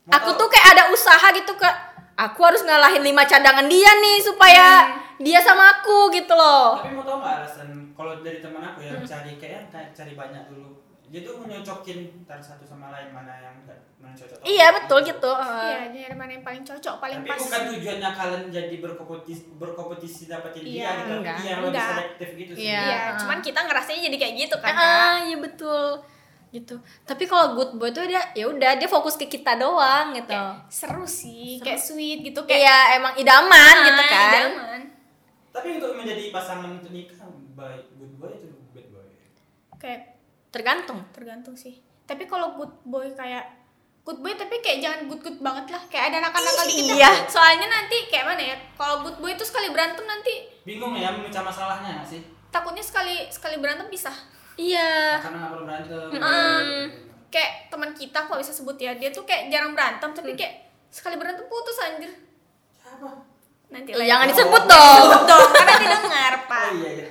Mau 0.04 0.12
aku 0.12 0.30
tuh 0.34 0.48
kayak 0.48 0.68
ada 0.72 0.84
usaha 0.90 1.28
gitu 1.32 1.54
kak 1.54 1.76
aku 2.16 2.40
harus 2.42 2.62
ngalahin 2.62 3.02
lima 3.02 3.22
cadangan 3.24 3.66
dia 3.66 3.94
nih 3.96 4.18
supaya 4.20 4.90
dia 5.18 5.38
sama 5.40 5.70
aku 5.72 6.10
gitu 6.10 6.32
loh 6.32 6.74
Tapi 6.76 6.90
mau 6.92 7.02
tau 7.02 7.18
nggak 7.18 7.36
alasan 7.40 7.70
kalau 7.94 8.18
dari 8.20 8.40
teman 8.40 8.64
aku 8.64 8.82
Hmm. 8.82 8.90
yang 8.92 9.06
cari 9.06 9.32
kayak 9.36 9.62
cari 9.70 10.14
banyak 10.16 10.44
dulu. 10.48 10.74
Dia 11.06 11.22
tuh 11.22 11.38
menyocokin 11.38 12.00
antara 12.20 12.42
satu 12.42 12.66
sama 12.66 12.90
lain 12.90 13.10
mana 13.10 13.34
yang 13.40 13.55
yang 14.16 14.22
cocok. 14.24 14.40
iya 14.46 14.68
betul 14.72 15.00
gitu 15.02 15.32
iya 15.36 15.80
nyari 15.86 16.16
mana 16.16 16.32
yang 16.32 16.44
paling 16.44 16.64
cocok 16.64 16.96
paling 16.98 17.20
Tapi 17.20 17.30
pas 17.30 17.40
bukan 17.42 17.62
tujuannya 17.70 18.10
kalian 18.12 18.44
jadi 18.48 18.76
berkompetisi 18.80 19.42
berkompetisi 19.54 20.22
dapetin 20.26 20.62
Iya, 20.62 20.72
dia 20.72 20.90
gitu, 20.96 21.12
enggak. 21.14 21.38
dia 21.38 21.46
yang 21.46 21.60
lebih 21.60 21.70
Enggak. 21.70 21.90
selektif 21.92 22.30
gitu 22.34 22.52
sih. 22.54 22.64
Iya. 22.64 22.80
Iya, 22.82 23.02
cuman 23.20 23.38
kita 23.40 23.60
ngerasanya 23.62 24.02
jadi 24.04 24.18
kayak 24.18 24.34
gitu 24.40 24.56
kan 24.58 24.74
ah 24.74 25.16
iya 25.20 25.38
betul 25.38 25.88
gitu 26.48 26.76
tapi 27.04 27.24
kalau 27.26 27.52
good 27.54 27.76
boy 27.76 27.92
tuh 27.92 28.08
dia 28.08 28.32
ya 28.32 28.48
udah 28.48 28.72
dia 28.74 28.88
fokus 28.88 29.14
ke 29.14 29.28
kita 29.28 29.56
doang 29.56 30.16
gitu 30.16 30.32
Kayak 30.32 30.64
seru 30.70 31.04
sih, 31.04 31.60
kayak 31.60 31.76
sweet 31.78 32.24
gitu 32.24 32.40
kayak 32.42 32.64
kayak 32.64 32.96
emang 32.96 33.14
idaman 33.14 33.76
gitu 33.84 34.00
Ah, 34.00 34.08
kan 34.08 34.32
idaman. 34.32 34.82
Tapi 35.52 35.68
untuk 35.74 35.92
menjadi 35.94 36.32
pasangan 36.32 36.72
untuk 36.74 36.92
nikah 36.92 37.28
baik 37.54 37.88
good 37.94 38.14
boy 38.14 38.28
atau 38.30 38.56
bad 38.72 38.88
boy? 38.90 39.04
Kayak 39.76 40.16
tergantung 40.50 41.04
tergantung 41.12 41.56
sih. 41.56 41.76
Tapi 42.04 42.24
kalau 42.24 42.56
good 42.56 42.72
boy 42.84 43.12
kayak 43.12 43.65
good 44.06 44.20
boy 44.20 44.32
tapi 44.32 44.62
kayak 44.62 44.80
jangan 44.80 45.00
good 45.06 45.20
good 45.20 45.40
banget 45.40 45.66
lah. 45.68 45.82
Kayak 45.88 46.06
ada 46.10 46.18
nakal-nakal 46.24 46.64
dikit 46.64 46.94
Iya. 46.94 47.10
Soalnya 47.26 47.68
nanti 47.68 48.06
kayak 48.06 48.26
mana 48.28 48.44
ya? 48.44 48.56
Kalau 48.74 49.02
good 49.02 49.18
boy 49.18 49.32
itu 49.32 49.42
sekali 49.42 49.68
berantem 49.68 50.04
nanti 50.04 50.46
Bingung 50.62 50.94
ya 50.94 51.10
memecah 51.10 51.42
masalahnya 51.42 51.90
nggak 51.96 52.08
sih? 52.08 52.22
takutnya 52.48 52.80
sekali 52.80 53.28
sekali 53.28 53.58
berantem 53.58 53.84
pisah. 53.86 54.16
iya 54.56 55.20
Karena 55.20 55.38
nggak 55.42 55.52
perlu 55.52 55.64
berantem. 55.66 56.08
Mm. 56.16 56.84
Kayak 57.28 57.52
teman 57.68 57.92
kita 57.92 58.20
kok 58.22 58.38
bisa 58.38 58.50
sebut 58.50 58.78
ya, 58.78 58.94
dia 58.94 59.10
tuh 59.10 59.22
kayak 59.22 59.50
jarang 59.50 59.74
berantem 59.74 60.08
tapi 60.10 60.32
kayak 60.34 60.54
sekali 60.88 61.18
berantem 61.18 61.44
putus 61.46 61.76
anjir. 61.78 62.08
Siapa? 62.72 63.12
Nanti 63.68 63.92
Eh, 63.92 63.98
lah. 63.98 64.06
jangan 64.08 64.24
Oh. 64.24 64.32
disebut 64.32 64.64
dong 64.64 65.02
Sebut 65.04 65.24
dong, 65.28 65.48
karena 65.52 65.68
nanti 65.68 65.86
dengar, 65.90 66.34
Pak. 66.48 66.64
Oh 66.64 66.74
iya 66.78 66.90
iya. 66.94 67.08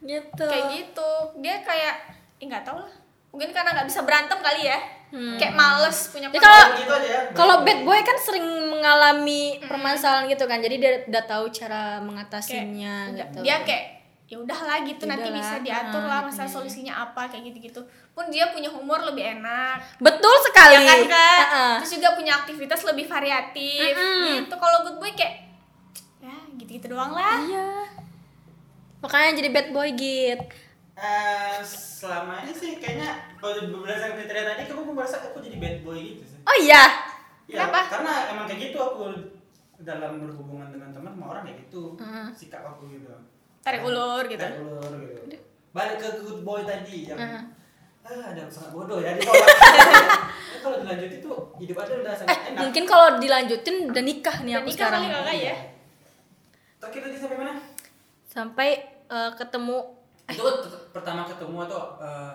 gitu 0.00 0.44
kayak 0.44 0.64
gitu 0.70 1.10
dia 1.36 1.54
kayak 1.58 1.94
eh 2.36 2.44
nggak 2.44 2.62
tahu 2.62 2.78
lah 2.78 2.92
mungkin 3.28 3.50
karena 3.50 3.70
nggak 3.72 3.86
bisa 3.86 4.00
berantem 4.02 4.38
kali 4.38 4.62
ya 4.64 4.78
kayak 5.10 5.52
males 5.52 6.08
punya 6.08 6.28
Ya, 6.28 6.36
kalau- 6.36 6.76
gitu 6.76 6.92
aja 6.92 7.08
ya. 7.08 7.20
Kalau 7.32 7.56
bad 7.62 7.80
boy 7.80 7.96
kan 7.98 8.12
sering 8.14 8.44
mengalami 8.68 9.56
permasalahan 9.58 10.28
gitu 10.28 10.44
kan, 10.44 10.60
jadi 10.60 10.76
dia 10.76 10.92
udah 11.02 11.24
tahu 11.24 11.48
cara 11.48 11.96
mengatasinya 11.98 13.08
Kayak- 13.08 13.16
gitu. 13.26 13.38
dia 13.40 13.56
kayak 13.62 13.84
ya 14.24 14.36
udahlah 14.36 14.84
gitu 14.84 15.04
nanti 15.04 15.24
Udahlah, 15.24 15.40
bisa 15.40 15.54
diatur 15.64 16.02
ah, 16.02 16.06
lah 16.06 16.20
masalah 16.22 16.44
ya. 16.44 16.52
solusinya 16.52 16.94
apa 17.02 17.24
kayak 17.26 17.48
gitu 17.48 17.58
gitu 17.64 17.80
pun 18.12 18.28
dia 18.28 18.48
punya 18.48 18.68
humor 18.68 19.00
lebih 19.02 19.40
enak 19.40 19.80
betul 19.98 20.34
sekali. 20.42 20.76
ya 20.76 20.80
kan 20.84 21.00
kak 21.06 21.40
Heeh. 21.40 21.74
terus 21.80 21.92
juga 21.94 22.08
punya 22.12 22.32
aktivitas 22.36 22.80
lebih 22.84 23.06
variatif 23.06 23.88
Mm-mm. 23.90 24.44
gitu 24.44 24.54
kalau 24.54 24.84
good 24.84 24.98
boy 24.98 25.08
kayak 25.10 25.48
ya 26.20 26.36
gitu 26.54 26.70
gitu 26.74 26.86
doang 26.90 27.08
lah 27.10 27.40
Iya. 27.40 27.68
Makanya 28.98 29.30
jadi 29.32 29.48
bad 29.48 29.68
boy 29.70 29.88
gitu. 29.90 30.44
Eh, 30.98 31.58
selama 31.62 32.42
ini 32.42 32.50
sih 32.50 32.74
kayaknya 32.76 33.10
kalau 33.38 33.54
berdasarkan 33.72 34.18
kriteria 34.18 34.44
tadi 34.44 34.62
kamu 34.66 34.90
merasa 34.90 35.22
aku 35.22 35.38
jadi 35.38 35.56
bad 35.56 35.76
boy 35.80 35.94
gitu 35.94 36.24
sih. 36.24 36.38
Oh 36.42 36.56
iya. 36.56 36.82
Ya, 37.46 37.64
Kenapa? 37.64 37.86
Karena 37.88 38.12
emang 38.28 38.44
kayak 38.44 38.60
gitu 38.64 38.78
aku 38.78 39.02
dalam 39.78 40.18
berhubungan 40.18 40.68
dengan 40.68 40.90
teman 40.90 41.14
sama 41.14 41.26
orang 41.30 41.42
kayak 41.44 41.58
gitu. 41.64 41.94
Heeh. 41.96 42.26
Sikap 42.34 42.66
aku 42.66 42.90
gitu. 42.90 43.14
tarik 43.58 43.84
ulur 43.84 44.24
gitu 44.24 44.40
Tarik 44.40 44.58
ulur 44.58 44.92
gitu. 44.98 45.38
Balik 45.70 45.96
ke 45.96 46.08
good 46.18 46.40
boy 46.42 46.64
tadi 46.64 47.06
yang 47.06 47.14
Heeh. 47.16 47.42
ah, 48.02 48.22
ada 48.28 48.42
sangat 48.48 48.72
bodoh 48.72 48.98
ya. 48.98 49.14
Ya, 49.14 49.22
kalau 50.64 50.80
dilanjutin 50.80 51.20
tuh 51.20 51.36
hidup 51.56 51.78
ada 51.78 51.92
udah 51.94 52.12
sangat 52.12 52.32
Eh, 52.32 52.40
enak. 52.50 52.60
mungkin 52.60 52.84
kalau 52.84 53.08
dilanjutin 53.16 53.76
udah 53.86 54.02
nikah 54.02 54.36
nih 54.40 54.50
Udah 54.50 54.58
aku 54.58 54.68
nikah 54.68 54.78
sekarang. 54.82 55.02
kali 55.04 55.14
kakak 55.14 55.36
ya 55.38 55.56
Terakhir 56.78 57.00
tadi 57.04 57.16
sampai 57.16 57.36
mana? 57.36 57.52
Sampai 58.24 58.68
eh, 59.06 59.30
ketemu 59.36 59.76
Itu 60.28 60.42
tet- 60.60 60.88
pertama 60.90 61.24
ketemu 61.24 61.56
atau 61.64 61.80
eh, 61.98 62.32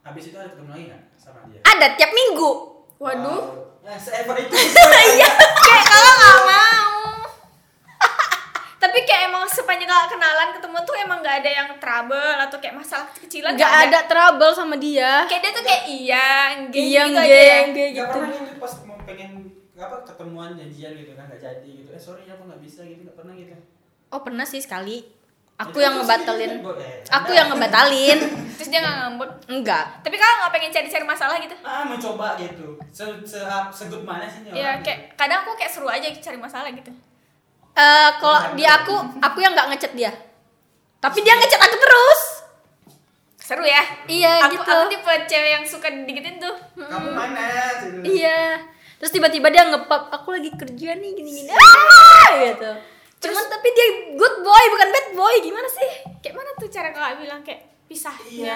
habis 0.00 0.24
itu 0.24 0.36
ada 0.36 0.48
ketemu 0.48 0.68
lagi 0.68 0.84
nggak 0.88 1.02
sama 1.14 1.38
dia? 1.46 1.60
ada 1.60 1.86
tiap 1.92 2.10
minggu. 2.10 2.50
waduh 2.96 3.42
Wow. 3.42 3.82
Ya, 3.82 3.98
se-effort 3.98 4.38
itu. 4.40 4.54
Iya. 5.12 5.26
kayak 5.58 5.84
kalau 5.84 6.12
nggak 6.12 6.38
mau 6.44 6.90
tapi 8.78 8.98
kayak 9.02 9.22
emang 9.26 9.42
sepanjang 9.44 9.90
kenalan 10.08 10.50
ketemu 10.52 10.78
tuh 10.80 10.94
emang 10.96 11.18
nggak 11.18 11.36
ada 11.38 11.50
yang 11.52 11.68
trouble 11.78 12.14
atau 12.40 12.58
kayak 12.58 12.74
masalah 12.76 13.06
kecilan 13.12 13.54
Gak 13.54 13.74
ada 13.84 13.98
trouble 14.04 14.50
sama 14.52 14.74
dia. 14.76 15.26
kayak 15.26 15.38
dia 15.40 15.52
tuh 15.52 15.64
kayak 15.64 15.84
iya 15.88 16.26
geng 16.66 16.82
Iya, 16.84 17.02
gitu 17.04 17.18
aja 17.20 17.26
ya 17.26 17.34
geng, 17.36 17.70
geng 17.72 17.90
Gak 17.90 17.90
gitu. 17.96 18.12
pernah 18.12 18.30
gitu 18.32 18.52
pas 18.58 18.72
mau 18.84 18.98
pengen 19.02 19.30
apa 19.72 19.96
ketemuan 20.04 20.50
janjian 20.52 20.92
gitu 20.94 21.12
kan 21.12 21.24
nggak 21.26 21.40
jadi 21.40 21.70
gitu. 21.76 21.90
Eh 21.90 21.98
sorry 22.00 22.22
aku 22.24 22.42
nggak 22.44 22.60
bisa 22.60 22.80
gitu 22.82 23.02
nggak 23.02 23.16
pernah 23.16 23.34
gitu. 23.34 23.54
Oh 24.08 24.20
pernah 24.20 24.44
sih 24.44 24.58
sekali. 24.58 25.02
Aku 25.62 25.78
yang 25.78 25.94
ngebatalin. 25.94 26.52
Aku 27.08 27.30
yang 27.30 27.46
ngebatalin. 27.48 28.18
terus 28.52 28.68
dia 28.68 28.78
nggak 28.78 28.96
ngambek 28.96 29.30
Enggak. 29.50 29.84
tapi 30.00 30.14
kakak 30.14 30.36
nggak 30.38 30.52
pengen 30.54 30.70
cari-cari 30.70 31.02
masalah 31.04 31.34
gitu 31.36 31.54
ah 31.62 31.82
mencoba 31.82 32.38
gitu. 32.38 32.78
Se 32.88 33.02
se 33.22 33.38
segut 33.70 34.02
mana 34.02 34.22
sih 34.24 34.46
ya 34.48 34.78
kayak 34.78 35.14
kadang 35.14 35.42
aku 35.42 35.58
kayak 35.58 35.70
seru 35.70 35.86
aja 35.86 36.06
cari 36.08 36.38
masalah 36.38 36.70
gitu 36.70 36.90
Eh 37.72 38.10
kalau 38.20 38.52
di 38.52 38.68
aku, 38.68 38.92
aku 39.16 39.38
yang 39.40 39.56
nggak 39.56 39.72
ngechat 39.72 39.92
dia. 39.96 40.12
Tapi 41.00 41.24
dia 41.24 41.34
ngechat 41.34 41.56
aku 41.58 41.72
terus. 41.74 42.22
seru 43.42 43.64
ya 43.64 43.80
Iya 44.06 44.44
aku, 44.44 44.54
gitu. 44.54 44.70
aku 44.70 44.86
tipe 44.86 45.12
cewek 45.26 45.50
yang 45.50 45.64
suka 45.64 45.88
digitin 46.04 46.36
tuh. 46.36 46.52
Kamu 46.76 47.10
mana? 47.10 47.48
Gitu. 47.80 48.20
Iya. 48.20 48.60
Terus 49.00 49.10
tiba-tiba 49.10 49.48
dia 49.48 49.66
ngepap, 49.66 50.12
aku 50.12 50.30
lagi 50.30 50.52
kerja 50.52 50.94
nih 50.94 51.10
gini-gini. 51.10 51.50
Ah, 51.50 52.28
gitu. 52.38 52.70
Cuman 53.22 53.44
tapi 53.46 53.68
dia 53.70 53.86
good 54.12 54.36
boy 54.40 54.64
bukan 54.68 54.88
bad 54.90 55.08
boy. 55.12 55.34
Gimana 55.40 55.68
sih? 55.68 55.90
kayak 56.18 56.34
mana 56.34 56.50
tuh 56.54 56.68
cara 56.68 56.90
kakak 56.90 57.18
bilang 57.18 57.40
kayak 57.40 57.60
pisah 57.84 58.14
Iya. 58.24 58.54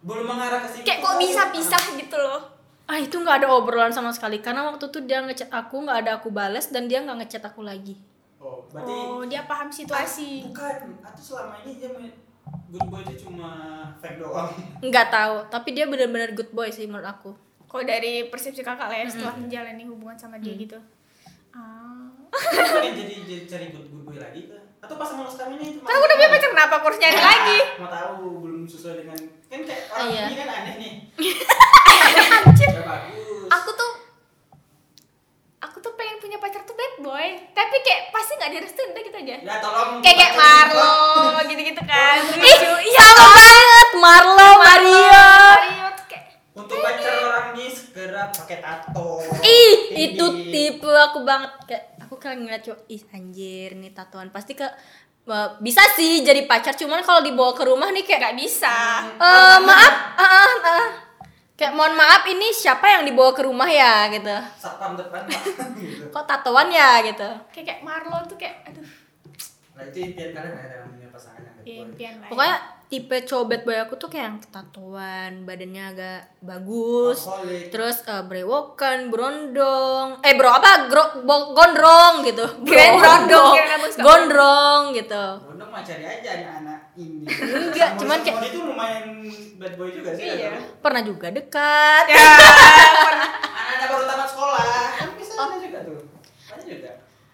Belum 0.00 0.24
mengarah 0.24 0.60
ke 0.60 0.68
situ. 0.70 0.84
kayak 0.84 1.00
kok 1.00 1.16
bisa 1.16 1.42
pisah 1.48 1.84
gitu 1.94 2.16
loh 2.16 2.42
Ah 2.84 3.00
itu 3.00 3.16
nggak 3.16 3.40
ada 3.40 3.48
obrolan 3.48 3.88
sama 3.88 4.12
sekali 4.12 4.38
karena 4.38 4.60
waktu 4.62 4.84
itu 4.84 5.00
dia 5.02 5.18
ngechat 5.18 5.48
aku 5.48 5.80
nggak 5.80 6.04
ada 6.04 6.10
aku 6.18 6.28
balas 6.28 6.68
dan 6.68 6.84
dia 6.84 7.00
nggak 7.00 7.16
ngechat 7.18 7.40
aku 7.42 7.62
lagi. 7.62 7.96
Oh, 8.36 8.60
berarti 8.68 8.92
oh 8.92 9.24
dia 9.24 9.40
paham 9.42 9.72
situasi 9.72 10.44
bukan. 10.44 11.00
Atau 11.00 11.22
selama 11.24 11.64
ini 11.64 11.80
dia 11.80 11.88
main 11.88 12.12
good 12.68 12.84
boy 12.84 13.00
itu 13.02 13.24
cuma 13.24 13.48
fake 13.96 14.20
doang. 14.20 14.52
Nggak 14.80 15.06
tahu. 15.08 15.36
Tapi 15.48 15.68
dia 15.72 15.88
benar-benar 15.88 16.30
good 16.32 16.52
boy 16.52 16.68
sih 16.68 16.84
menurut 16.84 17.08
aku. 17.08 17.32
kalau 17.64 17.82
dari 17.82 18.28
persepsi 18.28 18.60
kakak 18.60 18.86
lah 18.86 18.94
ya 18.94 19.08
setelah 19.08 19.34
menjalani 19.34 19.82
hubungan 19.82 20.14
sama 20.14 20.36
Mm. 20.36 20.42
dia 20.42 20.54
gitu 20.60 20.78
ah 21.54 22.10
jadi, 22.82 22.90
jadi 23.20 23.44
cari 23.46 23.66
good, 23.70 23.86
good 23.86 24.02
boy 24.04 24.16
lagi 24.16 24.40
kah? 24.46 24.62
Atau 24.80 24.94
pasangan 24.94 25.24
lo 25.24 25.30
sekarang 25.30 25.54
ini? 25.54 25.78
kan 25.78 25.86
aku 25.88 26.02
udah 26.02 26.16
punya 26.16 26.30
pacar 26.30 26.50
kenapa 26.50 26.74
harus 26.78 26.98
nyari 26.98 27.16
lagi 27.16 27.58
Mau 27.78 27.88
tahu 27.88 28.14
belum 28.42 28.62
sesuai 28.64 28.94
dengan 29.00 29.18
kan 29.46 29.60
kayak 29.60 29.82
Ah, 29.86 29.96
orang 29.96 30.08
iya. 30.10 30.22
ini 30.24 30.34
kan 30.36 30.48
aneh 30.50 30.74
nih. 30.76 30.92
anjir 32.44 32.68
bagus. 32.76 33.48
aku 33.48 33.70
tuh 33.72 33.92
aku 35.60 35.76
tuh 35.80 35.92
pengen 35.94 36.18
punya 36.18 36.36
pacar 36.36 36.62
tuh 36.62 36.74
bad 36.74 36.94
boy 37.00 37.26
tapi 37.50 37.76
kayak 37.80 38.10
pasti 38.10 38.32
nggak 38.34 38.52
direstuin 38.52 38.90
udah 38.90 39.02
gitu 39.04 39.16
aja 39.20 39.36
Ya 39.40 39.54
tolong 39.58 39.90
kayak 40.00 40.16
kayak 40.18 40.34
Marlo 40.34 40.92
gitu-gitu 41.44 41.82
kan 41.82 42.18
ih 42.34 42.58
sama 42.92 43.26
banget 43.30 43.88
Marlo 43.96 44.48
Mario 44.58 45.22
Mario 45.54 45.86
tuh 45.92 46.06
kayak 46.06 46.24
Untuk 46.54 46.76
pacar 46.78 47.12
orang 47.20 47.46
ini 47.52 47.66
segera 47.68 48.22
pakai 48.28 48.58
tato. 48.58 49.22
ih 49.40 49.74
Tinggi. 49.88 50.04
itu 50.12 50.26
tipe 50.48 50.93
aku 51.10 51.20
banget 51.26 51.52
kayak 51.68 51.84
aku 52.00 52.14
kalau 52.16 52.36
ngeliat 52.40 52.62
cowok 52.64 52.80
ih 52.88 53.02
anjir 53.12 53.70
nih 53.76 53.92
tatoan. 53.92 54.28
Pasti 54.32 54.56
ke 54.56 54.64
eh, 55.28 55.48
bisa 55.60 55.82
sih 55.96 56.24
jadi 56.24 56.48
pacar 56.48 56.72
cuman 56.78 57.04
kalau 57.04 57.20
dibawa 57.20 57.52
ke 57.52 57.64
rumah 57.66 57.88
nih 57.92 58.04
kayak 58.06 58.20
nggak 58.20 58.36
bisa. 58.40 58.76
Eh, 59.16 59.58
maaf. 59.64 59.94
ah, 60.16 60.24
ah, 60.24 60.54
ah. 60.64 60.86
kayak 61.54 61.72
mohon 61.76 61.94
maaf 61.94 62.26
ini 62.26 62.50
siapa 62.50 62.98
yang 62.98 63.02
dibawa 63.06 63.30
ke 63.36 63.42
rumah 63.44 63.68
ya? 63.68 64.08
Gitu. 64.08 64.36
Satpam 64.58 64.96
depan 64.96 65.24
gitu. 65.30 66.10
kok 66.14 66.24
tatoan 66.24 66.68
ya? 66.72 67.00
Gitu. 67.04 67.28
Kayak 67.52 67.66
kayak 67.68 67.80
Marlo 67.84 68.18
tuh 68.26 68.36
kayak 68.40 68.66
aduh. 68.68 68.86
Nah 69.74 69.82
itu 69.90 69.98
impian 70.06 70.30
kalian 70.30 70.54
ya 70.54 70.66
dalam 70.70 70.88
dunia 70.94 71.08
pasangan 71.10 71.42
yang 71.42 71.54
bad 71.58 71.66
ya, 71.66 71.74
impian 71.82 72.14
ya. 72.22 72.28
pokoknya 72.30 72.56
tipe 72.94 73.16
cowok 73.20 73.44
bad 73.44 73.62
boy 73.64 73.74
aku 73.76 73.94
tuh 73.96 74.06
kayak 74.06 74.24
yang 74.24 74.38
tatoan 74.46 75.42
badannya 75.42 75.82
agak 75.84 76.20
bagus 76.38 77.26
Alkoholik. 77.26 77.66
terus 77.68 77.98
eh, 78.04 78.22
brewokan 78.22 79.10
berondong 79.10 80.22
eh 80.22 80.32
bro 80.32 80.46
apa 80.48 80.86
Gro- 80.86 81.20
bo- 81.20 81.50
gondrong 81.52 82.22
gitu 82.22 82.46
Kirain 82.62 82.94
berondong, 82.94 83.54
gondrong 83.98 84.82
gitu 84.92 85.24
Berondong 85.42 85.68
mah 85.68 85.82
cari 85.82 86.04
aja 86.04 86.30
anak-anak 86.36 86.78
ini. 86.94 87.26
Enggak, 87.26 87.90
cuman 87.96 88.18
kayak- 88.20 88.46
itu 88.46 88.58
lumayan 88.62 89.06
bad 89.56 89.74
boy 89.74 89.90
juga 89.90 90.14
sih. 90.14 90.22
Iya. 90.24 90.54
ada. 90.54 90.58
pernah 90.78 91.02
juga 91.02 91.26
dekat 91.28 92.04
ya 92.06 92.14
Anak-anak 92.14 93.88
baru 93.88 94.04
tamat 94.06 94.28
sekolah. 94.28 94.70
Kan 94.94 95.08
bisa 95.18 95.32
ada 95.34 95.56
juga 95.58 95.78
tuh. 95.82 95.98
Ada 96.46 96.62
juga. 96.62 96.90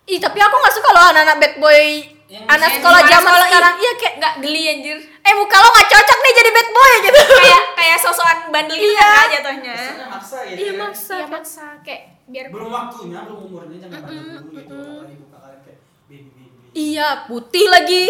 ih 0.06 0.16
tapi 0.18 0.38
aku 0.38 0.56
nggak 0.56 0.74
suka 0.74 0.88
loh 0.90 1.04
anak-anak 1.06 1.36
bad 1.38 1.54
boy 1.58 1.84
Yang 2.26 2.44
anak 2.48 2.70
sekolah 2.72 3.00
zaman 3.04 3.20
sekolah, 3.26 3.44
sekarang 3.44 3.74
iya 3.76 3.92
kayak 3.94 4.14
nggak 4.16 4.34
geli 4.40 4.62
anjir 4.66 4.98
eh 5.20 5.32
muka 5.32 5.56
lo 5.56 5.68
nggak 5.68 5.88
cocok 5.88 6.18
nih 6.18 6.32
jadi 6.34 6.50
bad 6.50 6.68
boy 6.70 6.92
gitu 7.02 7.20
kayak 7.40 7.62
kayak 7.74 7.98
sosokan 7.98 8.38
bandel 8.48 8.74
gitu 8.74 8.90
Iya. 8.90 9.08
kan 9.10 9.28
jatuhnya 9.30 9.74
Kesannya 9.74 10.06
maksa 10.08 10.36
gitu. 10.42 10.58
iya 10.58 10.66
ya. 10.66 10.78
maksa 10.78 11.14
iya 11.14 11.26
maksa 11.26 11.64
kayak 11.80 12.02
biar 12.24 12.46
Belum 12.48 12.70
waktunya, 12.70 13.18
belum 13.22 13.38
umurnya 13.44 13.76
jangan 13.80 14.00
bandel 14.00 14.22
dulu 14.38 14.48
gitu. 14.54 14.74
Apalagi 14.76 15.14
buka 15.18 15.36
kalian 15.38 15.60
kayak 15.60 15.78
baby 16.06 16.28
baby. 16.30 16.68
iya 16.72 17.08
putih 17.24 17.66
lagi 17.66 18.04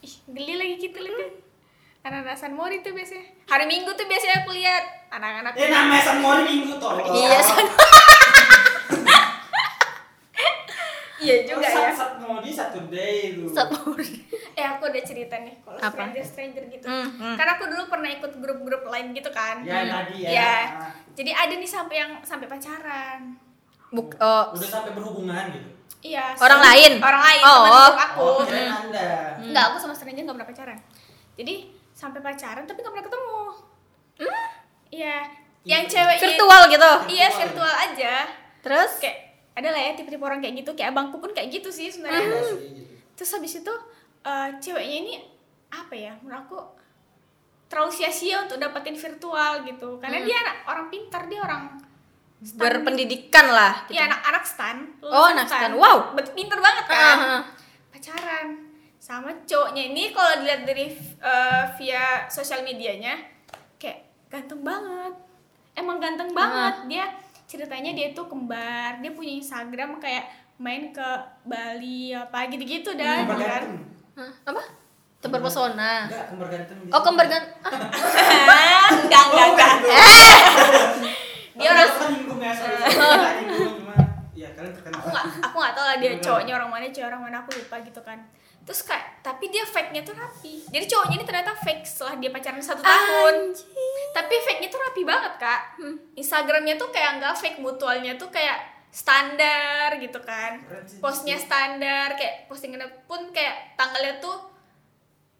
ih 0.00 0.14
geli 0.28 0.54
lagi 0.54 0.74
gitu 0.78 0.98
lihat 0.98 1.32
anak-anak 2.02 2.36
San 2.36 2.52
Mori 2.52 2.78
tuh 2.78 2.92
biasanya 2.92 3.24
hari 3.46 3.64
Minggu 3.64 3.88
tuh 3.90 4.04
biasanya 4.04 4.42
aku 4.42 4.52
lihat 4.52 4.84
anak-anak 5.08 5.52
Eh 5.54 5.68
namanya 5.68 6.02
San 6.02 6.18
Mori 6.18 6.42
minggu 6.44 6.76
toh. 6.76 6.92
iya 7.08 7.40
San 7.40 7.64
iya 11.24 11.36
juga 11.42 11.64
ya 11.64 11.88
Sat 11.90 12.12
Mori 12.18 12.50
satu 12.50 12.78
day 12.86 13.32
lu. 13.32 13.48
Sapori. 13.48 14.06
eh 14.54 14.62
aku 14.62 14.82
ada 14.84 15.00
cerita 15.00 15.34
nih 15.36 15.56
kalau 15.58 15.78
stranger 15.80 16.22
stranger 16.22 16.64
gitu 16.68 16.84
Hmm, 16.84 17.08
hmm. 17.10 17.34
karena 17.34 17.52
aku 17.54 17.64
dulu 17.66 17.82
pernah 17.86 18.06
ikut 18.08 18.32
grup-grup 18.34 18.84
lain 18.84 19.10
gitu 19.10 19.30
kan 19.30 19.60
Ya 19.60 19.82
tadi 19.84 20.16
ya. 20.20 20.28
Iya. 20.30 20.54
jadi 21.12 21.30
ada 21.32 21.54
nih 21.54 21.66
sampai 21.66 21.96
yang 21.96 22.12
sampai 22.20 22.46
pacaran 22.46 23.40
Buk, 23.88 24.14
oh, 24.16 24.44
Udah 24.50 24.68
sampai 24.68 24.90
berhubungan 24.92 25.44
gitu. 25.50 25.68
iya 26.04 26.34
Orang 26.36 26.58
sama- 26.58 26.68
lain? 26.68 26.92
orang 27.00 27.22
lain 27.24 27.42
Oh. 27.42 27.54
teman 27.56 27.72
grup 27.72 27.98
aku 28.00 28.20
Oh, 28.20 28.42
kirain 28.44 28.70
Anda. 28.70 29.10
Enggak, 29.40 29.64
aku 29.64 29.76
sama 29.78 29.94
stranger 29.94 30.20
nggak 30.20 30.34
pernah 30.34 30.50
pacaran. 30.50 30.78
Jadi 31.34 31.54
sampai 31.92 32.20
pacaran 32.20 32.64
tapi 32.64 32.78
nggak 32.78 32.92
pernah 32.92 33.06
ketemu. 33.06 33.38
Iya, 34.88 35.16
yang 35.64 35.82
cewek 35.84 36.16
virtual 36.16 36.62
gitu 36.68 36.92
Iya 37.08 37.26
virtual 37.32 37.72
aja. 37.72 38.14
terus 38.60 38.98
Kayak 38.98 39.33
ada 39.54 39.68
lah 39.70 39.80
ya 39.80 39.92
tipe-tipe 39.94 40.22
orang 40.22 40.42
kayak 40.42 40.66
gitu. 40.66 40.70
Kayak 40.74 40.98
abangku 40.98 41.22
pun 41.22 41.30
kayak 41.30 41.48
gitu 41.54 41.70
sih 41.70 41.88
sebenarnya. 41.90 42.26
Gitu. 42.26 42.46
Terus 43.14 43.30
habis 43.38 43.52
itu 43.62 43.74
eh, 44.26 44.48
ceweknya 44.58 44.96
ini 45.06 45.14
apa 45.70 45.94
ya? 45.94 46.12
Menurut 46.22 46.42
aku 46.46 46.58
terlalu 47.70 47.90
sia-sia 47.90 48.42
untuk 48.42 48.58
dapetin 48.58 48.98
virtual 48.98 49.62
gitu. 49.66 49.98
Karena 50.02 50.22
dia 50.22 50.36
anak 50.42 50.56
orang 50.66 50.86
pintar, 50.90 51.26
dia 51.30 51.40
orang 51.42 51.78
stan 52.44 52.60
berpendidikan 52.60 53.46
lah 53.48 53.88
gitu. 53.88 53.96
Iya 53.96 54.02
anak-anak 54.10 54.44
stan. 54.44 54.76
Oh, 55.00 55.26
anak 55.30 55.46
stan. 55.48 55.72
Wow. 55.74 56.12
Pinter 56.34 56.58
banget 56.60 56.84
kan. 56.90 57.18
Ah. 57.18 57.42
Pacaran 57.88 58.74
sama 59.00 59.30
cowoknya 59.44 59.92
ini 59.92 60.16
kalau 60.16 60.40
dilihat 60.42 60.64
dari 60.64 60.92
eh, 61.20 61.64
via 61.80 62.26
sosial 62.28 62.66
medianya 62.66 63.16
kayak 63.80 64.06
ganteng 64.28 64.60
banget. 64.60 65.14
Emang 65.74 65.98
ganteng 65.98 66.30
banget. 66.30 66.74
Dia 66.86 67.06
ceritanya 67.44 67.90
dia 67.90 68.10
tuh 68.10 68.24
kembar. 68.24 68.98
Dia 68.98 69.10
punya 69.10 69.32
Instagram 69.34 69.96
kayak 69.96 70.24
main 70.54 70.88
ke 70.88 71.08
Bali 71.42 72.10
apa 72.10 72.46
gitu-gitu 72.46 72.92
dah 72.92 73.22
Kembar 73.22 73.34
gitu 73.34 73.44
kan. 73.44 73.62
ganteng. 73.62 73.76
Hah, 74.14 74.32
apa 74.46 74.62
tebar 75.18 75.40
pesona 75.40 76.04
Enggak, 76.04 76.24
kembar 76.28 76.48
ganteng. 76.48 76.78
oh 76.86 77.00
kembar 77.00 77.26
gan 77.26 77.42
ah, 77.58 77.72
enggak 79.02 79.24
enggak 79.24 79.42
Oh, 79.42 79.50
enggak. 79.50 79.72
Dia 81.54 81.68
orang 81.70 81.86
kan 81.88 82.10
nyinggung 82.10 82.40
ya, 82.40 82.50
ya 84.36 84.48
kalian 84.52 84.72
terkenal. 84.74 84.98
aku 84.98 85.08
nggak 85.08 85.24
aku 85.40 85.56
nggak 85.56 85.72
tahu 85.72 85.86
lah 85.86 85.96
dia 85.96 86.12
cowoknya 86.18 86.52
orang 86.52 86.66
mana 86.68 86.86
cewek 86.88 87.08
orang 87.08 87.22
mana 87.22 87.36
aku 87.40 87.50
lupa 87.54 87.76
gitu 87.80 88.00
kan 88.00 88.18
terus 88.64 88.80
kayak 88.80 89.20
tapi 89.20 89.48
dia 89.48 89.60
fake 89.62 89.90
nya 89.90 90.00
tuh 90.00 90.12
rapi. 90.12 90.64
Jadi 90.66 90.84
cowoknya 90.86 91.14
ini 91.14 91.24
ternyata 91.24 91.52
fake 91.54 91.84
setelah 91.84 92.16
dia 92.16 92.28
pacaran 92.28 92.58
satu 92.58 92.80
tahun. 92.80 93.52
Tapi 94.10 94.34
fake 94.38 94.58
nya 94.58 94.68
tuh 94.68 94.80
rapi 94.80 95.02
banget 95.02 95.32
kak. 95.36 95.60
Instagramnya 96.14 96.74
tuh 96.74 96.88
kayak 96.88 97.18
nggak 97.18 97.34
fake 97.34 97.58
mutualnya 97.58 98.14
tuh 98.14 98.28
kayak 98.28 98.56
standar 98.88 99.96
gitu 99.96 100.16
kan. 100.18 100.64
Postnya 100.98 101.36
standar 101.36 102.14
kayak 102.14 102.46
postingannya 102.46 102.88
pun 103.04 103.28
kayak 103.30 103.74
tanggalnya 103.74 104.16
tuh 104.18 104.36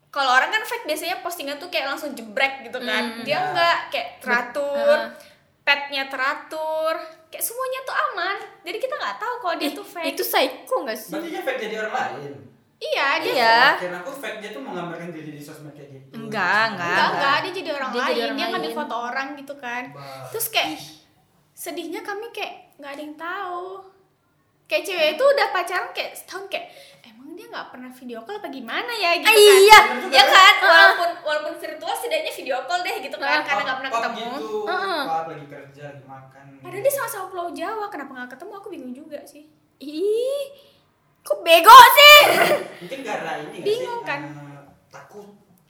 kalau 0.09 0.31
orang 0.31 0.47
kan 0.49 0.62
fake 0.62 0.85
biasanya 0.85 1.18
postingan 1.20 1.57
tuh 1.57 1.66
kayak 1.66 1.89
langsung 1.89 2.12
jebrek 2.12 2.62
gitu 2.62 2.79
kan. 2.79 3.20
Dia 3.22 3.35
Ya. 3.35 3.41
nggak 3.51 3.79
kayak 3.91 4.09
teratur 4.20 4.99
Ah. 5.01 5.11
petnya 5.61 6.05
teratur 6.07 6.93
kayak 7.27 7.41
semuanya 7.43 7.81
tuh 7.83 7.97
aman. 7.97 8.37
Jadi 8.62 8.79
kita 8.79 8.95
nggak 8.95 9.16
tahu 9.16 9.35
kalau 9.41 9.55
dia 9.57 9.68
Ih, 9.68 9.75
tuh 9.75 9.87
fake. 9.87 10.07
itu 10.09 10.22
psycho 10.22 10.77
gak 10.85 10.95
sih? 10.95 11.11
Berarti 11.11 11.29
dia 11.31 11.43
fake 11.43 11.61
jadi 11.62 11.75
orang 11.81 11.95
lain. 11.95 12.33
Iya 12.77 13.09
dia 13.18 13.33
Iya. 13.33 13.59
Kira 13.77 13.97
aku 13.99 14.12
fake 14.12 14.39
dia 14.39 14.51
tuh 14.51 14.61
menggambarkan 14.61 15.09
diri 15.11 15.31
di 15.31 15.41
sosmed 15.41 15.70
kayak 15.70 15.89
gitu. 15.91 16.14
Enggak, 16.16 16.64
enggak. 16.70 16.91
enggak 16.91 17.09
enggak 17.11 17.37
dia 17.41 17.53
jadi 17.55 17.70
orang 17.72 17.89
Dia 17.89 17.99
lain 17.99 18.09
jadi 18.09 18.20
orang 18.22 18.37
dia 18.37 18.47
ngambil 18.47 18.66
lain. 18.66 18.79
foto 18.79 18.95
orang 18.99 19.29
gitu 19.37 19.55
kan 19.57 19.83
Bah. 19.91 20.25
terus 20.29 20.47
kayak 20.49 20.70
sedihnya 21.55 22.01
kami 22.01 22.27
kayak 22.31 22.53
nggak 22.75 22.91
ada 22.91 23.01
yang 23.01 23.16
tahu 23.16 23.66
kayak 24.64 24.83
cewek 24.83 25.09
itu 25.12 25.25
udah 25.25 25.47
pacaran 25.51 25.89
kayak 25.91 26.11
setahun 26.12 26.45
kayak 26.49 26.66
emang 27.05 27.31
dia 27.33 27.47
nggak 27.47 27.68
pernah 27.68 27.91
video 27.91 28.18
call 28.20 28.37
apa 28.37 28.49
gimana 28.49 28.93
ya 28.93 29.11
gitu 29.14 29.29
kan 29.29 29.37
iya. 29.39 29.79
ya 30.11 30.25
kan 30.27 30.55
walaupun 30.61 31.11
walaupun 31.20 31.55
virtual 31.55 31.95
setidaknya 31.95 32.33
video 32.35 32.57
call 32.64 32.81
deh 32.81 32.97
gitu 32.99 33.16
kan 33.16 33.39
Ah, 33.39 33.45
karena 33.45 33.62
nggak 33.62 33.79
pernah 33.79 33.93
ketemu 33.93 34.27
Gitu, 34.35 34.59
Heeh. 34.66 35.01
pop 35.05 35.27
lagi 35.29 35.47
kerja, 35.47 35.83
lagi 35.89 36.03
makan. 36.05 36.45
padahal 36.59 36.83
dia 36.83 36.93
sama-sama 36.93 37.25
pulau 37.29 37.49
Jawa 37.51 37.87
kenapa 37.87 38.11
nggak 38.12 38.31
ketemu 38.35 38.53
aku 38.53 38.68
bingung 38.68 38.95
juga 38.97 39.18
sih 39.22 39.45
ih 39.79 40.45
kok 41.25 41.39
bego 41.41 41.72
sih 41.91 42.16
Mungkin 42.79 43.01
gara 43.01 43.33
ini 43.41 43.59
Bingung 43.59 43.99
sih? 43.99 44.07
kan? 44.07 44.20
eh, 44.22 44.62
takut. 44.89 45.25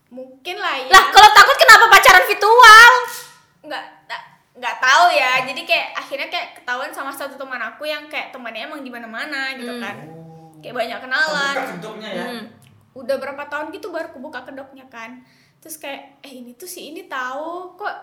mungkin 0.08 0.56
lah 0.56 0.74
ya 0.76 0.90
lah 0.90 1.04
kalau 1.08 1.30
takut 1.32 1.56
kenapa 1.56 1.84
pacaran 1.88 2.24
virtual 2.24 2.92
nggak 3.64 3.84
nggak- 4.04 4.26
nggak 4.54 4.76
tahu 4.78 5.04
ya 5.10 5.42
jadi 5.42 5.60
kayak 5.60 5.88
akhirnya 5.96 6.28
kayak 6.28 6.48
ketahuan 6.56 6.90
sama 6.90 7.10
satu 7.10 7.34
teman 7.34 7.58
aku 7.60 7.82
yang 7.84 8.06
kayak 8.06 8.30
temannya 8.30 8.62
emang 8.64 8.80
di 8.80 8.88
mana-mana 8.88 9.54
gitu 9.54 9.72
Hmm. 9.72 9.80
kan 9.80 9.96
Oh. 10.06 10.54
kayak 10.60 10.74
banyak 10.76 10.98
kenalan 11.00 11.56
kedoknya 11.72 12.08
ya. 12.08 12.24
Hmm. 12.28 12.44
udah 12.94 13.16
berapa 13.16 13.42
tahun 13.44 13.70
gitu 13.70 13.90
baru 13.90 14.08
kebuka 14.08 14.42
kedoknya 14.44 14.86
kan 14.86 15.18
terus 15.58 15.74
kayak 15.76 16.18
eh 16.20 16.32
ini 16.32 16.54
tuh 16.54 16.66
si 16.66 16.88
ini 16.88 17.06
tahu 17.06 17.74
kok 17.74 17.94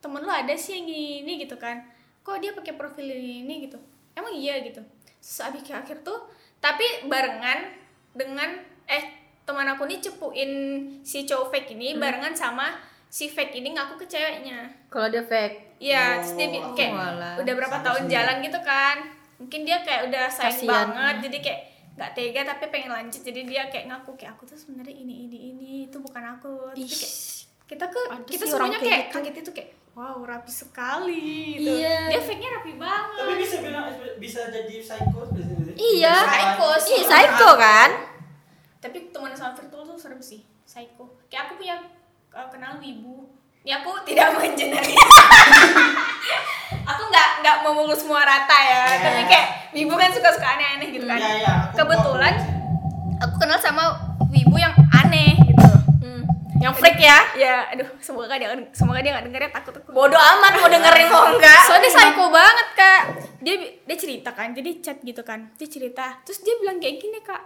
temen 0.00 0.18
lu 0.18 0.28
ada 0.28 0.50
sih 0.52 0.74
yang 0.74 0.86
ini, 0.86 1.22
ini 1.22 1.32
gitu 1.38 1.54
kan 1.54 1.86
kok 2.20 2.34
dia 2.36 2.50
pakai 2.50 2.74
profil 2.74 3.04
ini, 3.04 3.42
ini 3.42 3.54
gitu 3.62 3.78
emang 4.12 4.32
iya 4.32 4.58
gitu 4.58 4.82
terus 5.16 5.38
abis 5.40 5.62
ke 5.62 5.70
akhir 5.70 6.02
tuh 6.02 6.18
tapi 6.60 6.84
barengan 7.04 7.72
dengan 8.12 8.50
eh 8.84 9.04
teman 9.42 9.66
aku 9.66 9.84
nih 9.84 9.98
cepuin 9.98 10.50
si 11.00 11.24
cowok 11.24 11.50
fake 11.50 11.74
ini 11.74 11.96
barengan 11.96 12.32
sama 12.32 12.76
si 13.06 13.26
fake 13.26 13.56
ini 13.56 13.72
ngaku 13.72 13.98
ke 13.98 14.06
ceweknya 14.06 14.68
kalau 14.86 15.08
dia 15.08 15.20
fake 15.20 15.72
Iya, 15.80 16.20
terus 16.20 16.36
dia 16.36 16.60
Oh, 16.60 16.76
kayak 16.76 16.92
walah. 16.92 17.34
udah 17.40 17.54
berapa 17.56 17.72
Sampai 17.72 17.86
tahun 17.88 18.02
sini. 18.04 18.12
jalan 18.12 18.36
gitu 18.44 18.60
kan. 18.60 18.96
Mungkin 19.40 19.60
dia 19.64 19.80
kayak 19.80 20.12
udah 20.12 20.24
sayang 20.28 20.52
Kasian. 20.52 20.68
banget, 20.68 21.16
jadi 21.24 21.36
kayak 21.40 21.60
nggak 21.96 22.10
tega 22.12 22.40
tapi 22.44 22.64
pengen 22.68 22.90
lanjut. 22.92 23.22
Jadi 23.24 23.40
dia 23.48 23.62
kayak 23.66 23.88
ngaku 23.88 24.12
kayak 24.14 24.36
aku 24.36 24.44
tuh 24.44 24.60
sebenarnya 24.60 24.92
ini 24.92 25.24
ini 25.24 25.38
ini 25.50 25.68
itu 25.88 25.96
bukan 25.96 26.36
aku. 26.36 26.76
Tapi 26.76 26.84
kayak 26.84 27.12
kita 27.64 27.84
ke 27.88 28.00
ada 28.04 28.28
kita 28.28 28.44
semuanya 28.44 28.76
kayak 28.76 28.84
kayak 28.84 29.00
gitu. 29.00 29.14
kaget 29.16 29.34
itu 29.40 29.50
kayak 29.56 29.70
wow 29.94 30.18
rapi 30.22 30.52
sekali 30.52 31.58
gitu. 31.58 31.70
Iya. 31.82 32.14
Dia 32.14 32.20
fake-nya 32.22 32.50
rapi 32.60 32.72
banget. 32.78 33.18
Tapi 33.20 33.34
bisa 33.42 33.56
bilang 33.62 33.86
bisa 34.22 34.40
jadi 34.48 34.74
psycho 34.80 35.20
biasanya. 35.34 35.74
Iya. 35.76 36.14
Psycho, 36.24 36.68
Ih, 36.94 37.02
psycho 37.04 37.50
kan? 37.58 37.90
Tapi 38.80 38.98
teman 39.12 39.32
sama 39.36 39.52
virtual 39.52 39.82
tuh 39.84 39.96
serem 39.98 40.20
sih, 40.22 40.40
psycho. 40.64 41.20
Kayak 41.28 41.50
aku 41.50 41.52
punya 41.60 41.76
uh, 42.32 42.48
kenal 42.48 42.80
wibu. 42.80 43.28
Ini 43.60 43.76
aku 43.76 43.92
tidak 44.08 44.32
mengeneralisasi. 44.40 44.96
aku 46.80 47.02
nggak 47.12 47.28
nggak 47.44 47.56
memukul 47.60 47.92
semua 47.92 48.24
rata 48.24 48.56
ya, 48.56 48.88
tapi 49.04 49.28
kayak 49.28 49.46
wibu 49.76 50.00
kan 50.00 50.08
suka-suka 50.08 50.56
aneh-aneh 50.56 50.88
gitu 50.96 51.04
kan. 51.04 51.20
Iya, 51.20 51.32
iya. 51.44 51.52
aku 51.68 51.76
Kebetulan 51.76 52.34
aku 53.20 53.34
kenal 53.36 53.60
sama 53.60 54.00
wibu 54.32 54.56
yang. 54.56 54.72
Yang 56.60 56.74
freak 56.76 57.00
ya. 57.00 57.18
ya 57.34 57.54
aduh 57.66 57.88
semoga 57.98 58.36
dia 58.36 58.52
semoga 58.70 59.00
dia 59.00 59.10
nggak 59.10 59.26
denger 59.26 59.40
ya 59.40 59.50
takut 59.50 59.72
aku 59.74 59.88
Bodoh 59.90 60.20
amat 60.20 60.52
mau 60.54 60.68
dengerin 60.68 61.08
mau 61.08 61.24
enggak. 61.32 61.60
soalnya 61.64 61.88
psycho 61.88 62.24
banget 62.28 62.68
kak 62.74 63.00
dia 63.40 63.54
dia 63.80 63.96
cerita 63.96 64.30
kan 64.30 64.52
jadi 64.52 64.70
chat 64.78 65.00
gitu 65.00 65.22
kan 65.22 65.48
dia 65.56 65.64
cerita 65.66 66.20
terus 66.20 66.44
dia 66.44 66.54
bilang 66.60 66.76
kayak 66.76 67.00
gini 67.00 67.18
kak 67.20 67.40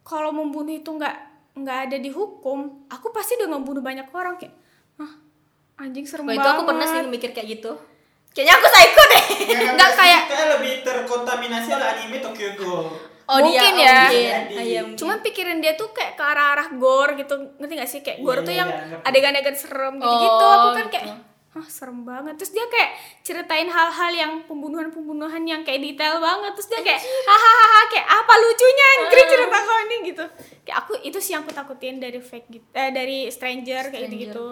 kalau 0.00 0.30
membunuh 0.30 0.72
itu 0.72 0.86
nggak 0.88 1.16
nggak 1.52 1.78
ada 1.84 1.96
dihukum 1.98 2.86
aku 2.86 3.10
pasti 3.10 3.34
udah 3.36 3.50
ngebunuh 3.52 3.82
banyak 3.82 4.06
orang 4.08 4.38
kayak 4.38 4.54
ah 4.96 5.12
anjing 5.76 6.06
serem 6.06 6.22
Wah, 6.22 6.32
banget 6.32 6.40
itu 6.40 6.48
aku 6.48 6.62
pernah 6.64 6.86
sih 6.86 7.00
mikir 7.04 7.30
kayak 7.32 7.48
gitu. 7.50 7.72
Kayaknya 8.30 8.54
aku 8.54 8.66
psycho 8.66 9.02
deh. 9.04 9.24
Nggak 9.68 9.90
kayak- 9.92 10.24
kayak 10.24 10.46
lebih 10.56 10.72
terkontaminasi 10.80 11.68
oleh 11.68 11.86
anime 11.90 12.16
Tokyo 12.16 12.48
Ghoul 12.56 13.11
Oh, 13.24 13.38
Mungkin 13.38 13.54
dia, 13.72 13.80
ya. 13.80 13.92
Oh, 13.92 14.02
mungkin. 14.02 14.34
Ah, 14.52 14.62
iya, 14.62 14.80
cuman 14.92 15.16
pikirin 15.20 15.58
dia 15.58 15.72
tuh 15.72 15.90
kayak 15.90 16.12
ke 16.12 16.24
arah-arah 16.24 16.68
gore 16.74 17.14
gitu 17.14 17.32
ngerti 17.56 17.74
gak 17.74 17.88
sih 17.88 18.00
kayak 18.00 18.18
gore 18.20 18.38
Iya, 18.38 18.44
tuh 18.44 18.50
iya, 18.50 18.58
yang 18.58 18.68
iya, 18.68 18.82
ngerti. 18.88 19.04
adegan-adegan 19.04 19.56
serem 19.56 19.94
gitu 19.96 20.14
gitu 20.18 20.44
Oh, 20.44 20.52
aku 20.52 20.68
kan 20.72 20.84
gitu. 20.84 20.94
kayak 20.96 21.06
ah 21.52 21.68
serem 21.68 22.00
banget 22.02 22.32
terus 22.34 22.48
dia 22.50 22.64
kayak 22.64 22.90
ceritain 23.20 23.68
hal-hal 23.68 24.08
yang 24.10 24.32
pembunuhan-pembunuhan 24.42 25.44
yang 25.44 25.60
kayak 25.60 25.84
detail 25.84 26.16
banget 26.18 26.48
terus 26.50 26.64
dia 26.66 26.80
kayak 26.80 26.96
hahaha 26.98 27.80
kayak 27.86 28.06
apa 28.08 28.34
lucunya 28.38 28.86
anjir 28.94 29.18
Ah. 29.18 29.28
cerita 29.28 29.58
kau 29.60 29.78
ini 29.78 29.96
gitu 30.06 30.24
kayak 30.62 30.76
aku 30.78 30.92
itu 31.02 31.18
sih 31.18 31.30
yang 31.30 31.42
aku 31.42 31.52
takutin 31.52 31.96
dari 31.98 32.18
fake 32.18 32.48
gitu 32.48 32.64
eh, 32.72 32.88
dari 32.88 33.28
stranger 33.28 33.84
kayak 33.86 34.08
gitu 34.08 34.32
Stranger. 34.32 34.32
gitu 34.32 34.46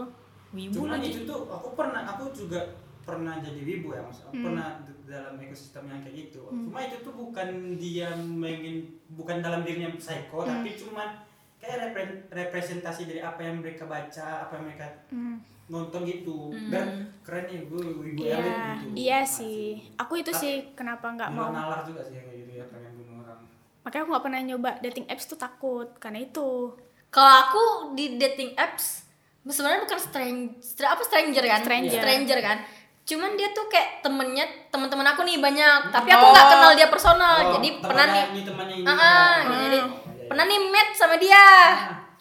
Wibu 0.52 0.82
lagi. 0.84 1.08
itu 1.10 1.20
tuh 1.24 1.48
aku 1.48 1.72
pernah 1.72 2.04
aku 2.04 2.28
juga 2.30 2.60
pernah 3.00 3.38
jadi 3.38 3.60
wibu 3.60 3.88
ya 3.90 4.02
mas. 4.02 4.20
Aku 4.20 4.34
Hmm. 4.34 4.44
pernah 4.44 4.68
dalam 5.10 5.34
ekosistem 5.36 5.84
yang 5.84 6.00
kayak 6.00 6.16
gitu. 6.24 6.46
Cuma 6.46 6.78
itu 6.80 6.96
tuh 7.00 7.10
bukan 7.10 7.48
dia 7.74 8.14
ingin 8.14 8.86
bukan 9.10 9.42
dalam 9.42 9.60
dirinya 9.60 9.90
psycho 9.92 10.40
Hmm. 10.40 10.48
tapi 10.56 10.70
cuma 10.72 11.26
kayak 11.58 11.76
repre- 11.84 12.22
representasi 12.30 13.04
dari 13.04 13.20
apa 13.20 13.42
yang 13.42 13.58
mereka 13.58 13.84
baca, 13.84 14.46
apa 14.46 14.52
yang 14.54 14.64
mereka 14.64 14.86
Hmm. 15.10 15.42
nonton 15.66 16.02
gitu. 16.02 16.48
Hmm. 16.48 16.70
Dan 16.70 16.86
keren 17.20 17.44
nih 17.44 17.60
gue 17.64 17.82
Iya, 18.16 18.36
elit 18.36 18.54
gitu. 18.80 18.94
iya 18.96 19.20
sih. 19.20 19.62
Aku 19.96 20.14
itu 20.14 20.30
Tapi- 20.30 20.40
sih 20.40 20.54
kenapa 20.72 21.10
nggak 21.10 21.30
Mau 21.30 21.50
nalar 21.50 21.82
juga 21.82 22.00
sih 22.00 22.16
kayak 22.16 22.36
gitu 22.38 22.52
ya 22.54 22.64
pengen 22.66 22.94
bunuh 22.96 23.20
orang. 23.20 23.40
Makanya 23.82 24.02
aku 24.02 24.10
nggak 24.10 24.24
pernah 24.24 24.40
nyoba 24.44 24.70
dating 24.80 25.06
apps 25.06 25.26
tuh 25.26 25.36
takut 25.36 25.88
karena 25.96 26.22
itu. 26.22 26.74
Kalau 27.08 27.34
aku 27.42 27.62
di 27.92 28.14
dating 28.16 28.54
apps 28.54 29.02
sebenarnya 29.42 29.82
bukan 29.82 29.98
stranger 29.98 30.84
apa 30.86 31.02
stranger 31.02 31.42
kan? 31.42 31.60
Stranger. 31.60 32.38
kan. 32.40 32.58
Cuman 33.02 33.34
dia 33.34 33.50
tuh 33.50 33.66
kayak 33.66 34.00
temennya 34.00 34.42
teman-teman 34.70 35.02
aku 35.04 35.22
nih 35.22 35.36
banyak, 35.36 35.90
tapi 35.90 36.08
aku 36.08 36.26
nggak 36.26 36.46
Oh. 36.46 36.50
kenal 36.52 36.72
dia 36.72 36.86
personal. 36.86 37.34
Oh, 37.42 37.50
jadi 37.54 37.68
pernah 37.78 38.06
nih 38.06 38.22
temannya- 38.22 38.32
ini 38.32 38.42
temannya 38.46 38.74
ini. 38.76 38.86
Ah, 38.86 38.94
ah, 38.94 39.34
ya. 39.42 39.58
jadi 39.60 39.78
Oh, 39.78 39.88
iya, 39.90 40.26
pernah 40.26 40.44
iya. 40.44 40.52
nih 40.52 40.60
match 40.68 40.94
sama 40.94 41.16
dia. 41.16 41.46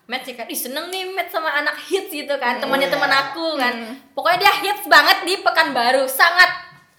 Match 0.04 0.26
sih 0.26 0.34
kan, 0.34 0.50
ih 0.50 0.58
seneng 0.58 0.90
nih 0.90 1.06
match 1.08 1.30
sama 1.30 1.54
anak 1.54 1.78
hits 1.80 2.10
gitu 2.10 2.34
kan, 2.36 2.58
temannya 2.58 2.90
iya. 2.90 2.94
teman 2.94 3.12
aku 3.14 3.54
kan. 3.56 3.74
Pokoknya 4.12 4.38
dia 4.42 4.54
hits 4.60 4.90
banget 4.90 5.22
di 5.22 5.38
Pekanbaru, 5.40 6.04
sangat 6.04 6.50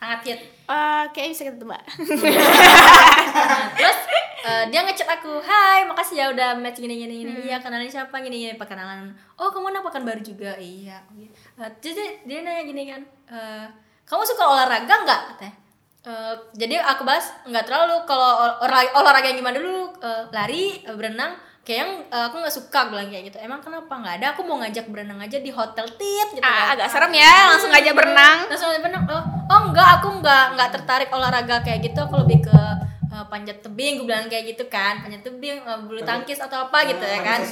sangat 0.00 0.20
hits. 0.24 0.44
Eh, 0.64 1.02
kayaknya 1.12 1.30
bisa 1.30 1.42
kita 1.44 1.58
tebak. 1.58 1.82
Nah, 1.84 3.68
terus 3.76 3.98
eh, 4.40 4.64
dia 4.66 4.80
ngechat 4.80 5.08
aku, 5.10 5.38
"Hai, 5.38 5.84
makasih 5.84 6.16
ya 6.16 6.26
udah 6.28 6.56
match 6.56 6.78
gini 6.78 6.96
gini 6.96 7.14
gini. 7.20 7.32
Iya, 7.44 7.60
kenalin 7.60 7.84
siapa 7.86 8.16
gini 8.18 8.40
gini 8.40 8.54
perkenalan. 8.54 9.12
Oh, 9.34 9.52
kamu 9.52 9.70
anak 9.70 9.84
Pekanbaru 9.84 10.20
juga." 10.20 10.56
Iya. 10.56 11.04
iya. 11.12 11.28
Eh, 11.58 11.70
jadi 11.78 12.24
dia 12.24 12.40
nanya 12.40 12.64
gini 12.64 12.88
kan, 12.88 13.00
eh, 13.28 13.66
"Kamu 14.02 14.24
suka 14.24 14.42
olahraga 14.42 14.94
nggak?" 14.96 15.20
katanya. 15.30 15.54
Eh, 16.00 16.34
jadi 16.56 16.80
aku 16.80 17.04
bahas 17.04 17.28
nggak 17.44 17.68
terlalu 17.68 18.00
kalau 18.08 18.56
ol- 18.56 18.58
olahraga, 18.96 19.28
yang 19.28 19.38
gimana 19.38 19.60
dulu 19.60 19.92
Eh, 20.00 20.24
lari 20.32 20.80
eh, 20.80 20.96
berenang 20.96 21.36
kayak 21.62 21.78
yang 21.78 21.90
eh, 22.04 22.22
aku 22.24 22.36
nggak 22.36 22.52
suka 22.52 22.78
bilang 22.86 23.06
kayak 23.06 23.22
gitu 23.26 23.36
emang 23.38 23.58
kenapa 23.58 23.90
nggak 23.92 24.14
ada 24.16 24.24
aku 24.30 24.40
mau 24.42 24.58
ngajak 24.58 24.86
berenang 24.86 25.18
aja 25.18 25.36
di 25.36 25.48
hotel 25.48 25.84
tit 25.92 26.26
gitu 26.30 26.40
Ah, 26.40 26.66
kan. 26.66 26.74
agak 26.74 26.86
serem 26.88 27.10
ya, 27.12 27.30
langsung 27.48 27.70
aja 27.70 27.90
berenang. 27.90 28.36
langsung 28.46 28.68
aja 28.68 28.78
berenang 28.78 29.02
oh, 29.06 29.22
oh 29.46 29.58
enggak 29.66 29.86
aku 29.94 30.06
nggak 30.16 30.42
nggak 30.52 30.68
tertarik 30.72 31.08
olahraga 31.08 31.60
kayak 31.60 31.78
gitu 31.82 31.98
aku 31.98 32.18
lebih 32.18 32.42
ke 32.42 32.56
eh, 33.06 33.24
panjat 33.26 33.56
tebing 33.60 33.96
gue 33.96 34.04
bilang 34.06 34.26
kayak 34.26 34.42
gitu 34.48 34.62
kan 34.66 34.98
panjat 34.98 35.20
tebing 35.20 35.58
eh, 35.58 35.78
bulu 35.80 35.98
tangkis 36.00 36.38
atau 36.38 36.64
apa 36.64 36.76
gitu 36.86 37.00
ya 37.00 37.14
Ah, 37.14 37.20
kan. 37.26 37.38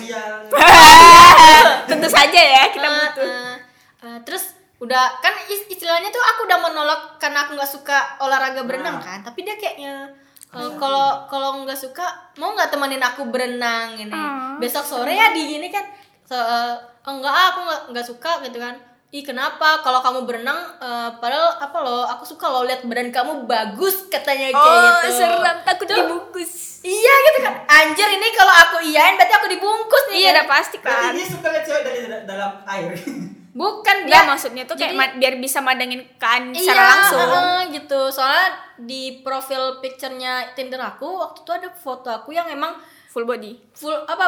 Tentu 1.87 2.07
saja 2.09 2.41
ya 2.41 2.63
kita 2.71 2.87
butuh. 2.87 3.25
eh, 3.25 3.55
eh, 4.03 4.19
terus 4.23 4.55
udah 4.79 5.19
kan 5.19 5.33
is- 5.47 5.67
istilahnya 5.69 6.09
tuh 6.09 6.25
aku 6.25 6.45
udah 6.45 6.59
menolak 6.61 7.01
karena 7.19 7.43
aku 7.43 7.53
nggak 7.53 7.69
suka 7.69 8.17
olahraga 8.19 8.63
berenang 8.63 8.97
Ah. 8.97 9.05
kan 9.05 9.19
tapi 9.23 9.43
dia 9.43 9.55
kayaknya 9.55 10.07
kalau 10.51 11.07
kalau 11.27 11.61
nggak 11.61 11.77
suka 11.77 12.07
mau 12.35 12.53
nggak 12.53 12.69
temenin 12.69 13.01
aku 13.01 13.27
berenang 13.27 13.95
ini 13.95 14.11
Ah. 14.11 14.57
besok 14.57 14.83
sore 14.83 15.13
ya 15.13 15.29
di 15.29 15.45
gini 15.47 15.69
kan 15.69 15.85
so, 16.23 16.33
eh, 16.33 16.75
enggak 17.05 17.29
ah, 17.31 17.47
aku 17.51 17.61
nggak 17.63 17.81
nggak 17.91 18.07
suka 18.07 18.41
gitu 18.43 18.57
kan 18.57 18.73
ih 19.09 19.21
kenapa 19.23 19.81
kalau 19.81 19.99
kamu 19.99 20.25
berenang 20.25 20.57
eh, 20.77 21.11
padahal 21.15 21.57
apa 21.59 21.79
loh 21.79 22.05
aku 22.07 22.25
suka 22.27 22.45
lo 22.47 22.63
lihat 22.63 22.81
badan 22.83 23.09
kamu 23.09 23.45
bagus 23.45 24.09
katanya 24.09 24.49
kayak 24.49 24.57
Oh, 24.57 24.85
gitu 25.01 25.09
serem 25.15 25.59
takut 25.63 25.85
Tuh. 25.85 25.97
dibungkus. 25.99 26.81
iya 26.81 27.13
gitu 27.23 27.39
kan 27.43 27.55
anjir 27.67 28.07
ini 28.07 28.29
kalau 28.31 28.53
aku 28.55 28.77
iyain 28.83 29.15
berarti 29.15 29.35
aku 29.35 29.49
dibungkus 29.49 30.05
nih 30.09 30.17
Iya, 30.19 30.27
kan? 30.27 30.35
udah 30.35 30.47
pasti 30.47 30.77
Berarti 30.79 31.01
kan. 31.03 31.13
dia 31.13 31.27
suka 31.27 31.47
lihat 31.51 31.65
cewek 31.65 31.83
dari 31.83 31.99
da- 32.05 32.25
dalam 32.25 32.53
air. 32.65 32.93
bukan 33.59 34.07
Dia 34.07 34.11
dia 34.15 34.21
maksudnya 34.25 34.63
tuh 34.63 34.75
kayak 34.75 34.93
jadi- 34.93 35.15
biar 35.19 35.35
bisa 35.37 35.59
madangin 35.59 36.07
kan 36.15 36.49
Iya, 36.49 36.63
secara 36.63 36.83
langsung. 36.87 37.19
heeh, 37.21 37.59
gitu. 37.75 38.01
Soalnya 38.09 38.47
di 38.79 39.03
profil 39.21 39.63
picture-nya 39.79 40.33
Tinder 40.55 40.79
aku 40.81 41.19
waktu 41.19 41.43
itu 41.43 41.51
ada 41.53 41.69
foto 41.69 42.09
aku 42.09 42.31
yang 42.31 42.47
emang 42.47 42.79
Full 43.09 43.25
body. 43.25 43.59
full 43.73 43.97
apa 44.05 44.27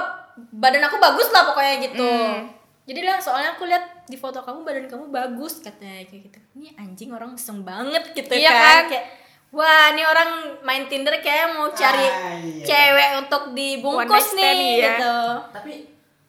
badan 0.51 0.83
aku 0.83 0.99
bagus 0.99 1.31
lah 1.31 1.47
pokoknya 1.47 1.75
gitu. 1.85 2.03
Hmm. 2.03 2.51
Jadi 2.83 3.01
lah 3.01 3.17
soalnya 3.17 3.55
aku 3.55 3.65
lihat 3.65 3.85
di 4.05 4.17
foto 4.17 4.41
kamu 4.41 4.61
badan 4.61 4.85
kamu 4.85 5.05
bagus 5.09 5.61
katanya 5.61 6.03
kayak 6.03 6.27
gitu. 6.27 6.39
Ini 6.57 6.75
anjing 6.77 7.11
orang 7.11 7.31
iseng 7.33 7.63
banget 7.63 8.11
gitu 8.11 8.33
Iya 8.33 8.51
kan. 8.51 8.59
kan? 8.59 8.83
Kayak 8.91 9.05
wah, 9.51 9.91
ini 9.91 10.03
orang 10.03 10.31
main 10.61 10.85
Tinder 10.87 11.15
kayak 11.17 11.55
mau 11.55 11.71
cari 11.71 12.03
Ah, 12.03 12.35
iya. 12.35 12.65
cewek 12.65 13.11
untuk 13.21 13.43
dibungkus 13.53 14.33
nih 14.33 14.43
iya. 14.43 14.97
gitu. 14.97 15.17
Tapi 15.53 15.73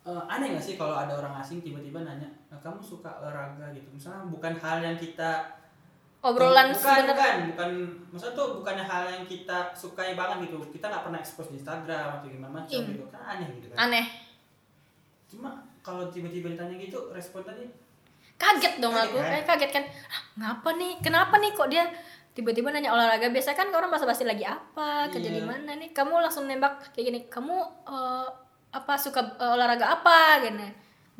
eh, 0.01 0.23
aneh 0.27 0.47
gak 0.51 0.61
sih 0.63 0.75
kalau 0.75 0.93
ada 0.95 1.13
orang 1.15 1.37
asing 1.37 1.61
tiba-tiba 1.61 2.01
nanya, 2.01 2.25
"Eh, 2.25 2.40
kamu 2.61 2.79
suka 2.79 3.09
olahraga 3.15 3.65
gitu? 3.71 3.89
Misalnya 3.91 4.23
bukan 4.27 4.53
hal 4.55 4.77
yang 4.79 4.95
kita 4.95 5.31
Obrolan 6.21 6.69
bukan, 6.69 6.77
sebenarnya 6.77 7.09
bukan, 7.09 7.35
bukan, 7.49 7.69
maksudnya 8.07 8.35
tuh 8.35 8.47
bukannya 8.55 8.85
hal 8.85 9.03
yang 9.09 9.25
kita 9.25 9.57
sukai 9.73 10.13
banget 10.13 10.45
gitu. 10.45 10.61
Kita 10.69 10.85
nggak 10.87 11.03
pernah 11.03 11.17
expose 11.17 11.49
di 11.49 11.57
Instagram 11.57 12.07
atau 12.15 12.27
gimana 12.27 12.53
macam 12.55 12.77
Hmm. 12.77 12.91
gitu 12.91 13.05
kan 13.07 13.21
aneh 13.27 13.47
gitu 13.51 13.67
kan. 13.67 13.77
aneh. 13.81 14.05
Cuma 15.27 15.49
kalau 15.79 16.05
tiba-tiba 16.07 16.47
ditanya 16.49 16.77
gitu, 16.77 17.09
respon 17.09 17.41
tadi 17.41 17.65
kaget 18.37 18.77
dong 18.77 18.89
Kaget 18.91 19.05
aku 19.07 19.17
kan? 19.19 19.31
eh, 19.31 19.43
kaget 19.43 19.71
kan 19.71 19.83
"Hah, 19.85 20.23
ngapa 20.35 20.69
nih 20.73 20.91
kenapa 20.99 21.37
nih 21.37 21.51
kok 21.51 21.69
dia 21.69 21.85
tiba-tiba 22.31 22.69
nanya 22.69 22.89
olahraga 22.89 23.29
biasa 23.29 23.53
kan 23.53 23.69
orang 23.69 23.89
basa-basi 23.89 24.23
lagi 24.23 24.41
apa 24.43 25.05
kerja 25.07 25.29
di 25.31 25.37
Iya. 25.37 25.45
mana 25.47 25.73
nih 25.75 25.89
kamu 25.89 26.17
langsung 26.17 26.45
nembak 26.45 26.89
kayak 26.91 27.05
gini 27.07 27.19
kamu 27.27 27.53
eh, 27.83 28.27
apa 28.71 28.93
suka 28.95 29.21
eh, 29.35 29.45
olahraga 29.47 29.85
apa 29.91 30.17
gini 30.39 30.69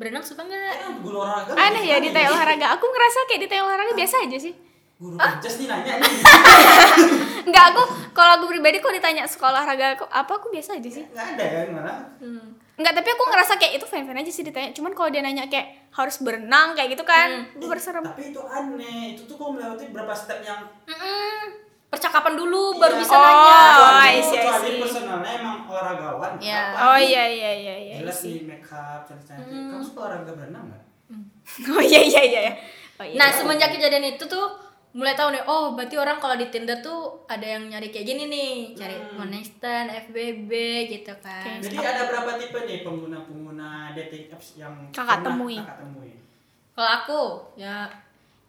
berenang 0.02 0.20
suka 0.20 0.42
nggak 0.42 0.58
eh, 0.58 0.90
guru 0.98 1.22
olahraga. 1.22 1.54
Aneh 1.54 1.86
ya 1.86 1.96
sih? 1.96 2.10
olahraga. 2.28 2.66
Aku 2.74 2.84
ngerasa 2.84 3.18
kayak 3.24 3.40
ditanya 3.40 3.62
olahraga 3.62 3.92
biasa 3.94 4.16
aja 4.20 4.38
sih. 4.40 4.54
Guru 4.98 5.14
just 5.38 5.58
nih 5.58 5.66
nanya 5.66 5.98
nih. 5.98 6.14
Enggak, 7.46 7.64
aku 7.70 7.82
kalau 8.10 8.32
aku 8.36 8.46
pribadi 8.48 8.78
kok 8.78 8.90
ditanya 8.90 9.22
suka 9.24 9.48
olahraga 9.48 9.94
aku- 9.94 10.10
apa 10.10 10.32
aku 10.32 10.50
biasa 10.50 10.74
aja 10.74 10.90
sih. 10.90 11.04
Nggak 11.06 11.26
ada 11.32 11.44
kan 11.46 11.66
malah. 11.70 11.98
hmm. 12.18 12.46
Enggak, 12.72 12.98
tapi 12.98 13.08
aku 13.10 13.22
ngerasa 13.28 13.52
kayak 13.56 13.72
itu 13.78 13.86
fine-fine 13.86 14.18
aja 14.18 14.32
sih 14.32 14.42
ditanya. 14.42 14.70
Cuman 14.72 14.90
kalau 14.92 15.06
dia 15.08 15.20
nanya 15.20 15.46
kayak 15.46 15.90
harus 15.92 16.18
berenang 16.18 16.72
kayak 16.72 16.94
gitu 16.94 17.04
kan, 17.04 17.46
Hmm. 17.46 17.54
gue 17.54 17.68
berserem. 17.68 18.02
Tapi 18.02 18.30
itu 18.30 18.40
aneh. 18.42 19.14
Itu 19.14 19.22
tuh 19.24 19.36
kok 19.36 19.48
melewati 19.48 19.86
berapa 19.88 20.10
step 20.12 20.40
yang 20.40 20.66
Mm-mm. 20.84 21.71
Percakapan 21.92 22.32
dulu 22.34 22.62
baru 22.74 22.94
Iya. 22.94 23.02
bisa 23.02 23.12
Oh, 23.12 23.20
nanya 23.20 23.52
I 23.52 23.60
Kecuali- 23.60 24.16
see, 24.18 24.32
I 24.32 24.40
kecuali 24.40 24.64
see. 24.66 24.80
personalnya 24.80 25.30
emang 25.36 25.58
olahragawan. 25.62 26.30
Iya. 26.40 26.60
Apa? 26.66 26.80
Oh 26.82 26.98
iya 26.98 27.24
iya 27.28 27.50
iya 27.54 27.74
iya. 27.78 27.94
Jelas 28.00 28.16
sih. 28.16 28.32
nih 28.34 28.44
make 28.48 28.64
up 28.66 29.04
cantik-cantik. 29.04 29.46
Hmm. 29.46 29.70
Kamu 29.70 29.82
suka 29.82 30.00
olahraga 30.02 30.32
berenang 30.32 30.64
nggak? 30.66 30.82
Oh 31.70 31.82
iya 31.82 32.00
iya 32.02 32.22
iya. 32.22 32.40
iya. 32.42 32.54
Oh 32.94 33.04
iya. 33.04 33.14
nah 33.14 33.28
semenjak 33.28 33.68
kejadian 33.70 34.08
itu 34.08 34.24
tuh 34.24 34.46
mulai 34.92 35.12
tahu 35.12 35.28
nih 35.30 35.40
oh 35.42 35.72
berarti 35.72 35.96
orang 35.96 36.16
kalau 36.16 36.32
di 36.34 36.46
Tinder 36.46 36.76
tuh 36.78 37.00
ada 37.26 37.44
yang 37.46 37.64
nyari 37.64 37.88
kayak 37.88 38.04
gini 38.06 38.24
nih 38.26 38.50
cari 38.72 38.92
Hmm. 38.94 39.18
one 39.18 39.30
night 39.30 39.44
stand 39.46 39.88
FBB 39.90 40.48
gitu 40.90 41.12
kan. 41.18 41.56
Jadi 41.58 41.76
ada 41.78 42.04
berapa 42.06 42.36
tipe 42.36 42.56
nih 42.62 42.80
pengguna-pengguna 42.82 43.68
dating 43.92 44.28
apps 44.28 44.48
yang 44.54 44.72
Kakak 44.88 45.20
pernah 45.20 45.28
temui. 45.30 45.56
Kakak 45.56 45.78
temui. 45.78 46.10
Kalau 46.72 46.90
aku 46.94 47.20
ya 47.54 47.84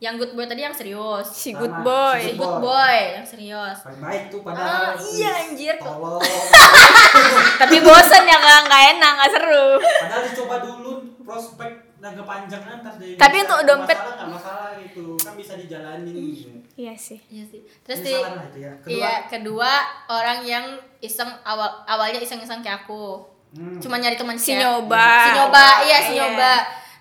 yang 0.04 0.20
good 0.20 0.34
boy 0.34 0.43
tadi 0.43 0.60
yang 0.62 0.76
serius. 0.76 1.24
si 1.26 1.49
good 1.51 1.72
boy. 1.80 2.20
si 2.20 2.36
good 2.36 2.60
boy 2.60 2.97
yang 3.14 3.24
serius. 3.24 3.78
Paling 3.80 4.04
baik 4.04 4.24
tuh 4.28 4.43
padahal. 4.43 4.91
Ah, 4.91 4.99
iya, 4.99 5.32
anjir. 5.41 5.80
Tolong. 5.80 6.20
Tapi 7.62 7.76
bosan 7.80 8.24
ya 8.24 8.36
nggak 8.36 8.60
nggak 8.68 8.84
enak 8.93 9.12
nggak 9.16 9.32
seru. 9.32 9.68
padahal 9.80 10.24
dicoba 10.26 10.56
dulu 10.60 10.91
prospek 11.18 11.72
jangka 11.97 12.20
panjang 12.22 12.62
ntar 12.84 12.93
jadi 12.93 13.16
Tapi 13.16 13.36
untuk 13.41 13.60
dompet- 13.64 13.95
masalah 13.95 14.16
nggak 14.20 14.30
masalah 14.30 14.70
gitu 14.78 15.06
kan 15.16 15.34
bisa 15.34 15.54
dijalanin 15.56 16.12
gitu. 16.12 16.51
Iya 16.76 16.93
sih. 16.93 17.20
Iya 17.32 17.43
sih. 17.47 17.62
Terus 17.82 17.99
di 18.01 18.12
ya. 18.12 18.76
Kedua, 18.76 18.91
Iya, 18.91 19.14
kedua 19.30 19.72
orang 20.10 20.43
yang 20.43 20.66
iseng 20.99 21.32
awal 21.41 21.80
awalnya 21.86 22.20
iseng-iseng 22.20 22.60
kayak 22.60 22.84
aku. 22.84 23.24
Hmm. 23.54 23.78
cuma 23.78 23.95
nyari 23.95 24.18
teman 24.18 24.34
Si 24.34 24.51
nyoba. 24.51 25.08
si 25.22 25.30
nyoba 25.32 25.66
iya 25.86 25.97
si 26.01 26.12
Iya. 26.12 26.26
nyoba 26.26 26.54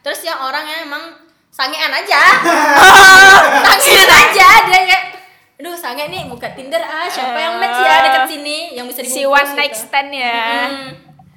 terus 0.05 0.21
yang 0.21 0.37
orang 0.37 0.61
yang 0.63 0.85
emang 0.85 1.22
sangean 1.53 1.93
aja. 1.93 2.23
Sangean 3.69 4.09
aja 4.09 4.49
dia 4.65 4.81
kayak 4.83 5.03
aduh 5.63 5.79
sange 5.79 6.11
nih 6.11 6.27
buka 6.27 6.51
tinder 6.59 6.81
ah 6.81 7.07
siapa 7.07 7.39
yang 7.39 7.55
match 7.63 7.79
ya 7.79 7.95
dekat 8.03 8.25
sini 8.27 8.75
yang 8.75 8.83
bisa 8.83 8.99
si 9.07 9.23
one 9.23 9.55
night 9.55 9.71
gitu. 9.71 9.87
stand 9.87 10.11
ya. 10.11 10.67
Hmm. 10.67 10.91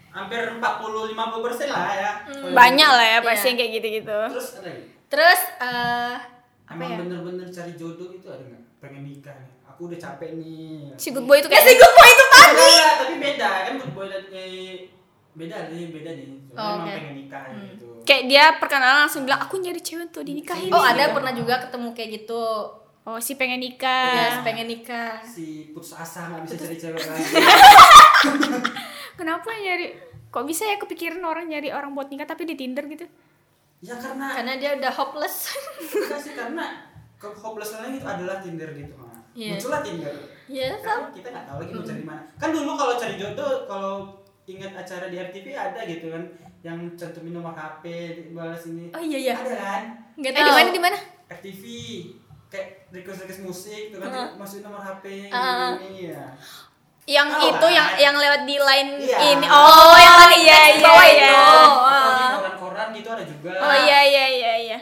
hampir 0.10 0.40
40 0.40 1.12
50 1.12 1.46
persen 1.46 1.68
lah 1.70 1.92
ya. 1.94 2.12
Banyak 2.50 2.90
lah 2.90 3.06
ya 3.06 3.20
pasti 3.20 3.38
Iya. 3.38 3.48
yang 3.52 3.58
kayak 3.60 3.72
gitu-gitu. 3.76 4.20
Terus 4.32 4.50
ada 4.58 4.72
terus 5.06 5.42
eh 5.62 6.14
apa 6.66 6.74
emang 6.74 6.90
ya? 6.90 6.98
bener-bener 6.98 7.48
cari 7.52 7.76
jodoh 7.76 8.10
itu 8.10 8.26
ada 8.26 8.42
nggak? 8.42 8.64
Pengen 8.82 9.04
nikah 9.06 9.36
nih. 9.38 9.54
Aku 9.70 9.92
udah 9.92 10.00
capek 10.00 10.40
nih. 10.40 10.96
Si 10.96 11.12
good 11.12 11.28
boy 11.28 11.38
itu 11.38 11.46
ya 11.46 11.52
kayak 11.52 11.66
si 11.68 11.74
good 11.76 11.94
boy 11.94 12.10
itu 12.10 12.26
tadi 12.32 12.68
tapi 12.96 13.16
beda. 13.20 13.50
Kan 13.62 13.74
good 13.78 13.94
boy 13.94 14.08
dan 14.08 14.24
eh, 14.32 14.90
beda 15.36 15.68
nih 15.68 15.92
beda 15.92 16.12
nih 16.12 16.28
Soalnya 16.48 16.56
Oh, 16.56 16.72
emang 16.74 16.82
oke. 16.82 16.94
pengen 16.94 17.14
nikah 17.18 17.44
gitu. 17.52 17.88
Kayak 18.04 18.24
dia 18.26 18.44
perkenalan 18.56 18.98
langsung 19.02 19.22
bilang 19.24 19.40
aku 19.40 19.56
nyari 19.58 19.80
cewek 19.80 20.08
tuh 20.10 20.22
dinikahin 20.22 20.70
oh 20.70 20.80
nih." 20.80 20.92
ada 20.96 21.12
pernah 21.12 21.32
juga 21.32 21.56
ketemu 21.60 21.88
kayak 21.92 22.10
gitu. 22.16 22.44
Oh 23.04 23.20
si 23.20 23.34
pengen 23.34 23.58
ya 23.58 23.66
nikah 23.68 24.42
pengen 24.42 24.66
nikah. 24.66 25.22
Si 25.22 25.70
putus 25.70 25.94
asa 25.94 26.26
nggak 26.28 26.42
bisa 26.44 26.56
cari 26.58 26.76
cewek 26.76 27.02
lagi. 27.06 27.24
Kenapa 29.16 29.50
nyari? 29.52 29.88
Kok 30.28 30.44
bisa 30.44 30.64
ya 30.64 30.76
kepikiran 30.76 31.22
orang 31.22 31.48
nyari 31.48 31.70
orang 31.70 31.94
buat 31.94 32.08
nikah 32.08 32.26
tapi 32.26 32.44
di 32.44 32.56
tinder 32.56 32.84
gitu? 32.86 33.06
Ya 33.80 33.96
karena 33.96 34.34
karena 34.34 34.54
dia 34.56 34.72
udah 34.74 34.92
hopeless. 34.92 35.54
Enggak 35.80 36.20
sih 36.20 36.34
karena 36.34 36.66
ke 37.16 37.28
hopeless 37.32 37.72
lain 37.74 37.96
itu 37.96 38.06
adalah 38.06 38.40
tinder 38.40 38.68
gitu 38.72 38.94
mah 38.96 39.14
Iya. 39.32 39.52
muncullah 39.54 39.82
tinder. 39.82 40.16
Ya 40.48 40.72
kan 40.78 41.12
kita 41.12 41.28
nggak 41.28 41.46
tahu 41.46 41.58
lagi 41.60 41.72
mau 41.74 41.84
cari 41.84 42.04
mana. 42.04 42.24
Kan 42.36 42.50
dulu 42.52 42.72
kalau 42.74 42.96
cari 42.96 43.16
jodoh 43.16 43.54
kalau 43.66 43.96
ingat 44.46 44.72
acara 44.76 45.06
di 45.08 45.18
RTV 45.18 45.48
ada 45.52 45.82
gitu 45.84 46.10
kan 46.10 46.24
yang 46.62 46.78
cantumin 46.94 47.34
nomor 47.34 47.52
HP 47.52 47.84
balas 48.32 48.64
ini 48.66 48.90
oh 48.90 49.02
iya 49.02 49.18
iya 49.20 49.34
ada 49.34 49.54
kan 49.54 49.82
nggak 50.16 50.32
eh 50.32 50.36
tahu 50.36 50.46
di 50.46 50.54
mana 50.54 50.70
di 50.70 50.82
mana 50.82 50.98
RTV 51.28 51.64
kayak 52.48 52.68
request 52.90 53.20
request 53.22 53.42
musik 53.42 53.84
tuh 53.90 53.98
kan 54.00 54.10
Heeh. 54.10 54.30
masukin 54.38 54.64
nomor 54.64 54.80
HP 54.80 55.06
Ah. 55.30 55.74
ini 55.80 56.10
ya 56.10 56.26
yang 57.06 57.30
Tahu 57.30 57.42
itu 57.48 57.62
kan? 57.64 57.70
yang 57.72 57.90
yang 58.00 58.16
lewat 58.16 58.42
di 58.44 58.58
line 58.58 58.90
Iya. 58.98 59.18
ini 59.32 59.46
oh, 59.46 59.94
yang 59.96 60.16
tadi 60.16 60.38
iya, 60.42 60.58
iya, 60.72 60.82
bawah 60.82 61.06
iya. 61.06 61.14
itu 61.14 61.38
Oh, 61.38 61.70
ah. 61.86 62.30
koran-koran 62.36 62.88
gitu 62.94 63.10
ada 63.12 63.24
juga 63.24 63.52
oh 63.56 63.76
iya 63.80 64.00
iya 64.04 64.26
iya 64.28 64.54
iya 64.60 64.80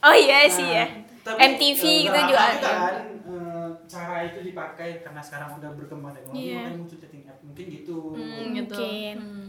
oh 0.00 0.14
iya 0.16 0.38
Nah, 0.40 0.50
sih 0.50 0.66
ya 0.68 0.86
tapi, 1.20 1.38
MTV 1.48 1.82
eh, 1.84 1.96
gitu 2.06 2.18
juga 2.26 2.40
ada 2.48 2.58
kan 2.58 2.94
eh, 3.22 3.68
cara 3.86 4.16
itu 4.24 4.38
dipakai 4.42 5.02
karena 5.02 5.20
sekarang 5.20 5.58
udah 5.58 5.70
berkembang 5.76 6.10
teknologi 6.10 6.42
Iya. 6.48 6.58
makanya 6.64 6.78
muncul 6.80 6.98
app 6.98 7.14
mungkin 7.50 7.66
gitu 7.68 7.98
Hmm, 8.12 8.54
gitu. 8.54 8.74
Mungkin. 8.74 9.16
Hmm. 9.16 9.48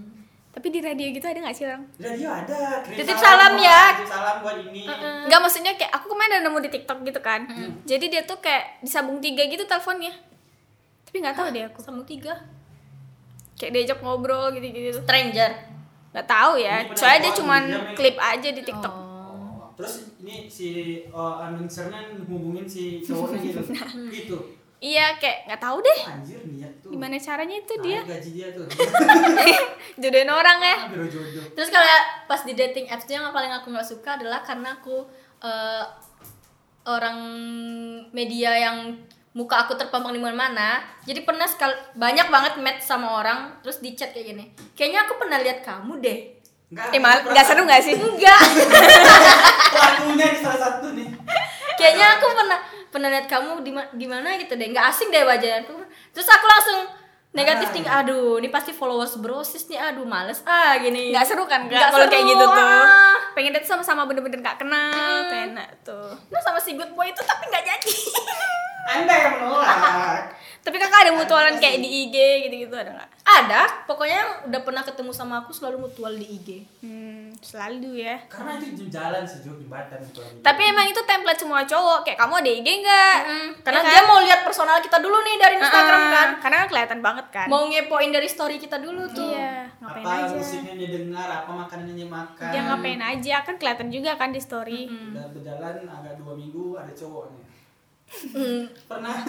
tapi 0.52 0.68
di 0.68 0.80
radio 0.80 1.08
gitu 1.08 1.24
ada 1.24 1.39
nggak 1.39 1.54
sih 1.54 1.64
orang 1.64 1.84
di 1.89 2.04
radio 2.04 2.28
ada 2.30 2.60
kirim 2.84 2.97
Titip 2.97 3.16
salam 3.16 3.52
buat- 3.52 3.64
ya. 3.64 3.82
titip 3.93 4.10
salam 4.10 4.36
buat 4.39 4.58
ini 4.62 4.84
Nggak 5.24 5.39
maksudnya 5.39 5.74
kayak 5.74 5.91
aku 5.93 6.06
kemarin 6.08 6.32
ada 6.34 6.43
nemu 6.43 6.60
di 6.60 6.70
TikTok 6.70 6.99
gitu 7.02 7.20
kan. 7.20 7.41
Jadi 7.84 8.06
dia 8.08 8.22
tuh 8.22 8.36
kayak 8.38 8.82
disambung 8.82 9.18
tiga 9.18 9.45
gitu 9.45 9.64
teleponnya. 9.64 10.12
Tapi 11.04 11.18
nggak 11.18 11.34
tahu 11.34 11.47
deh 11.49 11.64
aku. 11.66 11.80
Sambung 11.80 12.04
tiga 12.04 12.36
Kayak 13.54 13.72
diajak 13.74 13.99
ngobrol 14.02 14.52
gitu-gitu. 14.52 14.97
stranger 14.97 15.52
Nggak 16.12 16.28
tahu 16.28 16.54
ya. 16.58 16.84
Ini 16.84 16.93
Soalnya 16.93 17.20
dia 17.22 17.34
cuman 17.34 17.62
jam 17.66 17.84
klip 17.93 18.18
aja 18.18 18.49
di 18.49 18.62
TikTok. 18.62 18.93
oh. 18.93 19.72
terus 19.74 19.93
ini 20.20 20.45
si 20.45 20.68
uh, 21.08 21.41
announcernya 21.41 21.99
hubungin 22.22 22.62
si 22.64 22.99
cowoknya 22.99 23.39
gitu 23.41 23.60
gitu 24.20 24.38
Iya 24.82 25.14
kayak 25.16 25.46
nggak 25.46 25.62
tahu 25.62 25.78
deh. 25.78 26.00
anjir 26.10 26.42
niat 26.42 26.74
tuh. 26.82 26.90
Gimana 26.90 27.14
caranya 27.16 27.54
itu 27.54 27.74
dia? 27.80 28.02
gaji 28.02 28.30
dia 28.34 28.48
tuh. 28.50 28.66
Jodohin 30.02 30.26
orang 30.28 30.58
ya. 30.58 30.78
Ah, 30.90 31.06
jodoh. 31.06 31.46
Terus 31.54 31.70
kalau 31.70 31.86
pas 32.26 32.42
di 32.42 32.58
dating 32.58 32.90
apps 32.90 33.06
tuh 33.06 33.14
yang 33.14 33.30
paling 33.30 33.54
aku 33.54 33.70
nggak 33.70 33.86
suka 33.86 34.18
adalah 34.18 34.42
karena 34.42 34.74
aku 34.74 35.06
eh, 35.40 35.86
orang 36.84 37.18
media 38.10 38.58
yang 38.58 38.98
muka 39.32 39.64
aku 39.64 39.78
terpampang 39.78 40.12
di 40.12 40.20
mana-mana. 40.20 40.82
Jadi 41.06 41.22
pernah 41.22 41.46
sekali 41.46 41.78
banyak 41.94 42.28
banget 42.28 42.54
match 42.58 42.82
sama 42.82 43.22
orang 43.22 43.62
terus 43.62 43.80
di 43.80 43.94
chat 43.94 44.12
kayak 44.12 44.34
gini. 44.34 44.46
Kayaknya 44.74 45.06
aku 45.06 45.14
pernah 45.16 45.38
lihat 45.38 45.62
kamu 45.62 46.02
deh. 46.02 46.20
Enggak, 46.72 46.90
Eh 46.90 46.98
mal, 46.98 47.22
nggak 47.22 47.46
seru 47.46 47.62
nggak 47.68 47.84
sih? 47.84 47.94
enggak 47.94 48.40
pelakunya 49.76 50.26
ini 50.26 50.40
salah 50.40 50.60
satu 50.60 50.96
nih. 50.96 51.08
Kayaknya 51.76 52.18
aku 52.18 52.26
pernah 52.32 52.60
pernah 52.92 53.08
lihat 53.08 53.26
kamu 53.26 53.62
di 53.62 53.72
ma- 53.72 53.89
di 53.89 54.06
mana 54.06 54.36
gitu 54.36 54.54
deh. 54.54 54.68
Nggak 54.68 54.86
asing 54.88 55.08
deh 55.08 55.24
wajahnya 55.24 55.64
terus 56.12 56.28
aku 56.28 56.46
langsung 56.46 56.80
negatif 57.32 57.64
Ah. 57.64 57.74
tinggi 57.74 57.88
aduh 57.89 58.36
ini 58.38 58.48
pasti 58.48 58.72
followers 58.72 59.16
brosis 59.16 59.66
nih. 59.66 59.80
Aduh 59.82 60.04
males 60.04 60.44
ah 60.44 60.76
gini. 60.78 61.10
Nggak 61.10 61.26
seru 61.26 61.44
kan? 61.46 61.66
Nggak 61.66 61.89
kalau 61.89 62.06
kayak 62.06 62.26
gitu 62.26 62.44
tuh. 62.44 62.62
ah. 62.62 63.16
Pengen 63.32 63.52
date 63.52 63.64
sama-sama 63.64 64.04
bener-bener 64.04 64.38
nggak 64.38 64.60
kenal, 64.60 64.92
tuh 65.24 65.38
enak 65.42 65.70
tuh. 65.82 66.12
nah 66.28 66.42
sama 66.42 66.60
si 66.60 66.76
good 66.76 66.92
boy 66.92 67.08
itu 67.08 67.22
tapi 67.22 67.48
nggak 67.48 67.64
jadi. 67.66 67.94
Anda 68.92 69.14
yang 69.16 69.32
menolak. 69.38 70.26
Tapi 70.62 70.76
kakak 70.76 71.00
ada 71.00 71.12
mutualan 71.14 71.56
kayak 71.56 71.80
di 71.80 71.89
IG 72.04 72.16
gitu-gitu 72.44 72.76
ada 72.76 72.92
nggak? 72.92 73.10
ada. 73.24 73.62
Pokoknya 73.86 74.18
yang 74.18 74.32
udah 74.46 74.62
pernah 74.62 74.84
ketemu 74.84 75.12
sama 75.12 75.36
aku 75.39 75.52
selalu 75.52 75.88
mutual 75.88 76.12
di 76.12 76.26
IG 76.28 76.50
Hmm, 76.82 77.20
selalu 77.42 77.98
ya. 78.00 78.22
karena 78.28 78.54
itu 78.56 78.86
jalan 78.86 79.26
Jo, 79.26 79.52
jembatan 79.52 79.98
gitu 80.00 80.22
Tapi 80.39 80.62
emang 80.64 80.86
itu 80.86 81.02
template 81.02 81.36
semua 81.36 81.62
cowok. 81.62 82.00
Kayak 82.04 82.20
kamu 82.20 82.34
ada 82.38 82.52
IG 82.52 82.68
nggak? 82.80 83.18
karena 83.60 83.76
Ya 83.76 83.84
kan? 83.84 83.92
dia 83.92 84.02
mau 84.04 84.20
lihat 84.20 84.39
personal 84.42 84.78
kita 84.78 84.98
dulu 84.98 85.18
nih 85.20 85.36
dari 85.36 85.56
Instagram 85.58 86.00
Ah, 86.00 86.10
kan 86.12 86.28
Karena 86.39 86.58
kan 86.60 86.68
kelihatan 86.68 87.00
banget 87.00 87.26
kan. 87.28 87.48
mau 87.48 87.66
ngepoin 87.66 88.10
dari 88.10 88.26
story 88.26 88.56
kita 88.56 88.78
dulu 88.78 89.04
tuh 89.08 89.26
Iya, 89.28 89.74
ngapain 89.76 90.02
apa 90.02 90.14
aja. 90.22 90.36
musiknya 90.36 90.74
dia 90.76 90.89
dengar 90.96 91.28
apa 91.36 91.52
makanannya 91.52 91.96
dia 91.96 92.08
makan 92.08 92.48
Dia 92.48 92.62
ngapain 92.64 93.02
aja 93.02 93.36
kan 93.42 93.56
kelihatan 93.56 93.88
juga 93.89 94.12
kan 94.16 94.30
di 94.30 94.39
story. 94.39 94.82
udah 94.86 95.26
berjalan 95.30 95.76
agak 95.84 96.14
dua 96.16 96.34
minggu 96.34 96.76
ada 96.76 96.92
cowoknya 96.92 97.42
Hmm. 98.12 98.68
pernah 98.86 99.16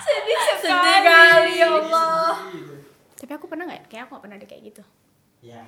Sedih 0.00 0.38
sedih 0.58 0.98
kali 1.02 1.52
ya 1.56 1.68
Allah 1.68 2.36
Sedih 2.36 2.60
gitu. 2.60 2.74
Tapi 3.16 3.32
aku 3.34 3.46
pernah 3.46 3.64
nggak? 3.66 3.88
Kayak 3.88 4.02
aku 4.04 4.10
nggak 4.10 4.22
pernah 4.22 4.36
deh 4.36 4.46
kayak 4.46 4.62
gitu. 4.66 4.82
ya 5.42 5.64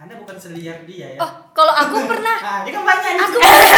anda 0.00 0.16
bukan 0.16 0.32
seliar 0.34 0.80
dia 0.82 1.12
ya? 1.12 1.18
Oh 1.18 1.30
kalau 1.52 1.70
aku 1.70 1.96
pernah 2.10 2.36
nah 2.36 2.58
dia 2.64 2.72
kan 2.72 2.82
banyak 2.82 3.12
aku 3.20 3.36
guys 3.36 3.70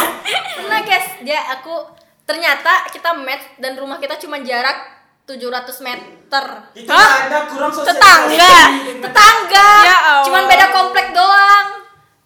pernah 0.58 0.80
guys. 0.82 1.06
Dia 1.22 1.40
aku 1.50 1.74
ternyata 2.22 2.86
kita 2.86 3.10
match 3.14 3.56
dan 3.56 3.72
rumah 3.74 3.96
kita 3.96 4.14
cuma 4.16 4.36
jarak 4.40 4.76
700 5.22 5.48
meter. 5.80 6.44
Itu 6.74 6.86
Hah? 6.86 7.24
ada 7.24 7.38
kurang 7.46 7.70
sosialisasi 7.70 7.88
Tetangga? 7.94 8.28
dengan- 8.28 9.00
tetangga. 9.06 9.68
Ya 9.80 9.96
Allah. 9.96 10.24
cuman 10.24 10.42
beda 10.44 10.66
komplek 10.70 11.06
doang. 11.10 11.66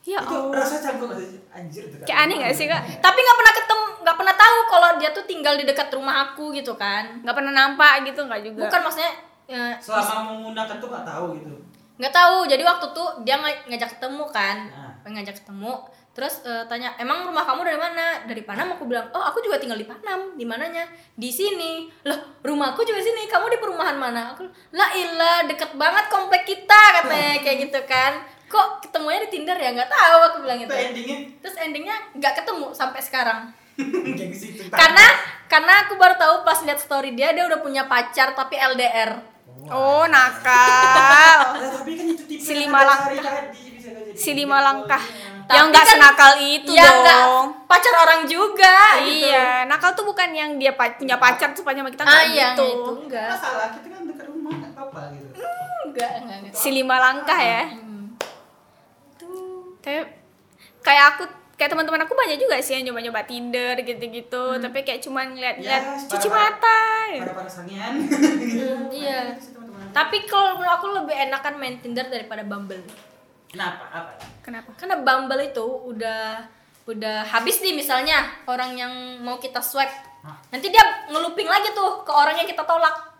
Ya 0.02 0.18
itu 0.18 0.32
Allah. 0.32 0.54
rasa 0.56 0.76
canggung 0.80 1.10
gak 1.10 1.18
anjir 1.52 1.82
dekat 1.84 2.02
Kayak 2.04 2.18
aneh 2.20 2.36
nggak 2.36 2.54
sih 2.54 2.66
kak? 2.66 2.78
tapi 3.00 3.18
nggak 3.18 3.36
pernah 3.36 3.54
ketemu 3.54 3.84
nggak 4.00 4.16
pernah 4.16 4.34
tahu 4.36 4.56
kalau 4.68 4.88
dia 4.96 5.10
tuh 5.10 5.24
tinggal 5.24 5.54
di 5.54 5.64
dekat 5.64 5.88
rumah 5.90 6.14
aku 6.26 6.50
gitu 6.50 6.74
kan. 6.74 7.22
Nggak 7.22 7.34
pernah 7.36 7.52
nampak 7.52 8.02
gitu 8.04 8.20
nggak 8.22 8.42
juga? 8.42 8.60
bukan 8.64 8.80
maksudnya 8.82 9.12
ya, 9.44 9.62
selama 9.76 10.14
menggunakan 10.32 10.76
tuh 10.76 10.88
gak 10.88 11.04
tahu 11.04 11.26
gitu 11.36 11.54
nggak 11.96 12.12
tahu 12.12 12.44
jadi 12.44 12.60
waktu 12.60 12.86
tuh 12.92 13.08
dia 13.24 13.40
ng- 13.40 13.72
ngajak 13.72 13.96
ketemu 13.96 14.24
kan. 14.28 14.56
Nah. 14.68 14.92
ngajak 15.06 15.38
ketemu 15.38 15.86
terus 16.16 16.40
eh, 16.48 16.64
tanya 16.66 16.96
emang 16.98 17.28
rumah 17.28 17.44
kamu 17.46 17.62
dari 17.62 17.78
mana? 17.78 18.26
Dari 18.26 18.42
Panam 18.42 18.74
aku 18.74 18.88
bilang 18.88 19.06
oh 19.12 19.20
aku 19.20 19.38
juga 19.44 19.60
tinggal 19.60 19.78
di 19.78 19.86
Panam 19.86 20.34
di 20.34 20.42
mananya? 20.42 20.82
Di 21.14 21.30
sini. 21.30 21.86
Loh 22.08 22.40
rumahku 22.42 22.82
juga 22.82 22.98
sini 22.98 23.28
kamu 23.28 23.52
di 23.52 23.58
perumahan 23.60 23.94
mana? 24.00 24.34
Aku 24.34 24.48
lah 24.74 24.90
ilah 24.96 25.46
deket 25.46 25.76
banget 25.78 26.10
komplek 26.10 26.42
kita 26.48 26.82
katanya 27.00 27.38
kayak 27.44 27.70
gitu 27.70 27.80
kan. 27.86 28.18
Kok 28.50 28.88
ketemunya 28.88 29.22
di 29.24 29.30
Tinder 29.30 29.54
ya? 29.54 29.70
Nggak 29.76 29.92
tahu 29.92 30.18
aku 30.32 30.36
bilang 30.42 30.58
itu 30.58 30.66
gitu. 30.66 30.74
endingnya 30.74 31.18
terus 31.44 31.56
endingnya 31.60 31.96
nggak 32.18 32.34
ketemu 32.42 32.66
sampai 32.74 33.00
sekarang. 33.04 33.40
Karena 34.80 35.06
karena 35.46 35.72
aku 35.86 35.94
baru 35.94 36.18
tahu 36.18 36.34
pas 36.42 36.58
lihat 36.66 36.80
story 36.82 37.14
dia 37.14 37.30
dia 37.30 37.46
udah 37.46 37.62
punya 37.62 37.86
pacar 37.86 38.34
tapi 38.34 38.58
LDR 38.58 39.35
Oh 39.68 40.04
nakal. 40.04 41.38
Nah, 41.56 41.70
tapi 41.72 41.92
kan 41.92 42.06
itu 42.06 42.22
tipe 42.24 42.38
Si 42.38 42.52
lima 42.54 42.80
langkah. 42.80 43.34
si 44.14 44.30
video 44.30 44.36
lima 44.36 44.58
langkah. 44.60 45.02
Tapi 45.46 45.52
yang 45.52 45.66
nggak 45.68 45.78
kan- 45.80 45.94
senakal 45.94 46.32
itu 46.36 46.70
ya 46.70 46.90
dong. 47.00 47.44
pacar 47.64 47.94
orang 47.96 48.26
juga 48.26 48.98
gitu. 48.98 49.30
Iya, 49.30 49.62
nakal 49.64 49.92
tuh 49.92 50.02
bukan 50.04 50.28
yang 50.30 50.50
dia 50.56 50.72
pa- 50.72 50.90
punya 50.92 51.16
pacar 51.16 51.50
tuh 51.50 51.62
sama 51.62 51.86
kita 51.86 52.02
ah 52.02 52.08
nggak 52.08 52.24
iya 52.28 52.46
gitu. 52.50 52.66
itu 52.66 52.92
enggak 53.00 53.30
masalah 53.30 53.68
kita 53.70 53.86
kan 53.88 54.02
dekat 54.04 54.26
rumah 54.26 54.52
nggak 54.52 54.72
apa-apa 54.72 55.00
gitu 55.12 55.28
enggak 55.86 56.10
enggak, 56.18 56.36
enggak. 56.40 56.52
Si 56.52 56.68
lima 56.68 56.96
langkah 56.98 57.38
ya. 57.38 57.62
Hmm. 57.70 58.04
Tapi 59.78 60.00
kayak 60.80 61.04
aku 61.12 61.24
kayak 61.56 61.72
teman-teman 61.72 62.04
aku 62.04 62.12
banyak 62.12 62.36
juga 62.36 62.56
sih 62.58 62.76
yang 62.76 62.92
nyoba-nyoba 62.92 63.24
Tinder 63.24 63.74
gitu-gitu, 63.78 64.60
tapi 64.60 64.78
kayak 64.80 65.00
cuman 65.00 65.32
ngeliat-ngeliat 65.32 65.82
Ya, 65.82 65.96
cuci 66.06 66.28
para- 66.28 66.52
mata. 66.52 66.80
ya. 67.08 67.20
pada 67.24 67.34
para 67.34 67.50
Hmm, 67.50 68.92
iya. 68.94 69.20
Tapi 69.90 70.28
kalau 70.28 70.60
menurut 70.60 70.74
aku 70.74 70.86
lebih 70.94 71.16
enakan 71.18 71.54
main 71.56 71.80
Tinder 71.80 72.04
daripada 72.06 72.44
Bumble. 72.44 72.84
Kenapa? 73.48 73.88
Apa? 73.88 74.10
Kenapa? 74.40 74.68
karena 74.76 75.00
Bumble 75.00 75.42
itu 75.42 75.64
udah 75.64 76.44
udah 76.86 77.24
habis 77.24 77.58
nih 77.58 77.74
misalnya 77.74 78.20
orang 78.44 78.76
yang 78.76 78.92
mau 79.18 79.36
kita 79.36 79.58
swipe. 79.58 79.90
Hah? 80.20 80.36
nanti 80.50 80.68
dia 80.68 80.82
ngeluping 81.06 81.46
lagi 81.46 81.70
tuh 81.70 82.02
ke 82.02 82.10
orang 82.10 82.34
yang 82.34 82.44
kita 82.44 82.62
tolak 82.62 83.15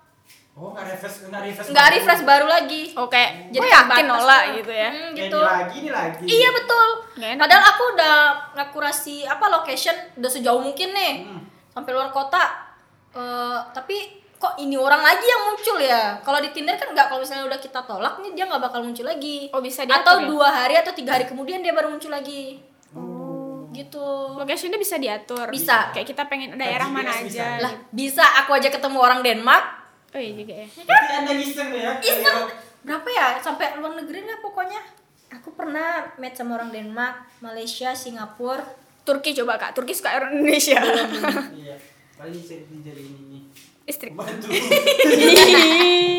Oh, 0.57 0.73
nggak 0.73 0.89
refresh, 0.89 1.29
nggak 1.29 1.43
refresh. 1.45 1.69
nggak 1.69 1.87
refresh 1.93 2.23
baru 2.25 2.47
lagi 2.47 2.89
oh 2.95 3.07
kayak 3.07 3.53
Jadi 3.53 3.61
jadi 3.61 3.69
yakin 3.77 4.05
nolak 4.07 4.41
tuh. 4.43 4.55
gitu 4.57 4.73
ya 4.73 4.89
Hmm, 4.89 5.11
gitu 5.13 5.37
ini 5.37 5.45
lagi, 5.47 5.75
ini 5.79 5.91
lagi. 5.93 6.23
iya 6.25 6.49
betul 6.51 6.89
padahal 7.37 7.65
aku 7.67 7.83
udah 7.93 8.17
ngakurasi 8.55 9.17
apa 9.23 9.45
location 9.47 9.93
udah 10.15 10.31
sejauh 10.31 10.57
mungkin 10.59 10.91
nih 10.91 11.15
Hmm. 11.23 11.45
sampai 11.71 11.93
luar 11.93 12.09
kota 12.11 12.65
Eh, 13.13 13.59
tapi 13.73 13.97
kok 14.35 14.57
ini 14.57 14.77
orang 14.77 15.01
lagi 15.01 15.25
yang 15.25 15.43
muncul 15.47 15.77
ya 15.79 16.21
kalau 16.21 16.37
di 16.37 16.53
Tinder 16.53 16.73
kan 16.75 16.89
nggak 16.91 17.09
kalau 17.09 17.17
misalnya 17.19 17.45
udah 17.47 17.57
kita 17.57 17.81
tolak 17.83 18.17
nih 18.19 18.33
dia 18.33 18.45
nggak 18.45 18.61
bakal 18.63 18.81
muncul 18.81 19.05
lagi 19.05 19.49
Oh, 19.51 19.61
bisa 19.61 19.85
atau 19.85 19.89
diatur 19.91 20.17
ya? 20.19 20.27
dua 20.27 20.49
hari 20.51 20.75
atau 20.75 20.93
tiga 20.93 21.13
hari 21.15 21.25
kemudian 21.25 21.61
dia 21.61 21.73
baru 21.73 21.89
muncul 21.89 22.09
lagi 22.11 22.61
gitu 23.73 24.05
locationnya 24.35 24.77
bisa 24.77 24.97
diatur 24.97 25.49
Bisa. 25.49 25.89
kayak 25.91 26.05
kita 26.07 26.25
pengen 26.27 26.57
daerah 26.57 26.85
mana 26.87 27.13
bisa. 27.15 27.45
aja 27.45 27.47
lah 27.59 27.73
bisa 27.91 28.25
aku 28.39 28.53
aja 28.53 28.69
ketemu 28.69 28.97
orang 28.99 29.21
Denmark 29.21 29.65
oh 30.17 30.23
iya 30.23 30.33
juga 30.35 30.55
ya 30.57 30.67
Berarti 30.89 31.13
anda 31.15 31.33
ngiseng 31.33 31.71
ya? 31.71 31.93
Iseng 32.01 32.49
berapa 32.81 33.09
ya 33.09 33.27
sampai 33.37 33.77
luar 33.77 33.93
negeri 33.95 34.23
lah 34.23 34.39
pokoknya 34.39 34.81
aku 35.29 35.53
pernah 35.53 36.07
match 36.17 36.39
sama 36.39 36.55
orang 36.55 36.71
Denmark 36.71 37.15
Malaysia 37.39 37.93
Singapura 37.93 38.63
Turki 39.03 39.35
coba 39.35 39.55
kak 39.57 39.71
Turki 39.73 39.93
suka 39.93 40.15
orang 40.15 40.35
Indonesia 40.35 40.79
Iya. 41.53 41.77
Paling 42.17 42.41
saya 42.41 42.59
jadi 42.81 43.03
ini 43.03 43.23
nih. 43.29 43.43
istri 43.85 44.09
Bantu. 44.11 44.49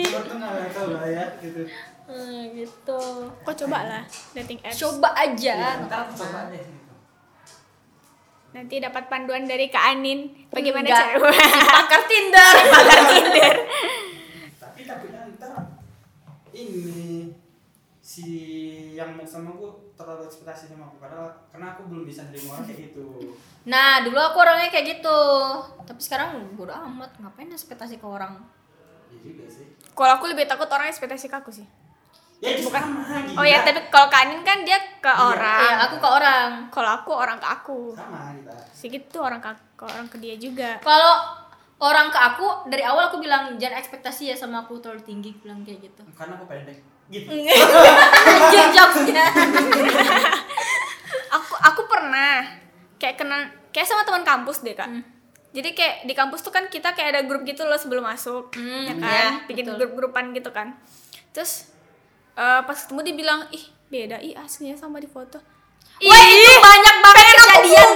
Tengah 0.08 0.52
lah 0.52 0.68
tahu 0.70 0.90
lah 0.94 1.06
ya 1.06 1.26
gitu. 1.40 1.66
hmm, 2.06 2.42
gitu 2.54 3.00
kok 3.42 3.56
coba 3.58 3.78
lah 3.84 4.04
dating 4.32 4.60
apps 4.62 4.78
coba 4.78 5.10
aja 5.14 5.56
Iya, 5.58 5.84
Ntar 5.84 6.00
aku 6.06 6.14
coba 6.18 6.48
deh. 6.48 6.64
Nanti 8.56 8.76
dapat 8.80 9.12
panduan 9.12 9.44
dari 9.44 9.68
Kak 9.68 9.96
Anin. 9.96 10.48
Bagaimana 10.52 10.88
Enggak. 10.88 11.02
cara 11.04 11.18
pakar 11.84 12.02
Tinder. 12.08 12.54
Pakar 12.76 13.02
Tinder. 13.12 13.56
Tapi 14.60 14.80
takutnya 14.88 15.22
ntar 15.36 15.52
ini 16.56 17.32
si 18.00 18.28
yang 18.96 19.20
sama 19.28 19.54
aku 19.54 19.94
terlalu 20.00 20.28
ekspektasi 20.28 20.72
sama 20.72 20.88
aku. 20.88 20.98
Karena 21.04 21.22
karena 21.52 21.68
aku 21.76 21.82
belum 21.92 22.04
bisa 22.08 22.28
nerima 22.28 22.56
orang 22.56 22.66
kayak 22.68 22.80
gitu. 22.92 23.06
nah 23.68 24.00
dulu 24.00 24.20
aku 24.20 24.38
orangnya 24.40 24.72
kayak 24.72 25.00
gitu. 25.00 25.20
Tapi 25.84 26.00
sekarang 26.00 26.56
bodo 26.56 26.72
amat. 26.72 27.20
Ngapain 27.20 27.52
ekspektasi 27.52 28.00
ke 28.00 28.08
orang? 28.08 28.40
Iya 29.08 29.20
juga 29.24 29.46
sih. 29.48 29.66
kalau 29.98 30.20
aku 30.20 30.30
lebih 30.30 30.46
takut 30.46 30.70
orang 30.70 30.92
ekspektasi 30.92 31.32
ke 31.32 31.38
aku 31.40 31.50
sih 31.50 31.68
Ya 32.38 32.54
itu 32.54 32.70
sama 32.70 33.02
oh 33.34 33.46
ya 33.46 33.66
tapi 33.66 33.82
kalau 33.90 34.14
Kak 34.14 34.30
Anin 34.30 34.46
kan 34.46 34.62
dia 34.62 34.78
ke 35.02 35.10
Iya. 35.10 35.26
orang. 35.34 35.62
Iya, 35.66 35.74
aku 35.90 35.96
ke 35.98 36.06
orang. 36.08 36.50
Kalau 36.70 36.90
aku 37.02 37.12
orang 37.18 37.38
ke 37.42 37.48
aku. 37.50 37.80
Sama 37.98 38.30
kita. 38.30 38.54
segitu 38.70 39.18
orang 39.18 39.42
ke, 39.42 39.50
ke 39.74 39.84
orang 39.90 40.06
ke 40.06 40.22
dia 40.22 40.38
juga. 40.38 40.78
Kalau 40.86 41.34
orang 41.82 42.14
ke 42.14 42.20
aku 42.22 42.70
dari 42.70 42.86
awal 42.86 43.10
aku 43.10 43.18
bilang 43.18 43.58
jangan 43.58 43.82
ekspektasi 43.82 44.30
ya 44.30 44.36
sama 44.38 44.66
aku 44.66 44.78
terlalu 44.78 45.02
tinggi 45.02 45.34
aku 45.34 45.50
bilang 45.50 45.66
kayak 45.66 45.90
gitu. 45.90 46.02
Karena 46.14 46.38
aku 46.38 46.46
pendek. 46.46 46.78
Gitu. 47.10 47.26
Anjir 47.26 48.66
jokesnya. 48.70 49.26
Aku 51.28 51.56
aku 51.60 51.82
pernah 51.88 52.44
kayak 53.00 53.16
kenal 53.20 53.48
kayak 53.72 53.88
sama 53.88 54.04
teman 54.08 54.24
kampus 54.24 54.64
deh 54.64 54.76
kak. 54.76 54.88
Hmm. 54.88 55.04
jadi 55.52 55.74
kayak 55.74 55.96
di 56.06 56.14
kampus 56.14 56.44
tuh 56.44 56.52
kan 56.54 56.68
kita 56.68 56.92
kayak 56.94 57.10
ada 57.18 57.22
grup 57.26 57.42
gitu 57.42 57.64
loh 57.66 57.80
sebelum 57.80 58.04
masuk. 58.04 58.52
Hmm, 58.54 58.84
ya 58.86 58.94
iya, 58.94 59.02
kan? 59.02 59.32
Bikin 59.48 59.64
betul. 59.66 59.78
grup-grupan 59.80 60.36
gitu 60.36 60.52
kan. 60.52 60.76
Terus 61.32 61.72
eh, 62.38 62.62
pas 62.62 62.78
ketemu 62.78 63.00
dia 63.04 63.16
bilang 63.18 63.42
ih 63.50 63.66
beda 63.88 64.18
ih 64.20 64.34
aslinya 64.34 64.78
sama 64.78 64.98
di 64.98 65.08
foto 65.08 65.42
Wah 65.98 66.24
itu 66.24 66.52
banyak 66.62 66.96
banget 67.02 67.26
kejadian 67.34 67.90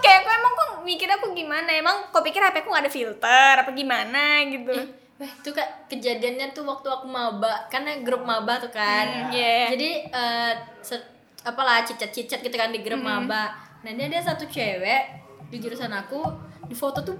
kayak 0.00 0.18
aku 0.18 0.30
emang 0.32 0.52
kok 0.54 0.68
mikir 0.80 1.04
aku 1.06 1.26
gimana 1.30 1.70
emang 1.70 1.96
kok 2.08 2.24
pikir 2.24 2.40
HP 2.40 2.64
aku 2.64 2.72
gak 2.72 2.82
ada 2.82 2.92
filter 2.92 3.52
apa 3.60 3.70
gimana 3.70 4.40
gitu 4.48 4.72
Wah, 5.14 5.30
itu 5.30 5.46
kak 5.48 5.86
kejadiannya 5.86 6.50
tuh 6.50 6.66
waktu 6.66 6.90
aku 6.90 7.06
maba 7.06 7.70
karena 7.70 8.02
grup 8.02 8.26
maba 8.26 8.58
tuh 8.58 8.66
kan. 8.66 9.06
Hmm, 9.06 9.30
iya. 9.30 9.70
Jadi 9.70 10.10
eh 10.10 10.52
se- 10.82 11.06
apalah 11.40 11.86
cicat-cicat 11.86 12.42
gitu 12.42 12.50
kan 12.50 12.74
di 12.74 12.82
grup 12.82 12.98
Hmm. 12.98 13.22
maba. 13.22 13.54
Nah, 13.86 13.94
dia 13.94 14.10
ada 14.10 14.34
satu 14.34 14.42
cewek 14.44 15.02
di 15.46 15.62
jurusan 15.62 15.94
aku 15.94 16.18
di 16.66 16.74
foto 16.74 16.98
tuh 17.04 17.14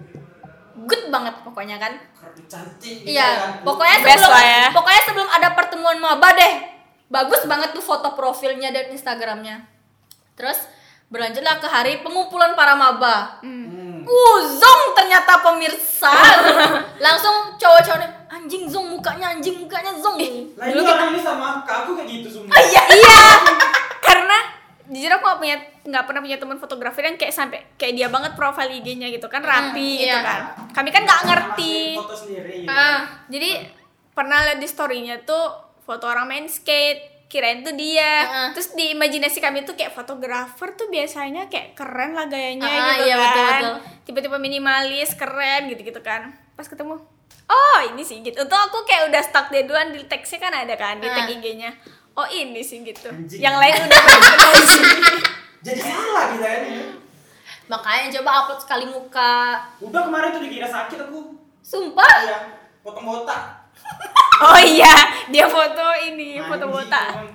good 0.77 1.09
banget 1.09 1.35
pokoknya 1.41 1.79
kan. 1.79 1.93
Cantik. 2.45 3.03
gitu 3.03 3.15
Iya, 3.15 3.29
kan. 3.31 3.51
pokoknya 3.63 3.97
Best 4.01 4.19
sebelum 4.19 4.33
lah 4.33 4.45
ya. 4.45 4.65
pokoknya 4.75 5.03
sebelum 5.07 5.29
ada 5.31 5.49
pertemuan 5.53 5.99
maba 5.99 6.35
deh. 6.35 6.55
Bagus 7.07 7.47
banget 7.47 7.71
tuh 7.71 7.81
foto 7.81 8.13
profilnya 8.13 8.69
dan 8.69 8.91
Instagramnya. 8.91 9.63
Terus 10.35 10.67
berlanjutlah 11.07 11.63
ke 11.63 11.69
hari 11.69 12.03
pengumpulan 12.03 12.53
para 12.53 12.75
maba. 12.75 13.39
Hmm. 13.39 14.03
Uh, 14.03 14.39
Zong 14.53 14.93
ternyata 14.93 15.41
pemirsa. 15.41 16.11
Langsung 17.05 17.55
cowok-cowoknya 17.55 18.09
anjing 18.29 18.67
Zong 18.67 18.91
mukanya 18.91 19.31
anjing 19.31 19.57
mukanya 19.57 19.95
Zong. 19.95 20.19
Lah 20.59 20.67
ini 20.67 20.81
orang 20.83 21.15
ini 21.15 21.21
sama 21.23 21.63
kak 21.63 21.87
aku 21.87 21.97
kayak 21.97 22.09
gitu 22.11 22.29
semua. 22.29 22.53
Iya. 22.53 22.83
iya 22.91 23.23
karena 24.07 24.39
jujur 24.87 25.11
aku 25.11 25.25
gak 25.25 25.39
punya 25.39 25.57
nggak 25.83 26.05
pernah 26.05 26.21
punya 26.21 26.37
teman 26.37 26.57
fotografer 26.57 27.03
yang 27.03 27.17
kayak 27.17 27.31
sampai 27.31 27.59
kayak 27.75 27.95
dia 27.95 28.07
banget 28.07 28.33
profil 28.33 28.69
IG-nya 28.71 29.09
gitu 29.09 29.27
kan 29.27 29.41
rapi 29.41 29.73
Hmm, 29.95 30.03
gitu 30.03 30.11
iya. 30.11 30.21
kan 30.21 30.41
kami 30.71 30.89
kan 30.89 31.03
nggak 31.03 31.21
ngerti 31.25 31.77
Foto 31.95 32.15
sendiri. 32.15 32.53
gitu. 32.61 32.69
Ah, 32.69 33.01
jadi 33.27 33.65
pernah 34.11 34.39
lihat 34.43 34.59
di 34.59 34.67
storynya 34.67 35.17
tuh 35.23 35.45
foto 35.81 36.05
orang 36.05 36.27
main 36.27 36.47
skate 36.47 37.01
kirain 37.27 37.61
tuh 37.61 37.73
dia 37.73 38.23
Heeh. 38.23 38.49
terus 38.53 38.73
di 38.73 38.93
imajinasi 38.93 39.39
kami 39.39 39.63
tuh 39.63 39.73
kayak 39.73 39.91
fotografer 39.91 40.71
tuh 40.73 40.87
biasanya 40.87 41.49
kayak 41.49 41.75
keren 41.75 42.13
lah 42.13 42.25
gayanya 42.25 42.63
Ah, 42.63 42.95
gitu 42.95 43.05
iya, 43.05 43.17
kan 43.17 43.25
betul, 43.25 43.45
betul. 43.51 43.75
tiba-tiba 44.05 44.37
minimalis 44.39 45.11
keren 45.13 45.67
gitu 45.67 45.83
gitu 45.83 46.01
kan 46.01 46.29
pas 46.53 46.65
ketemu 46.65 47.01
oh 47.45 47.79
ini 47.87 48.01
sih 48.01 48.21
gitu 48.21 48.39
untuk 48.39 48.55
aku 48.55 48.85
kayak 48.85 49.09
udah 49.09 49.21
stuck 49.21 49.49
dia 49.49 49.63
duluan 49.63 49.91
di 49.91 50.05
teksnya 50.05 50.39
kan 50.39 50.53
ada 50.55 50.75
kan 50.75 50.97
di 50.97 51.09
tag. 51.09 51.27
IG-nya 51.33 51.75
oh 52.15 52.27
ini 52.27 52.61
sih 52.61 52.81
gitu 52.81 53.09
Anjing. 53.09 53.41
yang 53.41 53.57
lain 53.57 53.75
udah 53.81 54.01
Jadi 55.65 55.81
salah 55.81 56.29
kita 56.31 56.45
ya. 56.45 56.61
makanya 57.65 58.13
coba 58.13 58.45
upload 58.45 58.61
sekali 58.61 58.85
muka. 58.85 59.57
Udah 59.81 60.05
kemarin 60.05 60.29
tuh 60.31 60.45
dikira 60.45 60.69
sakit 60.69 61.01
aku. 61.01 61.33
Sumpah. 61.59 62.05
Iya, 62.21 62.39
potong 62.81 63.09
botak. 63.09 63.65
oh 64.45 64.61
iya 64.61 64.93
dia 65.27 65.49
foto 65.49 65.87
ini 66.05 66.37
foto 66.39 66.69
Anjing, 66.69 66.75
botak 66.77 67.05
emang. 67.11 67.29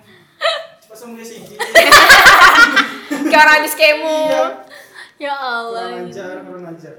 Coba 0.79 0.95
sembuh 0.95 1.25
sih. 1.25 1.41
kayak 3.29 3.41
orang 3.41 3.55
habis 3.57 3.73
kemo 3.73 4.19
Iya. 4.29 4.45
Ya 5.19 5.33
Allah. 5.35 5.89
Kurang 5.91 6.07
ajar, 6.07 6.35
kurang 6.45 6.65
ajar. 6.69 6.93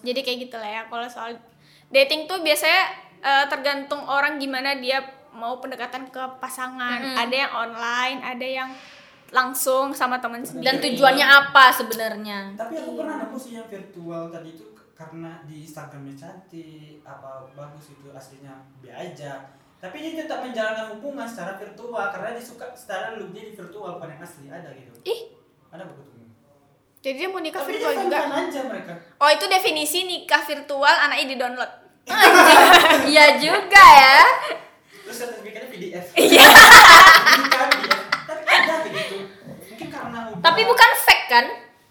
jadi 0.00 0.20
kayak 0.24 0.38
gitu 0.48 0.56
lah 0.56 0.70
ya 0.70 0.82
kalau 0.88 1.04
soal 1.04 1.36
dating 1.86 2.24
tuh 2.24 2.40
biasanya 2.40 2.82
eh, 3.20 3.44
tergantung 3.46 4.00
orang 4.02 4.40
gimana 4.40 4.72
dia 4.74 5.04
mau 5.32 5.58
pendekatan 5.58 6.06
ke 6.06 6.22
pasangan 6.38 6.98
Mm-mm. 7.00 7.16
ada 7.16 7.34
yang 7.36 7.52
online 7.52 8.18
ada 8.20 8.46
yang 8.46 8.70
langsung 9.30 9.94
sama 9.94 10.18
teman 10.18 10.42
sendiri 10.42 10.66
Dan 10.66 10.76
tujuannya 10.82 11.22
apa 11.22 11.70
sebenarnya? 11.70 12.50
Tapi 12.52 12.74
aku 12.76 12.98
pernah 12.98 13.22
nemu 13.22 13.38
sih 13.38 13.54
yang 13.54 13.62
virtual 13.64 14.26
tadi 14.26 14.50
itu 14.50 14.66
karena 14.90 15.38
di 15.46 15.62
Instagramnya 15.62 16.12
cantik, 16.12 16.98
apa 17.00 17.46
bagus 17.54 17.94
itu 17.94 18.10
aslinya 18.10 18.58
B 18.82 18.90
aja. 18.90 19.54
Tapi 19.78 19.96
dia 19.96 20.26
tetap 20.26 20.42
menjalankan 20.42 20.92
hubungan 20.92 21.24
secara 21.24 21.54
virtual 21.56 22.10
karena 22.10 22.34
dia 22.34 22.42
suka 22.42 22.74
secara 22.74 23.14
looknya 23.14 23.48
di 23.48 23.52
virtual 23.54 23.96
bukan 23.96 24.10
yang 24.10 24.20
asli 24.20 24.50
ada 24.50 24.66
gitu. 24.74 24.92
ih 25.06 25.20
Ada 25.70 25.86
ketemu? 25.86 26.26
jadi 27.00 27.16
dia 27.16 27.28
mau 27.30 27.40
nikah 27.40 27.62
Tapi 27.62 27.70
virtual 27.72 27.94
juga 27.96 28.18
fun-fun 28.20 28.44
aja 28.44 28.60
mereka. 28.68 28.92
oh 29.16 29.30
itu 29.30 29.44
definisi 29.48 29.98
nikah 30.04 30.42
virtual 30.44 30.94
anaknya 31.00 31.26
di 31.32 31.36
download 31.38 31.72
Iya 33.08 33.40
juga 33.40 33.80
ya. 33.80 34.18
Terus 35.10 35.26
sertifikatnya 35.26 35.68
PDF. 35.68 36.06
Iya. 36.22 36.46
Bukan 37.36 37.66
PDF. 37.72 38.02
Tapi 38.22 38.42
ada 38.46 38.74
begitu. 38.80 39.16
Mungkin 39.66 39.88
karena 39.90 40.18
udah 40.28 40.38
Tapi 40.40 40.60
bukan 40.62 40.90
fake 40.96 41.26
kan? 41.28 41.46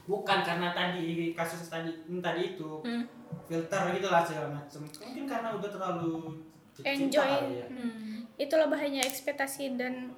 bukan 0.09 0.39
karena 0.41 0.73
tadi 0.73 1.05
kasus 1.37 1.67
tadi 1.67 1.91
hmm, 2.01 2.17
tadi 2.17 2.55
itu 2.55 2.81
Hmm. 2.81 3.03
filter 3.45 3.81
gitu 3.93 4.07
lah 4.07 4.23
segala 4.23 4.55
macam. 4.55 4.81
Mungkin 4.81 5.23
karena 5.25 5.49
udah 5.51 5.69
terlalu 5.69 6.39
enjoy 6.79 7.29
ya. 7.53 7.67
Hmm. 7.67 8.23
itulah 8.33 8.65
bahayanya 8.65 9.03
ekspektasi 9.03 9.75
dan 9.75 10.15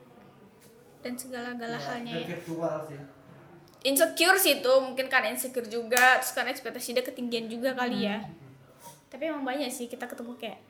dan 1.02 1.18
segala-gala 1.18 1.74
Ya, 1.74 1.82
halnya 1.84 2.14
dan 2.14 2.22
ya. 2.22 2.28
virtual 2.32 2.76
sih. 2.86 3.02
insecure 3.82 4.38
sih 4.38 4.54
itu 4.56 4.74
mungkin 4.80 5.10
kan 5.10 5.26
insecure 5.26 5.66
juga 5.66 6.22
terus 6.22 6.32
kan 6.32 6.46
ekspektasi 6.46 6.94
dia 6.94 7.02
ketinggian 7.02 7.50
juga 7.50 7.74
kali 7.74 8.06
ya 8.06 8.22
tapi 9.10 9.26
emang 9.26 9.42
banyak 9.42 9.68
sih 9.68 9.90
kita 9.90 10.06
ketemu 10.06 10.38
kayak 10.38 10.62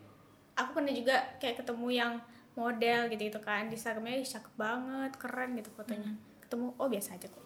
aku 0.66 0.82
pernah 0.82 0.94
juga 0.94 1.16
kayak 1.42 1.66
ketemu 1.66 1.88
yang 1.92 2.14
model 2.52 3.08
gitu 3.08 3.22
gitu 3.32 3.40
kan 3.40 3.72
di 3.72 3.76
Instagramnya 3.80 4.22
ih, 4.22 4.28
cakep 4.28 4.54
banget 4.60 5.12
keren 5.16 5.56
gitu 5.56 5.70
fotonya. 5.72 6.14
Ketemu 6.44 6.68
oh 6.76 6.88
biasa 6.92 7.10
aja 7.16 7.28
kok. 7.32 7.46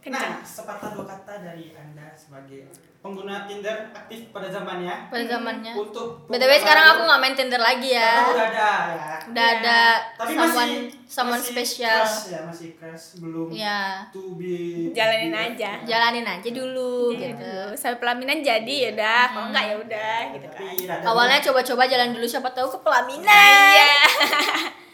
Kencang 0.00 0.40
Nah, 0.40 0.46
sepatah 0.46 0.90
dua 0.96 1.04
kata 1.04 1.34
dari 1.44 1.76
anda 1.76 2.14
sebagai 2.16 2.70
pengguna 3.00 3.48
Tinder 3.48 3.72
aktif 3.90 4.28
pada 4.28 4.44
zamannya. 4.46 5.08
Pada 5.08 5.24
zamannya. 5.26 5.72
Untuk 5.72 6.28
btw 6.28 6.52
sekarang 6.54 6.84
aku 6.86 7.00
nggak 7.02 7.16
main 7.18 7.32
tinder 7.32 7.56
lagi 7.58 7.90
ya. 7.90 8.28
Udah 8.28 8.46
ada 8.46 8.70
ya. 8.92 9.16
Udah 9.24 9.40
Iya. 9.46 9.56
ada 9.56 9.80
tapi 10.14 10.32
someone 10.34 10.52
masih 10.52 10.80
someone 11.06 11.40
masih 11.40 11.52
spesial 11.54 12.00
crush 12.02 12.28
ya 12.28 12.40
masih 12.44 12.68
crush. 12.76 13.06
Belum 13.16 13.48
ya 13.48 14.04
to 14.10 14.36
be 14.36 14.92
Jalanin 14.92 15.32
be- 15.32 15.40
aja. 15.46 15.70
jalanin 15.82 16.26
aja 16.26 16.48
dulu 16.50 17.16
gitu. 17.16 17.32
gitu 17.32 17.52
sampai 17.74 17.96
pelaminan 17.98 18.38
jadi 18.40 18.74
ya 18.78 18.88
udah. 18.92 19.22
Kalau 19.30 19.46
enggak 19.48 19.64
ya 19.64 19.74
udah 19.78 20.16
gitu 20.30 20.46
tapi 20.50 20.66
kan. 20.84 21.00
awalnya 21.02 21.38
coba-coba 21.40 21.82
jalan 21.86 22.12
dulu 22.12 22.26
siapa 22.26 22.52
tahu 22.52 22.68
ke 22.68 22.78
pelaminan. 22.80 23.24
Iya. 23.24 23.96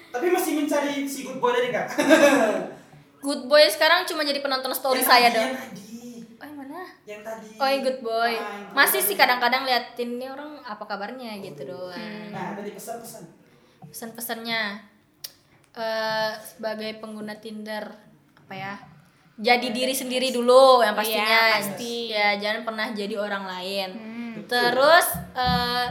Tapi 0.08 0.32
masih 0.32 0.56
mencari 0.56 1.04
si 1.04 1.28
good 1.28 1.36
boy 1.36 1.52
tadi 1.52 1.68
kak. 1.68 1.86
Good 3.18 3.42
boy 3.44 3.66
sekarang 3.66 4.06
cuma 4.06 4.22
jadi 4.22 4.38
penonton 4.38 4.70
story 4.70 5.02
Yang 5.02 5.10
saya 5.10 5.28
dong 5.28 5.50
yang 7.06 7.22
tadi. 7.22 7.48
Oh 7.56 7.68
yang 7.68 7.82
oh 7.82 7.84
good 7.86 8.00
boy. 8.02 8.34
Ah, 8.34 8.70
masih 8.74 9.00
sih 9.02 9.14
kadang-kadang 9.14 9.62
liatin 9.62 10.18
nih 10.18 10.30
orang 10.30 10.58
apa 10.66 10.84
kabarnya? 10.86 11.38
gitu 11.42 11.66
doang. 11.66 12.30
Nah 12.34 12.56
tadi 12.58 12.74
pesan-pesan. 12.74 13.24
Pesan-pesannya 13.88 14.60
eh 15.76 16.32
sebagai 16.40 16.96
pengguna 17.04 17.36
Tinder 17.36 17.84
apa 18.32 18.54
ya 18.56 18.74
jadi 19.36 19.68
diri 19.68 19.92
sendiri 19.92 20.32
dulu 20.32 20.80
yang 20.80 20.96
pastinya. 20.96 21.28
Iya, 21.28 21.60
pasti. 21.60 21.96
ya 22.08 22.28
jangan 22.40 22.60
pernah 22.64 22.86
jadi 22.96 23.14
orang 23.20 23.44
lain. 23.44 23.90
Hmm. 23.92 24.14
terus 24.46 25.06
eh 25.36 25.86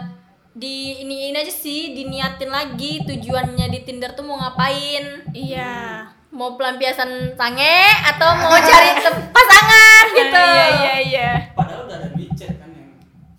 di 0.55 1.03
ini 1.03 1.29
ini 1.29 1.37
aja 1.37 1.51
sih 1.51 1.91
diniatin 1.91 2.47
lagi 2.47 3.03
tujuannya 3.03 3.67
di 3.69 3.79
Tinder 3.85 4.17
tuh 4.17 4.25
mau 4.25 4.41
ngapain. 4.41 5.29
Iya. 5.29 6.09
Mau 6.33 6.57
pelampiasan 6.57 7.37
sange 7.37 7.79
atau 8.15 8.29
mau 8.41 8.57
cari 8.57 8.91
pasangan 9.29 9.94
gitu 10.15 10.39
iya 10.39 10.67
iya 10.71 10.95
iya 11.01 11.29
padahal 11.51 11.85
udah 11.85 11.97
ada 11.99 12.09
WeChat 12.13 12.55
kan 12.55 12.69
yang 12.71 12.89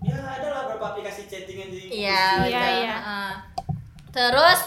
ya 0.05 0.15
ada 0.21 0.47
lah 0.47 0.63
beberapa 0.67 0.85
aplikasi 0.93 1.25
chatting 1.25 1.59
yang 1.59 1.71
di 1.71 1.79
Iya, 1.87 2.25
Iya, 2.45 2.63
iya. 2.77 2.97
Heeh. 2.99 3.33
Terus 4.11 4.61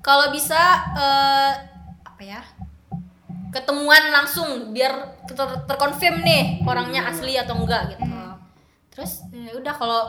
kalau 0.00 0.30
bisa 0.30 0.58
eh, 0.92 1.52
apa 2.02 2.22
ya? 2.22 2.42
Ketemuan 3.48 4.10
langsung 4.10 4.74
biar 4.74 4.92
ter- 5.24 5.62
terkonfirm 5.64 6.20
nih 6.20 6.62
orangnya 6.62 7.06
asli 7.06 7.38
atau 7.38 7.54
enggak 7.54 7.94
gitu. 7.94 8.02
Terus 8.90 9.26
ya 9.30 9.54
udah 9.54 9.74
kalau 9.74 10.02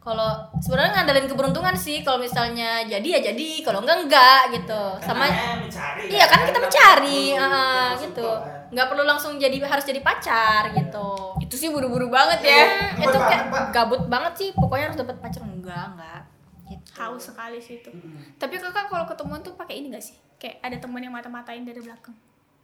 kalau 0.00 0.32
sebenarnya 0.56 0.96
ngandelin 0.96 1.26
keberuntungan 1.26 1.74
sih 1.74 2.00
kalau 2.00 2.16
misalnya 2.16 2.80
jadi 2.82 3.04
ya 3.10 3.20
jadi 3.22 3.48
kalau 3.60 3.80
enggak 3.80 4.00
enggak 4.00 4.40
gitu. 4.50 4.82
Sama 4.98 5.28
mencari 5.28 6.08
Iya 6.08 6.24
kan 6.24 6.40
kita 6.42 6.58
mencari 6.58 7.22
langsung 7.36 8.00
gitu. 8.08 8.28
Nggak 8.70 8.86
perlu 8.86 9.04
langsung 9.04 9.32
jadi 9.36 9.56
harus 9.60 9.84
jadi 9.84 10.00
pacar 10.00 10.72
gitu. 10.72 11.08
itu 11.40 11.54
sih 11.58 11.68
buru-buru 11.68 12.06
banget 12.08 12.40
ya 12.42 12.54
Iya. 12.54 12.64
itu 13.02 13.10
Gabut 13.10 13.26
kayak 13.26 13.44
gabut 13.70 14.02
banget 14.06 14.32
sih 14.36 14.48
pokoknya 14.52 14.84
harus 14.86 14.98
dapat 14.98 15.16
pacar 15.18 15.42
enggak 15.42 15.84
enggak 15.90 16.20
gitu. 16.64 16.88
haus 16.96 17.22
sekali 17.26 17.58
sih 17.58 17.76
itu 17.76 17.90
Mm-mm. 17.90 18.36
tapi 18.36 18.54
kakak 18.54 18.86
kalau 18.86 19.02
ketemuan 19.04 19.40
tuh 19.40 19.52
pakai 19.52 19.74
ini 19.76 19.90
gak 19.90 20.00
sih 20.00 20.14
kayak 20.36 20.60
ada 20.60 20.78
temen 20.78 21.00
yang 21.00 21.10
mata-matain 21.10 21.60
dari 21.60 21.76
belakang 21.78 22.14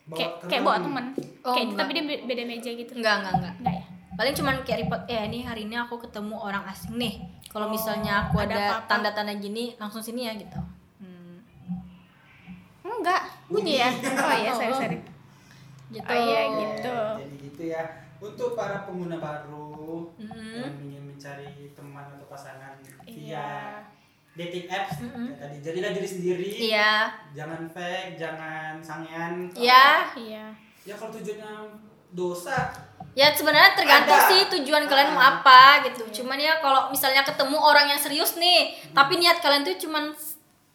Bawa 0.06 0.14
kayak 0.14 0.32
kayak 0.46 0.62
bawa 0.62 0.78
temen 0.78 1.04
Oh, 1.42 1.50
kayak 1.50 1.66
enggak. 1.66 1.78
tapi 1.80 1.90
dia 1.90 2.04
be- 2.06 2.24
beda 2.24 2.42
meja 2.44 2.70
gitu 2.70 2.92
enggak 2.94 3.14
enggak 3.18 3.34
enggak 3.34 3.54
enggak 3.58 3.74
ya 3.74 3.84
paling 4.16 4.32
cuman 4.32 4.64
kayak 4.64 4.80
report 4.82 5.02
eh 5.06 5.28
ini 5.28 5.40
hari 5.40 5.64
ini 5.64 5.76
aku 5.76 5.96
ketemu 5.98 6.34
orang 6.34 6.64
asing 6.64 6.96
nih. 6.96 7.20
Kalau 7.46 7.68
Oh, 7.68 7.72
misalnya 7.72 8.26
aku 8.26 8.36
ada 8.38 8.80
tanda-tanda 8.84 9.32
gini 9.34 9.76
langsung 9.76 10.00
sini 10.00 10.24
ya 10.24 10.32
gitu. 10.34 10.60
Hmm. 10.98 11.40
enggak 12.82 13.22
bunyi 13.46 13.76
ya? 13.76 13.90
Oh 13.92 14.34
iya 14.34 14.52
sorry 14.52 14.74
sorry. 14.80 14.98
Gitu. 15.86 16.02
Oh, 16.02 16.16
iya, 16.16 16.40
Ya, 16.40 16.42
gitu. 16.50 16.96
jadi 17.20 17.36
gitu 17.40 17.62
ya. 17.66 17.82
Untuk 18.16 18.50
para 18.52 18.82
pengguna 18.82 19.16
baru 19.16 20.08
Mhm. 20.16 20.56
yang 20.56 20.76
ingin 20.82 21.02
mencari 21.06 21.46
teman 21.70 22.08
atau 22.10 22.26
pasangan 22.26 22.74
via 22.80 23.06
iya. 23.06 23.48
dating 24.34 24.66
apps 24.66 24.98
Mhm. 24.98 25.24
ya 25.30 25.36
tadi 25.38 25.56
jadilah 25.60 25.90
diri 25.92 26.08
sendiri. 26.08 26.48
Iya. 26.50 27.12
Jangan 27.32 27.68
fake 27.68 28.16
jangan 28.16 28.80
sangean. 28.80 29.52
Iya. 29.52 30.10
Iya. 30.16 30.44
Ya 30.82 30.94
kalau 30.94 31.12
tujuannya 31.12 31.52
dosa 32.10 32.72
ya 33.16 33.32
sebenarnya 33.32 33.72
tergantung 33.72 34.12
Ada. 34.14 34.28
sih 34.28 34.40
tujuan 34.52 34.84
kalian 34.84 35.10
mau 35.10 35.18
Ah. 35.18 35.40
apa 35.40 35.60
gitu 35.82 36.20
cuman 36.20 36.36
ya 36.36 36.60
kalau 36.60 36.92
misalnya 36.92 37.24
ketemu 37.24 37.56
orang 37.56 37.88
yang 37.88 37.96
serius 37.96 38.36
nih 38.36 38.76
tapi 38.92 39.16
niat 39.16 39.40
kalian 39.40 39.64
tuh 39.64 39.72
cuman 39.78 40.12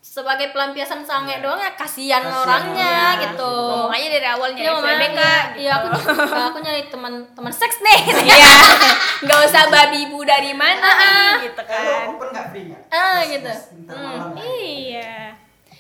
sebagai 0.02 0.50
pelampiasan 0.50 1.06
sange 1.06 1.30
Iya. 1.32 1.46
doang 1.46 1.62
ya 1.62 1.72
kasihan 1.72 2.26
orangnya 2.26 2.42
orangnya, 2.42 3.22
gitu 3.22 3.46
ngomong 3.46 3.94
aja 3.94 4.08
dari 4.10 4.28
awal 4.28 4.50
nyari 4.50 4.66
Iya, 4.66 4.74
makanya, 4.74 4.98
FBK 4.98 5.22
gitu 5.22 5.60
iya 5.62 5.72
aku 5.72 5.88
aku 6.50 6.58
nyari 6.60 6.84
teman 6.90 7.14
teman 7.32 7.54
seks 7.54 7.78
nih 7.80 8.00
iya 8.26 8.50
nggak 9.24 9.40
usah 9.46 9.64
babi 9.70 10.10
bu 10.10 10.26
dari 10.26 10.52
mana 10.52 10.90
nih 11.38 11.46
gitu 11.46 11.62
kalau 11.62 11.86
kan 11.86 12.10
open 12.10 12.28
nggak 12.34 12.46
free 12.50 12.74
Ah, 12.90 13.24
gitu. 13.24 13.54
Hmm. 13.88 14.36
Iya. 14.36 14.91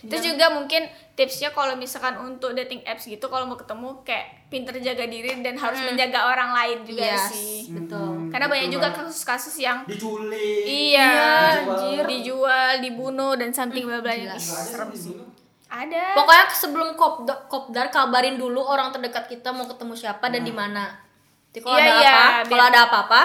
Terus 0.03 0.23
juga 0.25 0.49
mungkin 0.49 0.81
tipsnya 1.11 1.49
kalau 1.49 1.73
misalkan 1.73 2.17
untuk 2.17 2.51
dating 2.51 2.81
apps 2.83 3.05
gitu 3.05 3.21
kalau 3.23 3.45
mau 3.45 3.53
ketemu 3.53 4.01
kayak 4.01 4.25
pinter 4.47 4.73
jaga 4.75 5.05
diri 5.05 5.29
dan 5.37 5.53
harus 5.53 5.77
menjaga 5.79 6.25
orang 6.25 6.51
lain 6.51 6.77
juga 6.83 7.05
Yes, 7.07 7.29
sih. 7.29 7.69
betul 7.69 8.01
Hmm, 8.01 8.27
Karena 8.27 8.47
banyak 8.47 8.65
betul 8.65 8.75
juga 8.75 8.87
banget. 8.89 9.05
kasus-kasus 9.05 9.55
yang 9.57 9.77
diculik 9.85 10.63
iya, 10.63 11.11
dijual. 11.55 11.77
dijual, 11.77 12.05
dijual, 12.07 12.71
dibunuh 12.79 13.33
dan 13.33 13.49
something 13.49 13.83
bla 13.83 13.99
bla. 13.99 14.13
Serem 14.35 14.89
sih. 14.91 15.15
Ada. 15.67 16.11
pokoknya 16.13 16.45
sebelum 16.51 16.89
kopdar, 16.93 17.47
kopdar 17.47 17.87
kabarin 17.87 18.35
dulu 18.35 18.59
orang 18.59 18.91
terdekat 18.91 19.23
kita 19.25 19.49
mau 19.49 19.63
ketemu 19.63 19.93
siapa 19.95 20.27
dan 20.27 20.41
di 20.41 20.51
mana 20.51 20.99
Jadi 21.47 21.59
kalau 21.61 21.75
Iya, 21.75 21.83
ada 21.85 21.93
iya, 21.93 22.11
apa 22.11 22.25
kalau 22.45 22.65
ada 22.65 22.79
apa-apa 22.85 23.21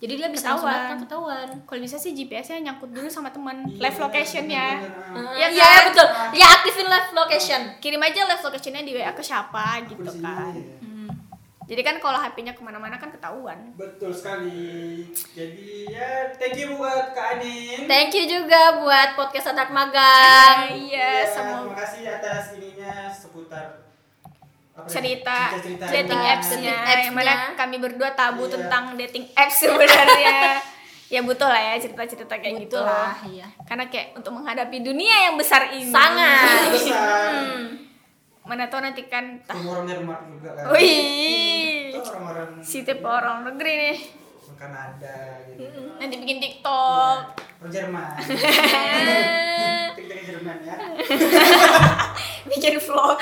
jadi 0.00 0.12
dia 0.16 0.28
bisa 0.28 0.50
langsung 0.50 0.64
Ketahuan. 0.64 0.80
datang 0.82 1.00
ketahuan 1.02 1.48
Kalau 1.62 1.80
bisa 1.80 1.94
sih 1.94 2.10
GPS-nya 2.10 2.58
nyangkut 2.62 2.88
dulu 2.88 3.04
sama 3.06 3.28
teman 3.28 3.68
Iya, 3.68 3.78
live 3.82 3.98
bener, 4.00 4.08
bener. 5.12 5.32
Iya 5.36 5.46
iya 5.52 5.66
kan? 5.66 5.82
betul 5.86 6.06
ya 6.32 6.46
aktifin 6.50 6.86
live 6.86 7.10
location 7.12 7.60
Kirim 7.78 8.00
aja 8.00 8.20
live 8.26 8.40
location-nya 8.40 8.82
di 8.82 8.92
WA 8.92 9.12
ke 9.12 9.20
siapa 9.20 9.64
Aku 9.78 9.92
gitu 9.94 10.10
kan. 10.18 10.52
ya. 10.52 10.76
Hmm. 10.80 11.08
Jadi 11.62 11.82
kan 11.82 11.96
kalau 11.96 12.18
HP-nya 12.18 12.50
ke 12.50 12.60
mana-mana 12.60 12.96
kan 12.96 13.08
ketahuan. 13.08 13.70
Betul 13.74 14.10
sekali. 14.10 15.06
Jadi 15.30 15.86
ya 15.86 16.32
thank 16.34 16.56
you 16.56 16.74
buat 16.74 17.12
Kak 17.12 17.36
Anin. 17.36 17.86
thank 17.86 18.10
you 18.10 18.24
juga 18.24 18.80
buat 18.80 19.14
podcast 19.14 19.52
anak 19.52 19.70
magang 19.70 20.72
Iya, 20.72 21.22
Ya, 21.22 21.28
semua 21.28 21.62
Terima 21.62 21.76
kasih 21.76 22.02
atas 22.10 22.44
ininya 22.54 22.94
seputar 23.06 23.89
apa 24.80 24.86
ya, 24.86 24.90
cerita 24.90 25.36
cerita-cerita 25.52 25.84
dating 25.92 26.22
apps-nya 26.22 26.74
Dating 26.74 26.80
apps-nya. 26.82 27.04
yang 27.04 27.14
mana 27.14 27.34
kami 27.54 27.76
berdua 27.76 28.08
tabu 28.12 28.42
Iya. 28.42 28.52
tentang 28.54 28.84
dating 28.94 29.24
apps 29.30 29.56
sebenarnya 29.58 30.38
ya 31.12 31.20
butuh 31.20 31.44
lah 31.44 31.60
ya 31.60 31.74
cerita-cerita 31.76 32.32
kayak 32.32 32.54
gitu 32.60 32.76
Betul 32.76 32.86
lah 32.86 33.10
lah, 33.10 33.26
iya. 33.26 33.46
karena 33.64 33.84
kayak 33.86 34.14
untuk 34.14 34.32
menghadapi 34.32 34.78
dunia 34.80 35.16
yang 35.24 35.34
besar 35.34 35.68
ini 35.68 35.90
Sangat. 35.90 36.70
besar. 36.70 37.30
Hmm. 37.34 37.66
mana 38.42 38.66
tahu 38.66 38.80
nanti 38.80 39.04
kan 39.04 39.38
tah 39.40 39.54
Orang 39.54 39.84
Denmark 39.84 40.22
juga 40.28 40.50
kan. 40.52 40.64
wih 40.70 41.94
si 42.60 42.80
tipe 42.80 43.02
orang 43.02 43.42
negeri 43.44 43.72
nih 43.76 43.98
orang 44.40 44.56
Kanada 44.56 45.16
gitu. 45.50 45.80
nanti 45.96 46.14
bikin 46.16 46.38
TikTok 46.38 47.18
Orang 47.58 47.70
Jerman. 47.70 48.08
Tik-tik 49.92 50.20
Jerman 50.24 50.56
ya. 50.60 50.74
bikin 52.50 52.74
vlog 52.78 53.18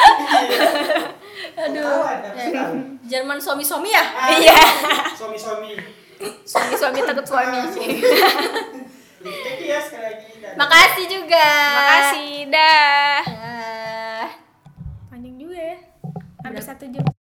Aduh. 1.59 2.07
Ya. 2.39 2.65
Jerman 3.09 3.39
suami-suami 3.41 3.91
ya? 3.91 4.05
Iya. 4.39 4.59
Suami-suami. 5.19 5.75
Suami-suami 6.47 6.99
takut 7.03 7.27
suami. 7.27 7.59
Terima 9.19 9.75
kasih 9.83 9.99
lagi. 9.99 10.29
Makasih 10.55 11.05
juga. 11.11 11.49
Makasih. 11.75 12.31
Dah. 12.53 13.23
Panjang 15.11 15.35
juga 15.35 15.59
ya. 15.59 15.79
Hampir 16.47 16.63
satu 16.63 16.85
jam. 16.93 17.09